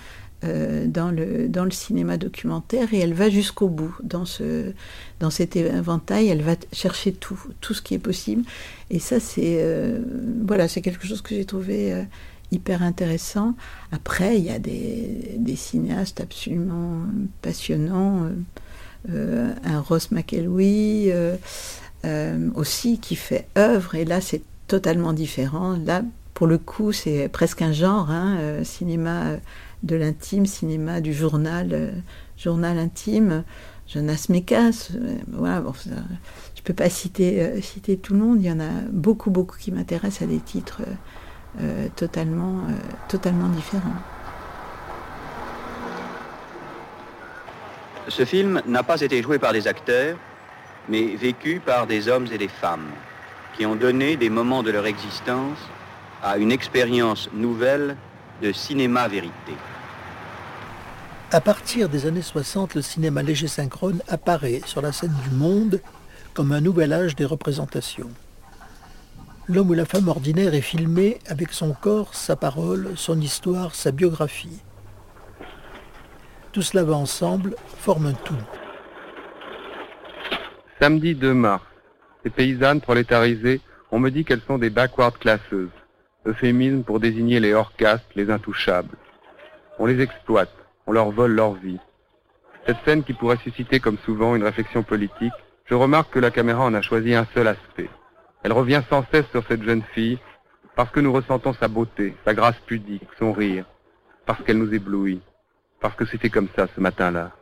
euh, 0.44 0.86
dans, 0.86 1.10
le, 1.10 1.48
dans 1.48 1.64
le 1.64 1.72
cinéma 1.72 2.16
documentaire 2.16 2.94
et 2.94 2.98
elle 3.00 3.12
va 3.12 3.28
jusqu'au 3.28 3.68
bout 3.68 3.92
dans, 4.04 4.24
ce, 4.24 4.72
dans 5.18 5.30
cet 5.30 5.56
éventail, 5.56 6.28
elle 6.28 6.42
va 6.42 6.54
chercher 6.72 7.12
tout, 7.12 7.40
tout 7.60 7.74
ce 7.74 7.82
qui 7.82 7.94
est 7.94 7.98
possible. 7.98 8.44
Et 8.90 9.00
ça, 9.00 9.18
c'est 9.18 9.58
euh, 9.58 10.00
voilà, 10.46 10.68
c'est 10.68 10.80
quelque 10.80 11.08
chose 11.08 11.22
que 11.22 11.34
j'ai 11.34 11.44
trouvé 11.44 11.92
euh, 11.92 12.04
hyper 12.52 12.84
intéressant. 12.84 13.56
Après, 13.90 14.38
il 14.38 14.44
y 14.44 14.50
a 14.50 14.60
des, 14.60 15.34
des 15.38 15.56
cinéastes 15.56 16.20
absolument 16.20 17.00
passionnants, 17.42 18.28
un 19.08 19.80
Ross 19.80 20.10
McElwee 20.10 21.12
aussi 22.54 22.98
qui 22.98 23.16
fait 23.16 23.46
œuvre, 23.56 23.94
et 23.94 24.04
là, 24.04 24.20
c'est 24.20 24.42
totalement 24.68 25.12
différent. 25.12 25.76
Là, 25.84 26.02
pour 26.38 26.46
le 26.46 26.58
coup, 26.58 26.92
c'est 26.92 27.28
presque 27.28 27.62
un 27.62 27.72
genre, 27.72 28.12
hein, 28.12 28.36
euh, 28.38 28.62
cinéma 28.62 29.24
euh, 29.24 29.36
de 29.82 29.96
l'intime, 29.96 30.46
cinéma 30.46 31.00
du 31.00 31.12
journal, 31.12 31.70
euh, 31.72 31.90
journal 32.36 32.78
intime. 32.78 33.42
Jonas 33.88 34.26
Mekas, 34.28 34.90
voilà, 35.32 35.62
bon, 35.62 35.72
je 35.84 35.90
ne 35.90 36.62
peux 36.62 36.74
pas 36.74 36.90
citer, 36.90 37.60
citer 37.62 37.96
tout 37.96 38.12
le 38.12 38.18
monde, 38.20 38.36
il 38.38 38.46
y 38.46 38.52
en 38.52 38.60
a 38.60 38.70
beaucoup, 38.92 39.30
beaucoup 39.30 39.56
qui 39.56 39.72
m'intéressent 39.72 40.22
à 40.22 40.26
des 40.26 40.40
titres 40.40 40.82
totalement 41.96 42.68
différents. 43.56 43.96
Ce 48.08 48.24
film 48.24 48.62
n'a 48.66 48.82
pas 48.82 49.00
été 49.00 49.22
joué 49.22 49.38
par 49.38 49.52
des 49.52 49.66
acteurs, 49.66 50.16
mais 50.88 51.14
vécu 51.14 51.60
par 51.60 51.86
des 51.86 52.08
hommes 52.08 52.26
et 52.32 52.38
des 52.38 52.48
femmes 52.48 52.90
qui 53.56 53.66
ont 53.66 53.76
donné 53.76 54.16
des 54.16 54.30
moments 54.30 54.62
de 54.62 54.70
leur 54.70 54.86
existence 54.86 55.58
à 56.22 56.38
une 56.38 56.50
expérience 56.50 57.28
nouvelle 57.34 57.96
de 58.42 58.52
cinéma 58.52 59.08
vérité. 59.08 59.52
À 61.32 61.42
partir 61.42 61.90
des 61.90 62.06
années 62.06 62.22
60, 62.22 62.76
le 62.76 62.82
cinéma 62.82 63.22
léger 63.22 63.48
synchrone 63.48 64.00
apparaît 64.08 64.62
sur 64.64 64.80
la 64.80 64.92
scène 64.92 65.14
du 65.28 65.36
monde 65.36 65.80
comme 66.32 66.52
un 66.52 66.60
nouvel 66.60 66.92
âge 66.94 67.14
des 67.14 67.26
représentations. 67.26 68.10
L'homme 69.48 69.70
ou 69.70 69.74
la 69.74 69.84
femme 69.84 70.08
ordinaire 70.08 70.54
est 70.54 70.62
filmé 70.62 71.18
avec 71.26 71.52
son 71.52 71.72
corps, 71.72 72.14
sa 72.14 72.36
parole, 72.36 72.92
son 72.96 73.20
histoire, 73.20 73.74
sa 73.74 73.90
biographie. 73.90 74.62
Tout 76.52 76.62
cela 76.62 76.82
va 76.82 76.94
ensemble, 76.94 77.54
forme 77.76 78.06
un 78.06 78.12
tout. 78.14 78.34
Samedi 80.80 81.14
2 81.14 81.34
mars, 81.34 81.64
ces 82.22 82.30
paysannes 82.30 82.80
prolétarisées, 82.80 83.60
on 83.90 83.98
me 83.98 84.10
dit 84.10 84.24
qu'elles 84.24 84.42
sont 84.46 84.58
des 84.58 84.70
backward 84.70 85.18
classeuses, 85.18 85.68
euphémisme 86.24 86.84
pour 86.84 87.00
désigner 87.00 87.40
les 87.40 87.52
hors-castes, 87.52 88.10
les 88.14 88.30
intouchables. 88.30 88.96
On 89.78 89.86
les 89.86 90.00
exploite, 90.00 90.54
on 90.86 90.92
leur 90.92 91.10
vole 91.10 91.32
leur 91.32 91.52
vie. 91.54 91.80
Cette 92.66 92.78
scène 92.84 93.04
qui 93.04 93.12
pourrait 93.12 93.38
susciter 93.38 93.80
comme 93.80 93.98
souvent 94.04 94.34
une 94.34 94.44
réflexion 94.44 94.82
politique, 94.82 95.32
je 95.66 95.74
remarque 95.74 96.12
que 96.12 96.18
la 96.18 96.30
caméra 96.30 96.64
en 96.64 96.74
a 96.74 96.80
choisi 96.80 97.14
un 97.14 97.26
seul 97.34 97.48
aspect. 97.48 97.90
Elle 98.42 98.52
revient 98.52 98.82
sans 98.88 99.04
cesse 99.12 99.28
sur 99.30 99.44
cette 99.46 99.62
jeune 99.62 99.82
fille 99.94 100.18
parce 100.76 100.90
que 100.90 101.00
nous 101.00 101.12
ressentons 101.12 101.52
sa 101.54 101.68
beauté, 101.68 102.14
sa 102.24 102.34
grâce 102.34 102.58
pudique, 102.66 103.08
son 103.18 103.32
rire, 103.32 103.64
parce 104.26 104.42
qu'elle 104.42 104.58
nous 104.58 104.72
éblouit, 104.72 105.20
parce 105.80 105.94
que 105.94 106.04
c'était 106.04 106.30
comme 106.30 106.48
ça 106.56 106.66
ce 106.74 106.80
matin-là. 106.80 107.32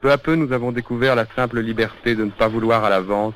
Peu 0.00 0.10
à 0.10 0.18
peu, 0.18 0.34
nous 0.34 0.52
avons 0.52 0.72
découvert 0.72 1.14
la 1.14 1.26
simple 1.36 1.60
liberté 1.60 2.14
de 2.14 2.24
ne 2.24 2.30
pas 2.30 2.48
vouloir 2.48 2.84
à 2.84 2.90
l'avance, 2.90 3.34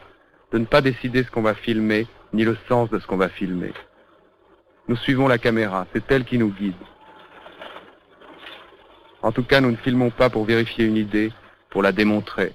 de 0.52 0.58
ne 0.58 0.64
pas 0.64 0.80
décider 0.80 1.22
ce 1.22 1.30
qu'on 1.30 1.42
va 1.42 1.54
filmer, 1.54 2.06
ni 2.32 2.44
le 2.44 2.56
sens 2.68 2.88
de 2.90 2.98
ce 2.98 3.06
qu'on 3.06 3.16
va 3.16 3.28
filmer. 3.28 3.72
Nous 4.88 4.96
suivons 4.96 5.28
la 5.28 5.38
caméra, 5.38 5.86
c'est 5.92 6.10
elle 6.10 6.24
qui 6.24 6.38
nous 6.38 6.50
guide. 6.50 6.74
En 9.22 9.32
tout 9.32 9.44
cas, 9.44 9.60
nous 9.60 9.70
ne 9.70 9.76
filmons 9.76 10.10
pas 10.10 10.28
pour 10.28 10.44
vérifier 10.44 10.84
une 10.84 10.96
idée, 10.96 11.32
pour 11.70 11.82
la 11.82 11.92
démontrer. 11.92 12.54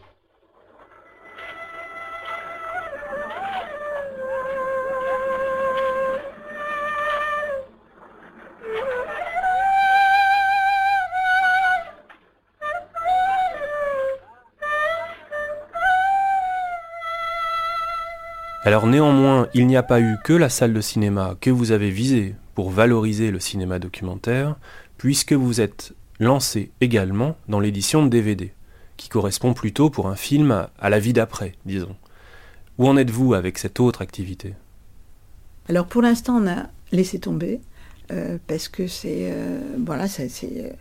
Alors 18.69 18.85
néanmoins, 18.85 19.47
il 19.55 19.65
n'y 19.65 19.77
a 19.77 19.81
pas 19.81 19.99
eu 19.99 20.17
que 20.23 20.31
la 20.31 20.47
salle 20.47 20.73
de 20.75 20.79
cinéma 20.79 21.35
que 21.41 21.49
vous 21.49 21.71
avez 21.71 21.89
visée 21.89 22.35
pour 22.53 22.69
valoriser 22.69 23.31
le 23.31 23.39
cinéma 23.39 23.79
documentaire, 23.79 24.57
puisque 24.99 25.33
vous 25.33 25.59
êtes 25.59 25.93
lancé 26.19 26.69
également 26.79 27.35
dans 27.47 27.59
l'édition 27.59 28.03
de 28.03 28.09
DVD, 28.09 28.53
qui 28.95 29.09
correspond 29.09 29.55
plutôt 29.55 29.89
pour 29.89 30.07
un 30.07 30.15
film 30.15 30.67
à 30.77 30.89
la 30.91 30.99
vie 30.99 31.13
d'après, 31.13 31.53
disons. 31.65 31.95
Où 32.77 32.87
en 32.87 32.95
êtes-vous 32.95 33.33
avec 33.33 33.57
cette 33.57 33.79
autre 33.79 34.03
activité? 34.03 34.53
Alors 35.67 35.87
pour 35.87 36.03
l'instant, 36.03 36.35
on 36.35 36.47
a 36.47 36.67
laissé 36.91 37.17
tomber, 37.17 37.61
euh, 38.11 38.37
parce 38.45 38.69
que 38.69 38.85
c'est 38.85 39.31
euh, 39.31 39.61
c'est 40.27 40.75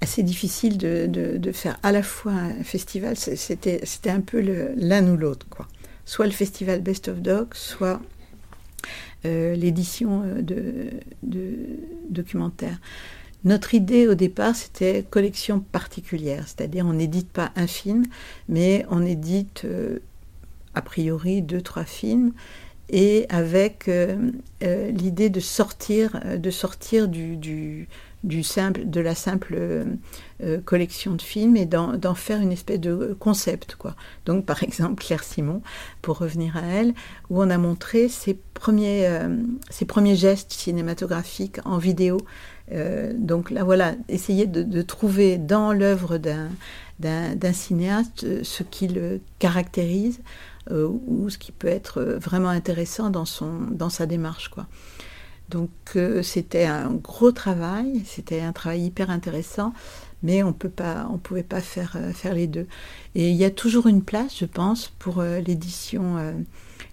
assez 0.00 0.24
difficile 0.24 0.76
de, 0.76 1.06
de, 1.06 1.52
faire 1.52 1.78
à 1.84 1.92
la 1.92 2.02
fois 2.02 2.32
un 2.32 2.64
festival, 2.64 3.16
c'était 3.16 4.10
un 4.10 4.22
peu 4.22 4.40
l'un 4.76 5.06
ou 5.06 5.16
l'autre, 5.16 5.46
quoi 5.48 5.68
soit 6.08 6.24
le 6.24 6.32
festival 6.32 6.80
Best 6.80 7.08
of 7.08 7.20
Dogs, 7.20 7.52
soit 7.52 8.00
euh, 9.26 9.54
l'édition 9.54 10.22
euh, 10.24 10.40
de, 10.40 10.90
de 11.22 11.54
documentaire. 12.08 12.80
Notre 13.44 13.74
idée 13.74 14.08
au 14.08 14.14
départ, 14.14 14.56
c'était 14.56 15.04
collection 15.08 15.60
particulière, 15.60 16.44
c'est-à-dire 16.46 16.86
on 16.86 16.94
n'édite 16.94 17.28
pas 17.28 17.52
un 17.56 17.66
film, 17.66 18.06
mais 18.48 18.86
on 18.88 19.04
édite 19.04 19.62
euh, 19.66 19.98
a 20.74 20.80
priori 20.80 21.42
deux, 21.42 21.60
trois 21.60 21.84
films, 21.84 22.32
et 22.88 23.26
avec 23.28 23.90
l'idée 24.62 25.28
de 25.28 25.40
sortir, 25.40 26.18
du 27.06 27.86
simple, 28.42 28.82
de 28.84 29.00
la 29.00 29.14
simple 29.14 29.54
euh, 29.56 29.84
euh, 30.42 30.60
collection 30.64 31.14
de 31.14 31.22
films 31.22 31.56
et 31.56 31.66
d'en 31.66 32.14
faire 32.14 32.40
une 32.40 32.52
espèce 32.52 32.80
de 32.80 33.16
concept. 33.18 33.76
Quoi. 33.76 33.94
Donc 34.26 34.44
par 34.44 34.62
exemple 34.62 35.02
Claire 35.02 35.24
Simon, 35.24 35.62
pour 36.02 36.18
revenir 36.18 36.56
à 36.56 36.62
elle, 36.62 36.94
où 37.30 37.42
on 37.42 37.50
a 37.50 37.58
montré 37.58 38.08
ses 38.08 38.34
premiers, 38.54 39.06
euh, 39.06 39.36
ses 39.70 39.84
premiers 39.84 40.16
gestes 40.16 40.52
cinématographiques 40.52 41.58
en 41.64 41.78
vidéo. 41.78 42.18
donc 43.14 43.50
là 43.50 43.64
voilà, 43.64 43.94
essayer 44.08 44.46
de, 44.46 44.82
trouver 44.82 45.38
dans 45.38 45.72
l'œuvre 45.72 46.18
d'un 46.18 47.52
cinéaste 47.52 48.42
ce 48.42 48.62
qui 48.62 48.88
le 48.88 49.20
caractérise 49.38 50.20
ou 50.70 51.30
ce 51.30 51.38
qui 51.38 51.50
peut 51.50 51.68
être 51.68 52.02
vraiment 52.20 52.50
intéressant 52.50 53.08
dans, 53.08 53.24
son, 53.24 53.52
dans 53.70 53.88
sa 53.88 54.04
démarche. 54.04 54.48
Quoi. 54.48 54.66
Donc 55.48 55.70
euh, 55.96 56.22
c'était 56.22 56.64
un 56.64 56.92
gros 56.92 57.32
travail, 57.32 58.02
c'était 58.04 58.40
un 58.40 58.52
travail 58.52 58.82
hyper 58.82 59.10
intéressant, 59.10 59.72
mais 60.22 60.42
on 60.42 60.52
peut 60.52 60.68
pas, 60.68 61.08
on 61.10 61.16
pouvait 61.18 61.42
pas 61.42 61.60
faire 61.60 61.96
euh, 61.96 62.12
faire 62.12 62.34
les 62.34 62.46
deux. 62.46 62.66
Et 63.14 63.30
il 63.30 63.36
y 63.36 63.44
a 63.44 63.50
toujours 63.50 63.86
une 63.86 64.02
place, 64.02 64.38
je 64.38 64.44
pense, 64.44 64.88
pour 64.98 65.20
euh, 65.20 65.40
l'édition 65.40 66.16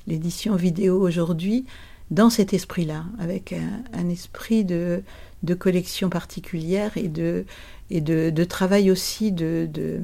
l'édition 0.08 0.56
vidéo 0.56 1.02
aujourd'hui 1.02 1.66
dans 2.12 2.30
cet 2.30 2.54
esprit-là, 2.54 3.06
avec 3.18 3.54
un, 3.94 4.10
esprit 4.10 4.64
de, 4.64 5.02
de, 5.42 5.54
collection 5.56 6.10
particulière 6.10 6.96
et 6.98 7.08
de 7.08 7.46
et 7.90 8.02
de, 8.02 8.30
de 8.30 8.44
travail 8.44 8.92
aussi 8.92 9.32
de, 9.32 9.68
de 9.72 10.00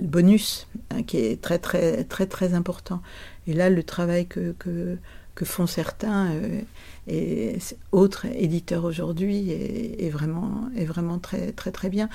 bonus 0.00 0.68
hein, 0.90 1.02
qui 1.02 1.18
est 1.18 1.42
très 1.42 1.58
très 1.58 2.04
très 2.04 2.26
très 2.26 2.54
important. 2.54 3.02
Et 3.46 3.54
là, 3.54 3.68
le 3.70 3.82
travail 3.82 4.26
que, 4.26 4.54
que, 4.58 4.98
que 5.34 5.44
font 5.44 5.66
certains 5.66 6.30
et 7.08 7.58
autres 7.90 8.26
éditeurs 8.26 8.84
aujourd'hui 8.84 9.50
est, 9.50 10.10
vraiment, 10.10 10.68
très, 11.20 11.90
bien. 11.90 12.08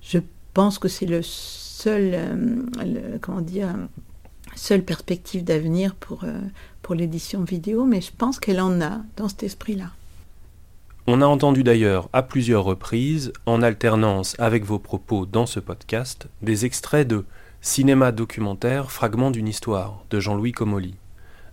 Je 0.00 0.18
pense 0.54 0.78
que 0.78 0.88
c'est 0.88 1.06
le 1.06 1.22
seul, 1.22 2.14
euh, 2.14 3.86
seule 4.54 4.84
perspective 4.84 5.44
d'avenir 5.44 5.94
pour, 5.94 6.24
euh, 6.24 6.40
pour 6.82 6.94
l'édition 6.94 7.42
vidéo, 7.42 7.84
mais 7.84 8.00
je 8.00 8.12
pense 8.16 8.38
qu'elle 8.38 8.60
en 8.60 8.80
a 8.80 9.00
dans 9.16 9.28
cet 9.28 9.42
esprit-là. 9.42 9.90
On 11.06 11.22
a 11.22 11.26
entendu 11.26 11.64
d'ailleurs 11.64 12.08
à 12.12 12.22
plusieurs 12.22 12.64
reprises, 12.64 13.32
en 13.46 13.62
alternance 13.62 14.36
avec 14.38 14.64
vos 14.64 14.78
propos 14.78 15.26
dans 15.26 15.46
ce 15.46 15.58
podcast, 15.58 16.28
des 16.42 16.64
extraits 16.64 17.08
de 17.08 17.24
Cinéma 17.60 18.12
documentaire, 18.12 18.92
fragment 18.92 19.32
d'une 19.32 19.48
histoire 19.48 20.04
de 20.10 20.20
Jean-Louis 20.20 20.52
Comolli 20.52 20.94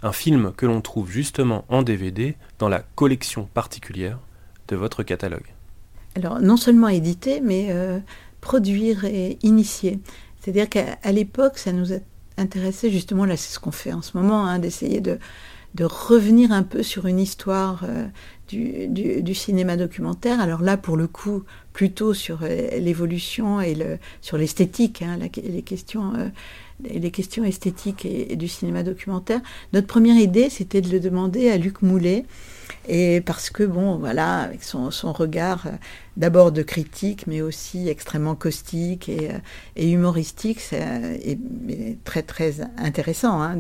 un 0.06 0.12
film 0.12 0.54
que 0.56 0.68
l'on 0.68 0.82
trouve 0.82 1.10
justement 1.10 1.66
en 1.68 1.82
DVD 1.82 2.36
dans 2.60 2.70
la 2.70 2.84
collection 2.94 3.50
particulière 3.54 4.20
de 4.68 4.76
votre 4.76 5.02
catalogue. 5.02 5.48
Alors 6.16 6.40
non 6.40 6.58
seulement 6.58 6.90
édité, 6.90 7.42
mais 7.42 7.68
euh, 7.72 8.00
produire 8.40 9.06
et 9.06 9.40
initier. 9.42 10.00
C'est-à-dire 10.40 10.70
qu'à 10.70 11.12
l'époque, 11.12 11.58
ça 11.58 11.72
nous 11.72 11.92
a 11.92 11.98
justement, 12.84 13.26
là 13.26 13.36
c'est 13.36 13.52
ce 13.52 13.60
qu'on 13.60 13.72
fait 13.72 13.94
en 13.94 14.04
ce 14.04 14.16
moment, 14.16 14.46
hein, 14.46 14.60
d'essayer 14.60 15.02
de, 15.02 15.18
revenir 15.82 16.52
un 16.52 16.64
peu 16.64 16.84
sur 16.84 17.08
une 17.08 17.20
histoire 17.20 17.84
euh, 17.84 18.06
du, 18.48 19.34
cinéma 19.34 19.76
documentaire. 19.76 20.40
Alors 20.40 20.62
là, 20.62 20.78
pour 20.78 20.98
le 20.98 21.08
coup, 21.08 21.44
plutôt 21.74 22.14
sur 22.14 22.44
euh, 22.44 22.80
l'évolution 22.80 23.60
et 23.60 23.76
sur 24.22 24.38
l'esthétique, 24.38 25.02
hein, 25.02 25.18
les 25.18 25.62
questions 25.64 26.14
les 26.84 27.12
questions 27.12 27.44
esthétiques 27.44 28.06
et, 28.06 28.36
du 28.36 28.48
cinéma 28.48 28.84
documentaire. 28.84 29.42
Notre 29.74 29.88
première 29.88 30.18
idée, 30.18 30.50
c'était 30.50 30.82
de 30.82 30.90
le 30.90 31.00
demander 31.00 31.50
à 31.50 31.58
Luc 31.58 31.82
Moulet, 31.82 32.26
et 32.88 33.22
parce 33.22 33.50
que, 33.50 33.64
bon, 33.64 33.98
voilà, 33.98 34.40
avec 34.40 34.64
son, 34.64 34.90
regard 35.12 35.68
euh, 35.68 35.72
d'abord 36.18 36.52
de 36.52 36.62
critique, 36.62 37.26
mais 37.28 37.42
aussi 37.42 37.90
extrêmement 37.90 38.36
caustique 38.36 39.10
et, 39.10 39.32
euh, 39.32 39.82
humoristique, 39.82 40.60
c'est 40.60 40.84
euh, 40.84 41.94
très, 42.04 42.22
très 42.22 42.62
intéressant. 42.78 43.42
Hein, 43.42 43.58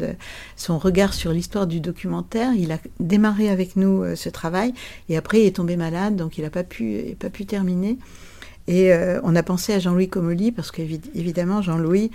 son 0.55 0.77
regard 0.77 1.13
sur 1.13 1.31
l'histoire 1.31 1.67
du 1.67 1.79
documentaire, 1.79 2.53
il 2.53 2.71
a 2.71 2.79
démarré 2.99 3.49
avec 3.49 3.75
nous 3.75 4.15
ce 4.15 4.29
travail, 4.29 4.73
et 5.09 5.17
après, 5.17 5.41
il 5.41 5.45
est 5.45 5.55
tombé 5.55 5.77
malade, 5.77 6.15
donc 6.15 6.37
il 6.37 6.43
n'a 6.43 6.49
pas 6.49 6.63
pu, 6.63 7.15
pas 7.19 7.29
pu 7.29 7.45
terminer. 7.45 7.97
Et 8.67 8.91
on 9.23 9.35
a 9.35 9.43
pensé 9.43 9.73
à 9.73 9.79
Jean-Louis 9.79 10.09
Comolli, 10.09 10.51
parce 10.51 10.71
qu'évidemment, 10.71 11.61
Jean-Louis 11.61 12.09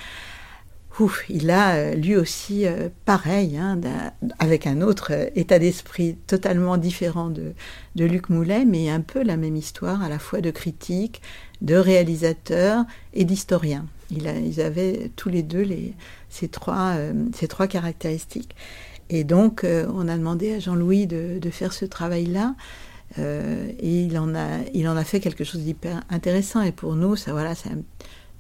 il 1.28 1.50
a 1.50 1.74
euh, 1.74 1.94
lui 1.94 2.16
aussi 2.16 2.66
euh, 2.66 2.88
pareil, 3.04 3.56
hein, 3.56 3.80
avec 4.38 4.66
un 4.66 4.80
autre 4.80 5.12
euh, 5.12 5.30
état 5.34 5.58
d'esprit 5.58 6.16
totalement 6.26 6.76
différent 6.76 7.30
de, 7.30 7.54
Luc 7.96 8.30
Moulet, 8.30 8.64
mais 8.64 8.90
un 8.90 9.00
peu 9.00 9.22
la 9.22 9.36
même 9.36 9.56
histoire, 9.56 10.02
à 10.02 10.08
la 10.08 10.18
fois 10.18 10.40
de 10.40 10.50
critique, 10.50 11.20
de 11.60 11.74
réalisateur 11.74 12.84
et 13.12 13.24
d'historien. 13.24 13.84
ils 14.10 14.60
avaient 14.60 15.10
tous 15.16 15.28
les 15.28 15.42
deux 15.42 15.66
ces, 16.30 16.48
trois, 16.48 16.94
ces 17.34 17.46
trois 17.46 17.66
caractéristiques. 17.66 18.56
Et 19.10 19.24
donc, 19.24 19.66
on 19.66 20.08
a 20.08 20.16
demandé 20.16 20.54
à 20.54 20.60
Jean-Louis 20.60 21.06
de, 21.06 21.50
faire 21.50 21.74
ce 21.74 21.84
travail-là. 21.84 22.54
et 23.18 24.02
il 24.02 24.18
en, 24.18 24.34
a, 24.34 24.60
il 24.72 24.88
en 24.88 24.96
a 24.96 25.04
fait 25.04 25.20
quelque 25.20 25.44
chose 25.44 25.60
d'hyper 25.60 26.00
intéressant. 26.08 26.62
Et 26.62 26.72
pour 26.72 26.94
nous, 26.96 27.16
ça, 27.16 27.32
voilà, 27.32 27.54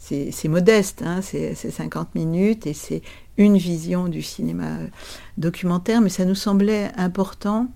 c'est 0.00 0.48
modeste, 0.48 1.02
hein, 1.04 1.20
c'est 1.22 1.54
50 1.54 2.14
minutes 2.14 2.66
et 2.66 2.72
c'est 2.72 3.02
une 3.36 3.56
vision 3.56 4.08
du 4.08 4.22
cinéma 4.22 4.78
documentaire, 5.38 6.00
mais 6.00 6.08
ça 6.08 6.24
nous 6.24 6.34
semblait 6.34 6.90
important 6.96 7.68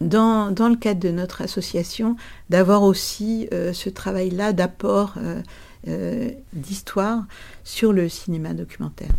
dans, 0.00 0.68
le 0.68 0.76
cadre 0.76 1.00
de 1.00 1.10
notre 1.10 1.42
association, 1.42 2.16
d'avoir 2.48 2.82
aussi 2.82 3.48
euh, 3.52 3.72
ce 3.72 3.88
travail-là 3.88 4.52
d'apport 4.52 5.14
euh, 5.18 5.40
euh, 5.88 6.30
d'histoire 6.52 7.24
sur 7.64 7.92
le 7.92 8.08
cinéma 8.08 8.54
documentaire. 8.54 9.10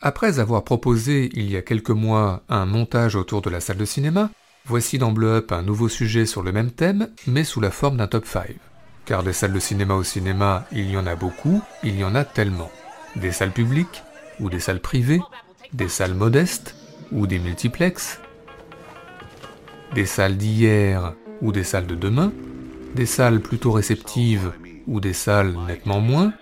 Après 0.00 0.40
avoir 0.40 0.64
proposé 0.64 1.30
il 1.34 1.50
y 1.50 1.56
a 1.56 1.62
quelques 1.62 1.90
mois 1.90 2.42
un 2.48 2.66
montage 2.66 3.14
autour 3.14 3.40
de 3.40 3.50
la 3.50 3.60
salle 3.60 3.76
de 3.76 3.84
cinéma, 3.84 4.30
voici 4.66 4.98
dans 4.98 5.12
Bleu 5.12 5.36
Up 5.36 5.52
un 5.52 5.62
nouveau 5.62 5.88
sujet 5.88 6.26
sur 6.26 6.42
le 6.42 6.50
même 6.50 6.72
thème, 6.72 7.08
mais 7.26 7.44
sous 7.44 7.60
la 7.60 7.70
forme 7.70 7.98
d'un 7.98 8.08
top 8.08 8.26
5. 8.26 8.56
Car 9.04 9.22
des 9.22 9.32
salles 9.32 9.52
de 9.52 9.58
cinéma 9.58 9.94
au 9.94 10.04
cinéma, 10.04 10.66
il 10.72 10.90
y 10.90 10.96
en 10.96 11.06
a 11.06 11.16
beaucoup, 11.16 11.62
il 11.82 11.98
y 11.98 12.04
en 12.04 12.14
a 12.14 12.24
tellement. 12.24 12.70
Des 13.16 13.32
salles 13.32 13.50
publiques, 13.50 14.02
ou 14.40 14.48
des 14.48 14.60
salles 14.60 14.80
privées, 14.80 15.20
des 15.72 15.88
salles 15.88 16.14
modestes, 16.14 16.76
ou 17.12 17.26
des 17.26 17.38
multiplexes, 17.38 18.20
des 19.94 20.06
salles 20.06 20.36
d'hier 20.36 21.14
ou 21.40 21.52
des 21.52 21.64
salles 21.64 21.86
de 21.86 21.94
demain, 21.94 22.32
des 22.94 23.06
salles 23.06 23.40
plutôt 23.40 23.72
réceptives 23.72 24.52
ou 24.86 25.00
des 25.00 25.12
salles 25.12 25.54
nettement 25.66 26.00
moins, 26.00 26.32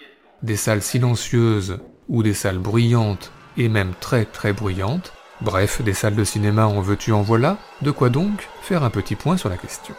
des 0.43 0.57
salles 0.57 0.83
silencieuses 0.83 1.79
ou 2.09 2.23
des 2.23 2.35
salles 2.35 2.59
bruyantes 2.59 3.33
et 3.57 3.69
même 3.69 3.93
très 4.01 4.25
très 4.25 4.53
bruyantes, 4.53 5.13
bref, 5.41 5.83
des 5.83 5.95
salles 5.95 6.15
de 6.15 6.25
cinéma 6.25 6.67
en 6.67 6.81
veux-tu 6.81 7.13
en 7.13 7.23
voilà, 7.23 7.59
de 7.83 7.91
quoi 7.91 8.09
donc 8.09 8.49
faire 8.63 8.85
un 8.85 8.91
petit 8.91 9.17
point 9.17 9.37
sur 9.37 9.49
la 9.49 9.57
question. 9.57 9.95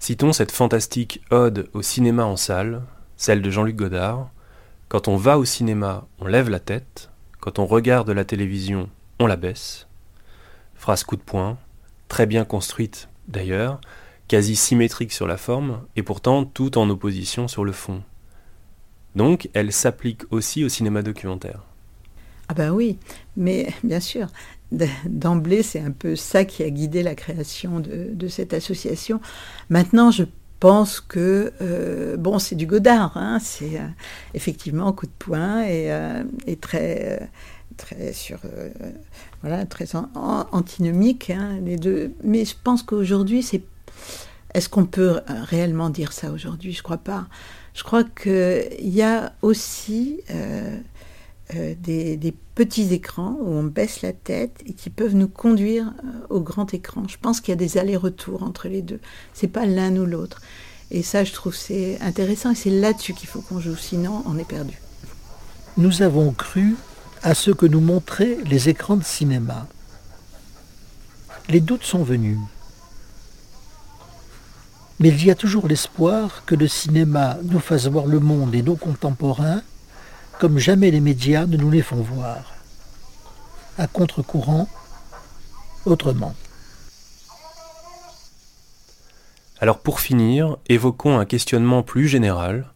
Citons 0.00 0.32
cette 0.32 0.52
fantastique 0.52 1.22
ode 1.30 1.68
au 1.74 1.82
cinéma 1.82 2.24
en 2.24 2.36
salle, 2.36 2.82
celle 3.16 3.42
de 3.42 3.50
Jean-Luc 3.50 3.76
Godard. 3.76 4.30
Quand 4.88 5.08
on 5.08 5.16
va 5.16 5.38
au 5.38 5.44
cinéma, 5.44 6.06
on 6.20 6.26
lève 6.26 6.48
la 6.48 6.60
tête, 6.60 7.10
quand 7.40 7.58
on 7.58 7.66
regarde 7.66 8.10
la 8.10 8.24
télévision, 8.24 8.88
on 9.18 9.26
la 9.26 9.36
baisse. 9.36 9.86
Phrase 10.76 11.02
coup 11.02 11.16
de 11.16 11.22
poing, 11.22 11.58
très 12.06 12.26
bien 12.26 12.44
construite 12.44 13.08
d'ailleurs, 13.26 13.80
quasi 14.28 14.56
symétrique 14.56 15.12
sur 15.12 15.26
la 15.26 15.36
forme, 15.36 15.82
et 15.96 16.02
pourtant 16.02 16.44
tout 16.44 16.78
en 16.78 16.88
opposition 16.88 17.48
sur 17.48 17.64
le 17.64 17.72
fond. 17.72 18.02
Donc 19.16 19.50
elle 19.52 19.72
s'applique 19.72 20.22
aussi 20.30 20.64
au 20.64 20.68
cinéma 20.68 21.02
documentaire. 21.02 21.64
Ah 22.48 22.54
ben 22.54 22.70
oui, 22.70 22.98
mais 23.36 23.68
bien 23.84 24.00
sûr, 24.00 24.28
d'emblée 24.70 25.62
c'est 25.62 25.80
un 25.80 25.90
peu 25.90 26.16
ça 26.16 26.44
qui 26.44 26.62
a 26.62 26.70
guidé 26.70 27.02
la 27.02 27.14
création 27.14 27.80
de, 27.80 28.28
cette 28.28 28.54
association. 28.54 29.20
Maintenant 29.70 30.10
je 30.10 30.24
pense 30.60 31.00
que 31.00 31.52
euh, 31.60 32.16
bon 32.16 32.38
c'est 32.38 32.54
du 32.54 32.66
Godard, 32.66 33.16
hein, 33.16 33.38
c'est 33.40 33.78
euh, 33.78 33.86
effectivement 34.34 34.92
coup 34.92 35.06
de 35.06 35.12
poing 35.18 35.62
et, 35.62 35.92
euh, 35.92 36.22
très 36.60 37.30
très 37.76 38.12
sur 38.12 38.38
voilà 39.42 39.64
très 39.66 39.86
antinomique 39.94 41.30
hein, 41.30 41.58
les 41.62 41.76
deux. 41.76 42.12
Mais 42.24 42.44
je 42.44 42.54
pense 42.62 42.82
qu'aujourd'hui 42.82 43.42
c'est 43.42 43.62
est-ce 44.54 44.68
qu'on 44.70 44.86
peut 44.86 45.20
réellement 45.28 45.90
dire 45.90 46.12
ça 46.12 46.32
aujourd'hui? 46.32 46.72
Je 46.72 46.82
crois 46.82 46.96
pas. 46.96 47.26
Je 47.74 47.84
crois 47.84 48.02
qu'il 48.02 48.88
y 48.88 49.02
a 49.02 49.34
aussi 49.42 50.20
euh, 51.54 51.74
des, 51.78 52.34
petits 52.54 52.92
écrans 52.92 53.36
où 53.40 53.50
on 53.50 53.62
baisse 53.62 54.02
la 54.02 54.12
tête 54.12 54.60
et 54.66 54.72
qui 54.72 54.90
peuvent 54.90 55.14
nous 55.14 55.28
conduire 55.28 55.86
euh, 55.86 56.26
au 56.28 56.40
grand 56.40 56.74
écran. 56.74 57.04
Je 57.08 57.16
pense 57.16 57.40
qu'il 57.40 57.52
y 57.52 57.56
a 57.56 57.56
des 57.56 57.78
allers-retours 57.78 58.42
entre 58.42 58.66
les 58.68 58.82
deux. 58.82 59.00
C'est 59.32 59.48
pas 59.48 59.64
l'un 59.64 59.96
ou 59.96 60.04
l'autre. 60.04 60.42
Et 60.90 61.02
ça, 61.02 61.22
je 61.22 61.32
trouve 61.32 61.54
c'est 61.54 62.00
intéressant 62.00 62.50
et 62.50 62.54
c'est 62.56 62.70
là-dessus 62.70 63.14
qu'il 63.14 63.28
faut 63.28 63.40
qu'on 63.40 63.60
joue. 63.60 63.76
Sinon, 63.76 64.24
on 64.26 64.36
est 64.38 64.48
perdu. 64.48 64.76
Nous 65.76 66.02
avons 66.02 66.32
cru 66.32 66.74
à 67.22 67.34
ce 67.34 67.52
que 67.52 67.66
nous 67.66 67.80
montraient 67.80 68.38
les 68.44 68.68
écrans 68.68 68.96
de 68.96 69.04
cinéma. 69.04 69.68
Les 71.48 71.60
doutes 71.60 71.84
sont 71.84 72.02
venus. 72.02 72.38
Mais 75.00 75.10
il 75.10 75.24
y 75.24 75.30
a 75.30 75.36
toujours 75.36 75.68
l'espoir 75.68 76.42
que 76.44 76.56
le 76.56 76.66
cinéma 76.66 77.38
nous 77.44 77.60
fasse 77.60 77.86
voir 77.86 78.06
le 78.06 78.18
monde 78.18 78.54
et 78.54 78.62
nos 78.62 78.74
contemporains 78.74 79.62
comme 80.38 80.58
jamais 80.58 80.90
les 80.90 81.00
médias 81.00 81.46
ne 81.46 81.56
nous 81.56 81.70
les 81.70 81.82
font 81.82 82.00
voir. 82.00 82.54
À 83.76 83.86
contre-courant, 83.86 84.68
autrement. 85.84 86.34
Alors 89.60 89.80
pour 89.80 90.00
finir, 90.00 90.56
évoquons 90.68 91.18
un 91.18 91.24
questionnement 91.24 91.82
plus 91.82 92.06
général. 92.06 92.66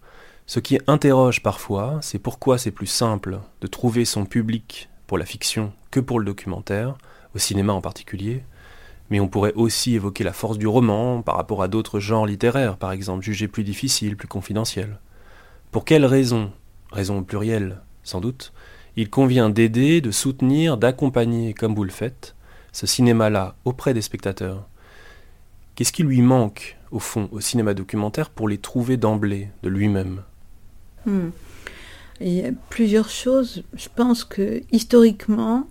Ce 0.46 0.58
qui 0.58 0.80
interroge 0.88 1.42
parfois, 1.42 1.98
c'est 2.02 2.18
pourquoi 2.18 2.58
c'est 2.58 2.72
plus 2.72 2.88
simple 2.88 3.38
de 3.60 3.66
trouver 3.68 4.04
son 4.04 4.24
public 4.24 4.88
pour 5.06 5.16
la 5.16 5.24
fiction 5.24 5.72
que 5.92 6.00
pour 6.00 6.18
le 6.18 6.26
documentaire, 6.26 6.96
au 7.34 7.38
cinéma 7.38 7.72
en 7.72 7.80
particulier. 7.80 8.42
Mais 9.10 9.20
on 9.20 9.28
pourrait 9.28 9.52
aussi 9.54 9.94
évoquer 9.94 10.24
la 10.24 10.32
force 10.32 10.58
du 10.58 10.66
roman 10.66 11.22
par 11.22 11.36
rapport 11.36 11.62
à 11.62 11.68
d'autres 11.68 12.00
genres 12.00 12.26
littéraires, 12.26 12.76
par 12.76 12.90
exemple, 12.90 13.22
jugés 13.22 13.46
plus 13.46 13.62
difficiles, 13.62 14.16
plus 14.16 14.28
confidentiels. 14.28 14.98
Pour 15.70 15.84
quelles 15.84 16.06
raisons 16.06 16.50
raison 16.92 17.22
plurielle 17.24 17.80
sans 18.04 18.20
doute, 18.20 18.52
il 18.96 19.08
convient 19.08 19.48
d'aider, 19.48 20.00
de 20.00 20.10
soutenir, 20.10 20.76
d'accompagner, 20.76 21.54
comme 21.54 21.74
vous 21.74 21.84
le 21.84 21.90
faites, 21.90 22.34
ce 22.72 22.86
cinéma-là 22.86 23.56
auprès 23.64 23.94
des 23.94 24.02
spectateurs. 24.02 24.68
Qu'est-ce 25.74 25.92
qui 25.92 26.02
lui 26.02 26.20
manque, 26.20 26.78
au 26.90 26.98
fond, 26.98 27.28
au 27.32 27.40
cinéma 27.40 27.74
documentaire 27.74 28.28
pour 28.28 28.48
les 28.48 28.58
trouver 28.58 28.96
d'emblée, 28.96 29.48
de 29.62 29.68
lui-même? 29.68 30.22
Hmm. 31.06 31.30
Il 32.20 32.32
y 32.32 32.44
a 32.44 32.50
plusieurs 32.68 33.08
choses. 33.08 33.64
Je 33.74 33.88
pense 33.94 34.24
que 34.24 34.62
historiquement, 34.70 35.66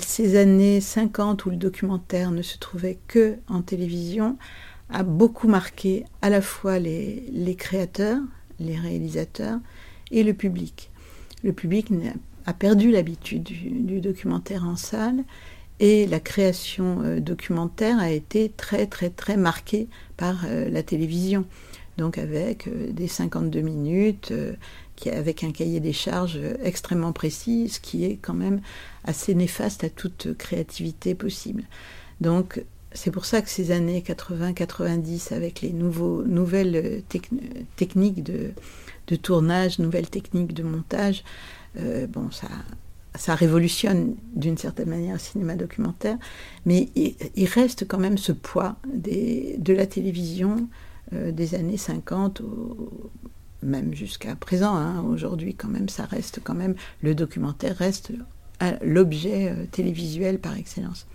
ces 0.00 0.36
années 0.36 0.80
50 0.80 1.44
où 1.44 1.50
le 1.50 1.56
documentaire 1.56 2.30
ne 2.30 2.42
se 2.42 2.58
trouvait 2.58 2.98
que 3.08 3.36
en 3.48 3.62
télévision 3.62 4.38
a 4.90 5.02
beaucoup 5.02 5.48
marqué 5.48 6.04
à 6.22 6.30
la 6.30 6.40
fois 6.40 6.78
les 6.78 7.56
créateurs, 7.58 8.20
les 8.60 8.76
réalisateurs, 8.76 9.58
et 10.10 10.22
le 10.22 10.34
public. 10.34 10.90
Le 11.42 11.52
public 11.52 11.88
a 12.46 12.52
perdu 12.52 12.90
l'habitude 12.90 13.42
du, 13.42 14.00
documentaire 14.00 14.64
en 14.64 14.76
salle 14.76 15.24
et 15.80 16.06
la 16.06 16.18
création 16.18 17.02
euh, 17.02 17.20
documentaire 17.20 18.00
a 18.00 18.10
été 18.10 18.48
très 18.48 18.86
très 18.86 19.10
très 19.10 19.36
marquée 19.36 19.86
par 20.16 20.44
euh, 20.46 20.68
la 20.68 20.82
télévision. 20.82 21.44
Donc 21.98 22.18
avec 22.18 22.66
euh, 22.66 22.90
des 22.90 23.06
52 23.06 23.60
minutes, 23.60 24.32
qui, 24.96 25.10
avec 25.10 25.44
un 25.44 25.52
cahier 25.52 25.78
des 25.78 25.92
charges 25.92 26.40
extrêmement 26.62 27.12
précis, 27.12 27.68
ce 27.68 27.80
qui 27.80 28.04
est 28.04 28.18
quand 28.20 28.34
même 28.34 28.60
assez 29.04 29.34
néfaste 29.34 29.84
à 29.84 29.90
toute 29.90 30.36
créativité 30.36 31.14
possible. 31.14 31.62
Donc 32.20 32.62
c'est 32.92 33.10
pour 33.10 33.26
ça 33.26 33.42
que 33.42 33.50
ces 33.50 33.70
années 33.70 34.02
80-90, 34.04 35.32
avec 35.34 35.60
les 35.60 35.72
nouveaux, 35.72 36.24
nouvelles 36.24 37.02
techniques 37.76 38.24
de, 38.24 38.50
de 39.08 39.16
tournage, 39.16 39.78
nouvelles 39.78 40.08
techniques 40.08 40.54
de 40.54 40.62
montage. 40.62 41.24
Euh, 41.78 42.06
bon, 42.06 42.30
ça, 42.30 42.48
ça 43.14 43.34
révolutionne 43.34 44.14
d'une 44.34 44.56
certaine 44.56 44.88
manière 44.88 45.14
le 45.14 45.18
cinéma 45.18 45.56
documentaire, 45.56 46.18
mais 46.64 46.88
il, 46.94 47.46
reste 47.46 47.86
quand 47.86 47.98
même 47.98 48.18
ce 48.18 48.32
poids 48.32 48.76
des, 48.86 49.56
de 49.58 49.72
la 49.72 49.86
télévision 49.86 50.68
euh, 51.12 51.32
des 51.32 51.54
années 51.54 51.76
50, 51.76 52.42
même 53.62 53.94
jusqu'à 53.94 54.36
présent. 54.36 54.76
Hein. 54.76 55.02
Aujourd'hui, 55.02 55.54
quand 55.54 55.68
même, 55.68 55.88
ça 55.88 56.04
reste 56.04 56.40
quand 56.42 56.54
même, 56.54 56.74
le 57.02 57.14
documentaire 57.14 57.76
reste 57.76 58.12
l'objet 58.82 59.50
euh, 59.50 59.66
télévisuel 59.70 60.38
par 60.38 60.56
excellence. 60.56 61.06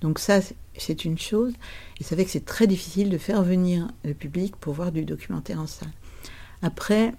Donc 0.00 0.18
ça, 0.18 0.40
c'est 0.76 1.04
une 1.04 1.18
chose. 1.18 1.54
Et 2.00 2.04
c'est 2.04 2.14
vrai 2.14 2.24
que 2.24 2.30
c'est 2.30 2.44
très 2.44 2.66
difficile 2.66 3.10
de 3.10 3.18
faire 3.18 3.42
venir 3.42 3.88
le 4.04 4.12
public 4.12 4.56
pour 4.56 4.74
voir 4.74 4.92
du 4.92 5.04
documentaire 5.04 5.60
en 5.60 5.66
salle. 5.66 5.92
Après, 6.62 7.14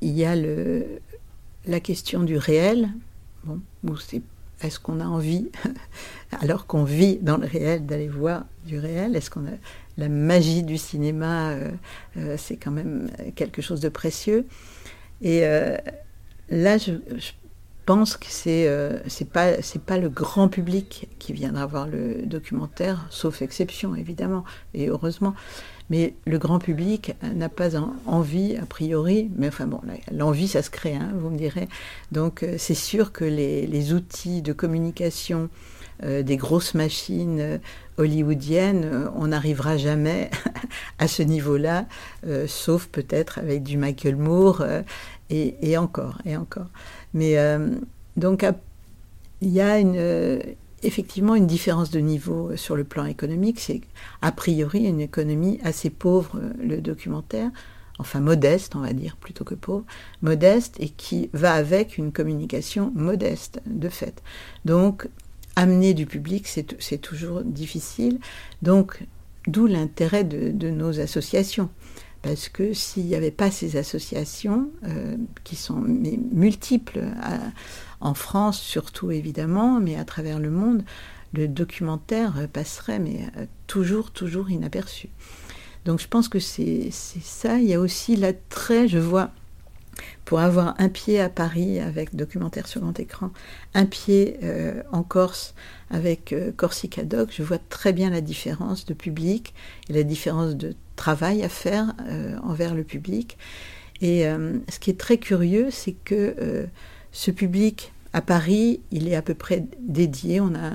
il 0.00 0.12
y 0.12 0.24
a 0.24 0.36
le, 0.36 1.00
la 1.66 1.80
question 1.80 2.22
du 2.22 2.36
réel. 2.36 2.88
Bon, 3.44 3.60
est-ce 4.62 4.80
qu'on 4.80 5.00
a 5.00 5.04
envie, 5.04 5.50
alors 6.40 6.66
qu'on 6.66 6.84
vit 6.84 7.18
dans 7.18 7.36
le 7.36 7.46
réel, 7.46 7.86
d'aller 7.86 8.08
voir 8.08 8.44
du 8.64 8.78
réel? 8.78 9.14
Est-ce 9.16 9.30
qu'on 9.30 9.46
a 9.46 9.56
la 9.98 10.08
magie 10.08 10.62
du 10.62 10.78
cinéma 10.78 11.50
euh, 11.50 11.70
euh, 12.16 12.36
C'est 12.38 12.56
quand 12.56 12.70
même 12.70 13.10
quelque 13.34 13.62
chose 13.62 13.80
de 13.80 13.88
précieux. 13.88 14.46
Et 15.22 15.46
euh, 15.46 15.76
là, 16.50 16.78
je, 16.78 16.92
pense 17.84 18.16
que 18.16 18.26
c'est 18.28 18.68
c'est 19.06 19.30
pas 19.30 19.62
c'est 19.62 19.80
pas 19.80 19.96
le 19.96 20.08
grand 20.08 20.48
public 20.48 21.08
qui 21.20 21.32
viendra 21.32 21.66
voir 21.66 21.86
le 21.86 22.26
documentaire, 22.26 23.06
sauf 23.10 23.42
exception 23.42 23.94
évidemment 23.94 24.42
et 24.74 24.88
heureusement. 24.88 25.36
Mais 25.90 26.14
le 26.26 26.38
grand 26.38 26.58
public 26.58 27.14
n'a 27.22 27.48
pas 27.48 27.76
envie, 28.06 28.56
a 28.56 28.66
priori, 28.66 29.30
mais 29.36 29.48
enfin 29.48 29.66
bon, 29.66 29.80
l'envie, 30.10 30.48
ça 30.48 30.62
se 30.62 30.70
crée, 30.70 30.94
hein, 30.94 31.12
vous 31.14 31.30
me 31.30 31.38
direz. 31.38 31.68
Donc 32.10 32.42
euh, 32.42 32.56
c'est 32.58 32.74
sûr 32.74 33.12
que 33.12 33.24
les, 33.24 33.66
les, 33.66 33.92
outils 33.92 34.42
de 34.42 34.52
communication 34.52 35.48
euh, 36.02 36.22
des 36.22 36.36
grosses 36.36 36.74
machines 36.74 37.38
euh, 37.40 37.58
hollywoodiennes, 37.98 39.08
on 39.14 39.28
n'arrivera 39.28 39.76
jamais 39.76 40.30
à 40.98 41.06
ce 41.06 41.22
niveau-là, 41.22 41.86
sauf 42.46 42.88
peut-être 42.88 43.38
avec 43.38 43.62
du 43.62 43.78
Michael 43.78 44.16
Moore 44.16 44.62
et, 45.30 45.56
et, 45.62 45.78
encore, 45.78 46.18
et 46.26 46.36
encore. 46.36 46.66
Mais 47.14 47.36
donc 48.18 48.44
il 49.40 49.48
y 49.48 49.62
a 49.62 49.78
une 49.78 49.96
effectivement 50.82 51.34
une 51.34 51.46
différence 51.46 51.90
de 51.90 52.00
niveau 52.00 52.56
sur 52.56 52.76
le 52.76 52.84
plan 52.84 53.04
économique. 53.04 53.60
C'est 53.60 53.80
a 54.22 54.32
priori 54.32 54.84
une 54.84 55.00
économie 55.00 55.58
assez 55.62 55.90
pauvre, 55.90 56.40
le 56.58 56.80
documentaire, 56.80 57.50
enfin 57.98 58.20
modeste, 58.20 58.76
on 58.76 58.80
va 58.80 58.92
dire, 58.92 59.16
plutôt 59.16 59.44
que 59.44 59.54
pauvre, 59.54 59.84
modeste, 60.22 60.76
et 60.78 60.88
qui 60.88 61.30
va 61.32 61.54
avec 61.54 61.98
une 61.98 62.12
communication 62.12 62.92
modeste, 62.94 63.60
de 63.66 63.88
fait. 63.88 64.22
Donc, 64.64 65.08
amener 65.56 65.94
du 65.94 66.06
public, 66.06 66.46
c'est 66.46 66.98
toujours 66.98 67.42
difficile. 67.42 68.18
Donc, 68.62 69.06
d'où 69.46 69.66
l'intérêt 69.66 70.24
de, 70.24 70.70
nos 70.70 71.00
associations. 71.00 71.70
Parce 72.22 72.48
que 72.48 72.72
s'il 72.72 73.04
n'y 73.04 73.14
avait 73.14 73.30
pas 73.30 73.50
ces 73.50 73.76
associations, 73.76 74.68
euh, 74.84 75.16
qui 75.44 75.54
sont 75.54 75.80
multiples, 75.80 76.98
en 78.00 78.14
France 78.14 78.60
surtout 78.60 79.10
évidemment, 79.10 79.80
mais 79.80 79.96
à 79.96 80.04
travers 80.04 80.38
le 80.38 80.50
monde, 80.50 80.84
le 81.32 81.48
documentaire 81.48 82.48
passerait, 82.52 82.98
mais 82.98 83.20
euh, 83.36 83.46
toujours, 83.66 84.10
toujours 84.10 84.50
inaperçu. 84.50 85.08
Donc 85.84 86.00
je 86.00 86.08
pense 86.08 86.28
que 86.28 86.40
c'est 86.40 86.90
ça. 86.90 87.58
Il 87.58 87.66
y 87.66 87.74
a 87.74 87.80
aussi 87.80 88.16
l'attrait, 88.16 88.88
je 88.88 88.98
vois, 88.98 89.30
pour 90.24 90.40
avoir 90.40 90.74
un 90.78 90.88
pied 90.88 91.20
à 91.20 91.28
Paris 91.28 91.78
avec 91.78 92.16
documentaire 92.16 92.66
sur 92.66 92.80
grand 92.80 92.98
écran, 92.98 93.30
un 93.74 93.86
pied 93.86 94.38
euh, 94.42 94.82
en 94.92 95.02
Corse 95.02 95.54
avec 95.90 96.32
euh, 96.32 96.50
Corsica 96.56 97.04
Doc, 97.04 97.30
je 97.32 97.42
vois 97.42 97.58
très 97.58 97.92
bien 97.92 98.10
la 98.10 98.20
différence 98.20 98.84
de 98.84 98.94
public 98.94 99.54
et 99.88 99.92
la 99.92 100.02
différence 100.02 100.56
de 100.56 100.74
travail 100.96 101.44
à 101.44 101.48
faire 101.48 101.94
envers 102.42 102.74
le 102.74 102.82
public. 102.82 103.36
Et 104.00 104.24
ce 104.24 104.78
qui 104.78 104.88
est 104.88 104.98
très 104.98 105.18
curieux, 105.18 105.70
c'est 105.70 105.92
que 105.92 106.66
ce 107.16 107.30
public, 107.30 107.94
à 108.12 108.20
Paris, 108.20 108.80
il 108.90 109.08
est 109.08 109.16
à 109.16 109.22
peu 109.22 109.32
près 109.32 109.64
dédié. 109.80 110.38
On 110.42 110.54
a 110.54 110.72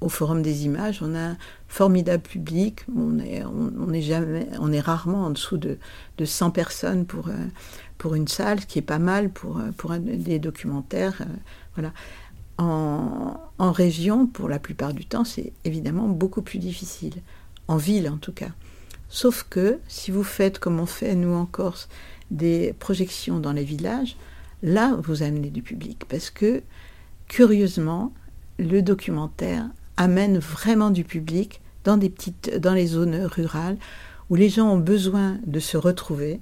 au 0.00 0.08
Forum 0.08 0.40
des 0.40 0.64
images, 0.64 1.02
on 1.02 1.12
a 1.16 1.30
un 1.30 1.36
formidable 1.66 2.22
public. 2.22 2.86
On 2.96 3.18
est, 3.18 3.42
on, 3.44 3.92
est, 3.92 4.80
rarement 4.80 5.24
en 5.24 5.30
dessous 5.30 5.56
de, 5.56 5.78
de 6.18 6.24
100 6.24 6.52
personnes 6.52 7.04
pour, 7.04 7.28
euh, 7.28 7.46
pour 7.98 8.14
une 8.14 8.28
salle, 8.28 8.60
ce 8.60 8.66
qui 8.66 8.78
est 8.78 8.82
pas 8.82 9.00
mal 9.00 9.28
pour, 9.30 9.58
euh, 9.58 9.72
pour 9.76 9.90
des 9.90 10.38
documentaires. 10.38 11.20
Euh, 11.22 11.24
voilà. 11.74 11.92
En, 12.58 13.40
en, 13.58 13.72
région, 13.72 14.28
pour 14.28 14.48
la 14.48 14.60
plupart 14.60 14.94
du 14.94 15.04
temps, 15.04 15.24
c'est 15.24 15.52
évidemment 15.64 16.06
beaucoup 16.06 16.42
plus 16.42 16.60
difficile. 16.60 17.14
En 17.66 17.76
ville, 17.76 18.08
en 18.08 18.18
tout 18.18 18.32
cas. 18.32 18.50
Sauf 19.08 19.44
que 19.50 19.80
si 19.88 20.12
vous 20.12 20.22
faites 20.22 20.60
comme 20.60 20.78
on 20.78 20.86
fait, 20.86 21.16
nous 21.16 21.34
en 21.34 21.44
Corse, 21.44 21.88
des 22.30 22.72
projections 22.78 23.40
dans 23.40 23.52
les 23.52 23.64
villages, 23.64 24.16
là, 24.62 24.96
vous 25.02 25.22
amenez 25.22 25.50
du 25.50 25.62
public. 25.62 26.04
Parce 26.08 26.30
que, 26.30 26.62
curieusement, 27.28 28.12
le 28.58 28.80
documentaire 28.82 29.68
amène 29.96 30.38
vraiment 30.38 30.90
du 30.90 31.04
public 31.04 31.60
dans, 31.84 31.96
des 31.96 32.10
petites, 32.10 32.56
dans 32.58 32.74
les 32.74 32.86
zones 32.86 33.24
rurales 33.24 33.76
où 34.30 34.34
les 34.34 34.48
gens 34.48 34.70
ont 34.70 34.78
besoin 34.78 35.38
de 35.46 35.60
se 35.60 35.76
retrouver, 35.76 36.40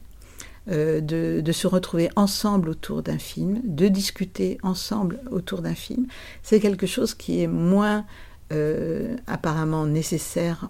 euh, 0.70 1.00
de, 1.00 1.52
se 1.52 1.66
retrouver 1.66 2.10
ensemble 2.14 2.68
autour 2.68 3.02
d'un 3.02 3.18
film, 3.18 3.60
de 3.64 3.88
discuter 3.88 4.58
ensemble 4.62 5.20
autour 5.30 5.62
d'un 5.62 5.74
film. 5.74 6.06
C'est 6.42 6.60
quelque 6.60 6.86
chose 6.86 7.14
qui 7.14 7.42
est 7.42 7.48
moins 7.48 8.04
euh, 8.52 9.16
apparemment 9.26 9.86
nécessaire 9.86 10.68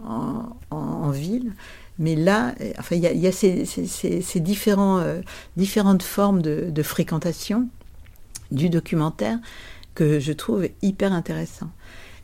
en 0.70 1.10
ville, 1.10 1.52
mais 2.00 2.16
là, 2.16 2.54
euh, 2.60 2.72
enfin, 2.78 2.96
il 2.96 3.02
y 3.02 3.26
a, 3.26 3.32
ces, 3.32 4.40
différents, 4.40 4.98
euh, 4.98 5.20
différentes 5.56 6.02
formes 6.02 6.40
de, 6.40 6.82
fréquentation 6.82 7.68
du 8.50 8.70
documentaire 8.70 9.38
que 9.94 10.18
je 10.18 10.32
trouve 10.32 10.66
hyper 10.80 11.12
intéressant. 11.12 11.70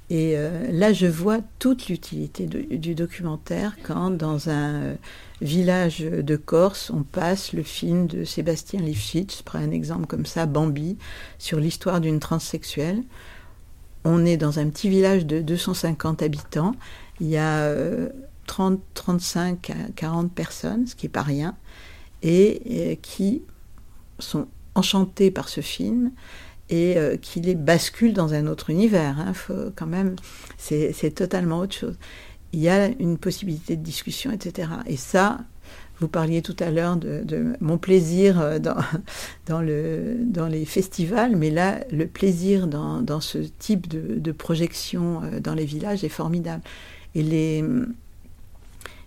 Et 0.09 0.33
euh, 0.37 0.66
là, 0.72 0.93
je 0.95 1.07
vois 1.07 1.41
toute 1.59 1.89
l'utilité 1.89 2.47
du 2.47 2.95
documentaire 2.95 3.77
quand, 3.83 4.11
dans 4.11 4.49
un 4.49 4.95
village 5.43 6.01
de 6.01 6.37
Corse, 6.37 6.91
on 6.91 7.03
passe 7.03 7.53
le 7.53 7.62
film 7.62 8.07
de 8.07 8.24
Sébastien 8.24 8.81
Lifshitz, 8.81 9.39
je 9.39 9.43
prends 9.43 9.59
un 9.59 9.72
exemple 9.72 10.07
comme 10.07 10.24
ça, 10.24 10.47
Bambi, 10.47 10.97
sur 11.39 11.61
l'histoire 11.61 12.01
d'une 12.01 12.18
transsexuelle. 12.18 13.03
On 14.05 14.24
est 14.24 14.39
dans 14.39 14.59
un 14.59 14.70
petit 14.70 14.89
village 14.89 15.27
de 15.27 15.43
250 15.43 16.22
habitants. 16.22 16.74
Il 17.20 17.27
y 17.27 17.37
a 17.37 17.74
30, 18.47 18.81
35 18.95 19.71
à 19.71 19.75
40 19.95 20.33
personnes, 20.33 20.87
ce 20.87 20.95
qui 20.95 21.07
n'est 21.07 21.11
pas 21.11 21.23
rien, 21.23 21.57
et, 22.23 22.99
qui 23.03 23.43
sont 24.19 24.49
enchantées 24.75 25.31
par 25.31 25.49
ce 25.49 25.61
film 25.61 26.13
et 26.69 26.97
euh, 26.97 27.17
qui 27.17 27.41
les 27.41 27.55
basculent 27.55 28.13
dans 28.13 28.35
un 28.35 28.47
autre 28.47 28.71
univers. 28.71 29.19
Hein, 29.19 29.33
faut 29.35 29.71
quand 29.75 29.87
même, 29.87 30.17
c'est 30.59 31.15
totalement 31.15 31.61
autre 31.61 31.77
chose. 31.77 31.97
Il 32.53 32.61
y 32.61 32.69
a 32.69 32.87
une 32.87 33.19
possibilité 33.19 33.77
de 33.77 33.83
discussion, 33.83 34.31
etc. 34.33 34.71
Et 34.87 34.97
ça, 34.97 35.39
vous 36.01 36.09
parliez 36.09 36.43
tout 36.43 36.57
à 36.59 36.71
l'heure 36.71 36.97
de, 36.97 37.55
mon 37.61 37.79
plaisir 37.79 38.41
euh, 38.41 38.59
dans, 38.59 38.77
dans, 39.47 39.61
le, 39.61 40.17
dans, 40.25 40.47
les 40.47 40.65
festivals, 40.65 41.37
mais 41.37 41.51
là, 41.51 41.81
le 41.91 42.07
plaisir 42.07 42.67
dans, 42.67 43.21
ce 43.21 43.39
type 43.39 43.89
de, 43.89 44.19
de, 44.19 44.33
projection 44.33 45.23
euh, 45.23 45.41
dans 45.41 45.55
les 45.55 45.65
villages 45.65 46.05
est 46.05 46.09
formidable. 46.09 46.63
Et 47.15 47.23
les, 47.23 47.65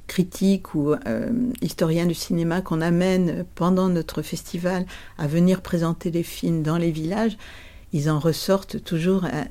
critiques 0.10 0.76
ou 0.76 0.92
euh, 0.92 1.32
historiens 1.62 2.06
du 2.06 2.14
cinéma 2.14 2.62
qu'on 2.62 2.82
amène 2.82 3.46
pendant 3.56 3.88
notre 3.88 4.22
festival 4.22 4.86
à 5.18 5.28
venir 5.28 5.62
présenter 5.62 6.12
les 6.12 6.24
films 6.24 6.64
dans 6.64 6.78
les 6.78 6.92
villages, 6.92 7.38
ils 7.94 8.10
en 8.10 8.20
ressortent 8.20 8.84
toujours 8.84 9.24
euh, 9.24 9.44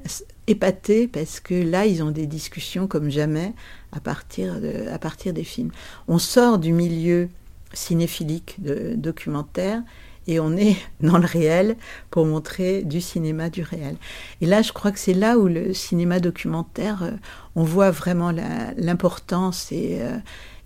épatés 0.46 1.08
parce 1.08 1.40
que 1.40 1.54
là, 1.54 1.86
ils 1.86 2.02
ont 2.02 2.10
des 2.10 2.26
discussions 2.26 2.86
comme 2.86 3.08
jamais 3.08 3.54
à 3.92 4.00
partir, 4.00 4.60
à 4.92 4.98
partir 4.98 5.32
des 5.32 5.44
films. 5.44 5.70
On 6.08 6.18
sort 6.18 6.58
du 6.58 6.72
milieu 6.72 7.28
cinéphilique 7.72 8.56
de 8.58 8.94
documentaire 8.96 9.82
et 10.28 10.38
on 10.38 10.56
est 10.56 10.76
dans 11.00 11.18
le 11.18 11.26
réel 11.26 11.76
pour 12.10 12.24
montrer 12.26 12.84
du 12.84 13.00
cinéma 13.00 13.50
du 13.50 13.62
réel. 13.62 13.96
Et 14.40 14.46
là, 14.46 14.62
je 14.62 14.72
crois 14.72 14.92
que 14.92 14.98
c'est 15.00 15.14
là 15.14 15.38
où 15.38 15.48
le 15.48 15.74
cinéma 15.74 16.20
documentaire, 16.20 17.02
euh, 17.02 17.10
on 17.56 17.64
voit 17.64 17.90
vraiment 17.90 18.30
l'importance 18.76 19.72
et, 19.72 19.98
euh, 20.00 20.16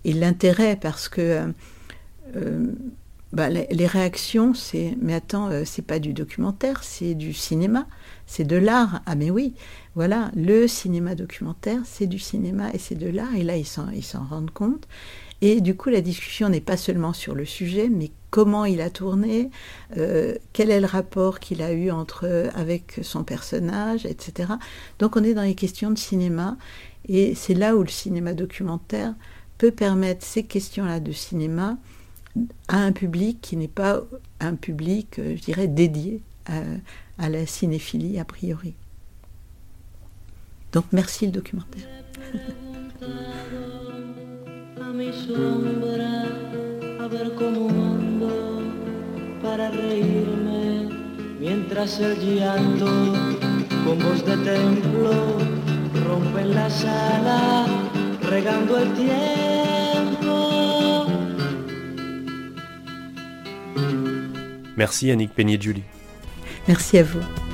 et 0.03 0.13
l'intérêt 0.13 0.75
parce 0.75 1.09
que 1.09 1.51
euh, 2.35 2.67
bah, 3.31 3.49
les, 3.49 3.87
réactions, 3.87 4.53
c'est 4.53 4.95
mais 5.01 5.15
attends, 5.15 5.49
c'est 5.65 5.81
pas 5.81 5.97
du 5.97 6.13
documentaire, 6.13 6.83
c'est 6.83 7.15
du 7.15 7.33
cinéma, 7.33 7.87
c'est 8.27 8.43
de 8.43 8.57
l'art. 8.57 9.01
Ah 9.07 9.15
mais 9.15 9.31
oui, 9.31 9.55
voilà, 9.95 10.29
le 10.35 10.67
cinéma 10.67 11.15
documentaire, 11.15 11.81
c'est 11.83 12.05
du 12.05 12.19
cinéma 12.19 12.69
et 12.73 12.77
c'est 12.77 12.93
de 12.93 13.09
l'art. 13.09 13.33
Et 13.35 13.43
là, 13.43 13.57
ils 13.57 13.65
s'en 13.65 14.23
rendent 14.29 14.51
compte. 14.51 14.87
Et 15.41 15.61
du 15.61 15.75
coup, 15.75 15.89
la 15.89 16.01
discussion 16.01 16.47
n'est 16.47 16.61
pas 16.61 16.77
seulement 16.77 17.11
sur 17.11 17.33
le 17.33 17.45
sujet, 17.45 17.89
mais 17.89 18.11
comment 18.33 18.65
il 18.65 18.81
a 18.81 18.89
tourné, 18.89 19.51
euh, 19.95 20.33
quel 20.53 20.71
est 20.71 20.79
le 20.79 20.87
rapport 20.87 21.39
qu'il 21.39 21.61
a 21.61 21.71
eu 21.71 21.91
avec 22.55 22.99
son 23.03 23.23
personnage, 23.23 24.07
etc. 24.07 24.53
Donc 24.97 25.15
on 25.15 25.23
est 25.23 25.35
dans 25.35 25.43
les 25.43 25.53
questions 25.53 25.91
de 25.91 25.99
cinéma, 25.99 26.57
et 27.07 27.35
c'est 27.35 27.53
là 27.53 27.75
où 27.75 27.83
le 27.83 27.89
cinéma 27.89 28.33
documentaire 28.33 29.13
peut 29.59 29.69
permettre 29.69 30.25
ces 30.25 30.41
questions-là 30.41 30.99
de 30.99 31.11
cinéma 31.11 31.77
à 32.69 32.77
un 32.77 32.91
public 32.91 33.37
qui 33.39 33.55
n'est 33.55 33.67
pas 33.67 34.01
un 34.39 34.55
public, 34.55 35.19
euh, 35.19 35.35
je 35.37 35.41
dirais, 35.43 35.67
dédié 35.67 36.23
à, 36.47 37.29
la 37.29 37.45
cinéphilie 37.45 38.17
a 38.17 38.25
priori. 38.25 38.73
Donc 40.71 40.85
merci 40.91 41.27
le 41.27 41.33
documentaire. 41.33 41.85
para 49.43 49.69
reírme 49.69 50.89
mientras 51.39 51.99
el 51.99 52.17
llanto 52.17 52.85
con 53.83 53.99
voz 53.99 54.25
de 54.25 54.37
templo 54.37 55.37
rompe 56.07 56.41
en 56.41 56.55
la 56.55 56.69
sala 56.69 57.65
regando 58.21 58.77
el 58.77 58.93
tiempo. 58.93 60.33
Merci 64.77 65.11
Annick 65.11 65.31
Peignet-Julie. 65.33 65.83
Merci 66.67 66.97
à 66.99 67.03
vous. 67.03 67.52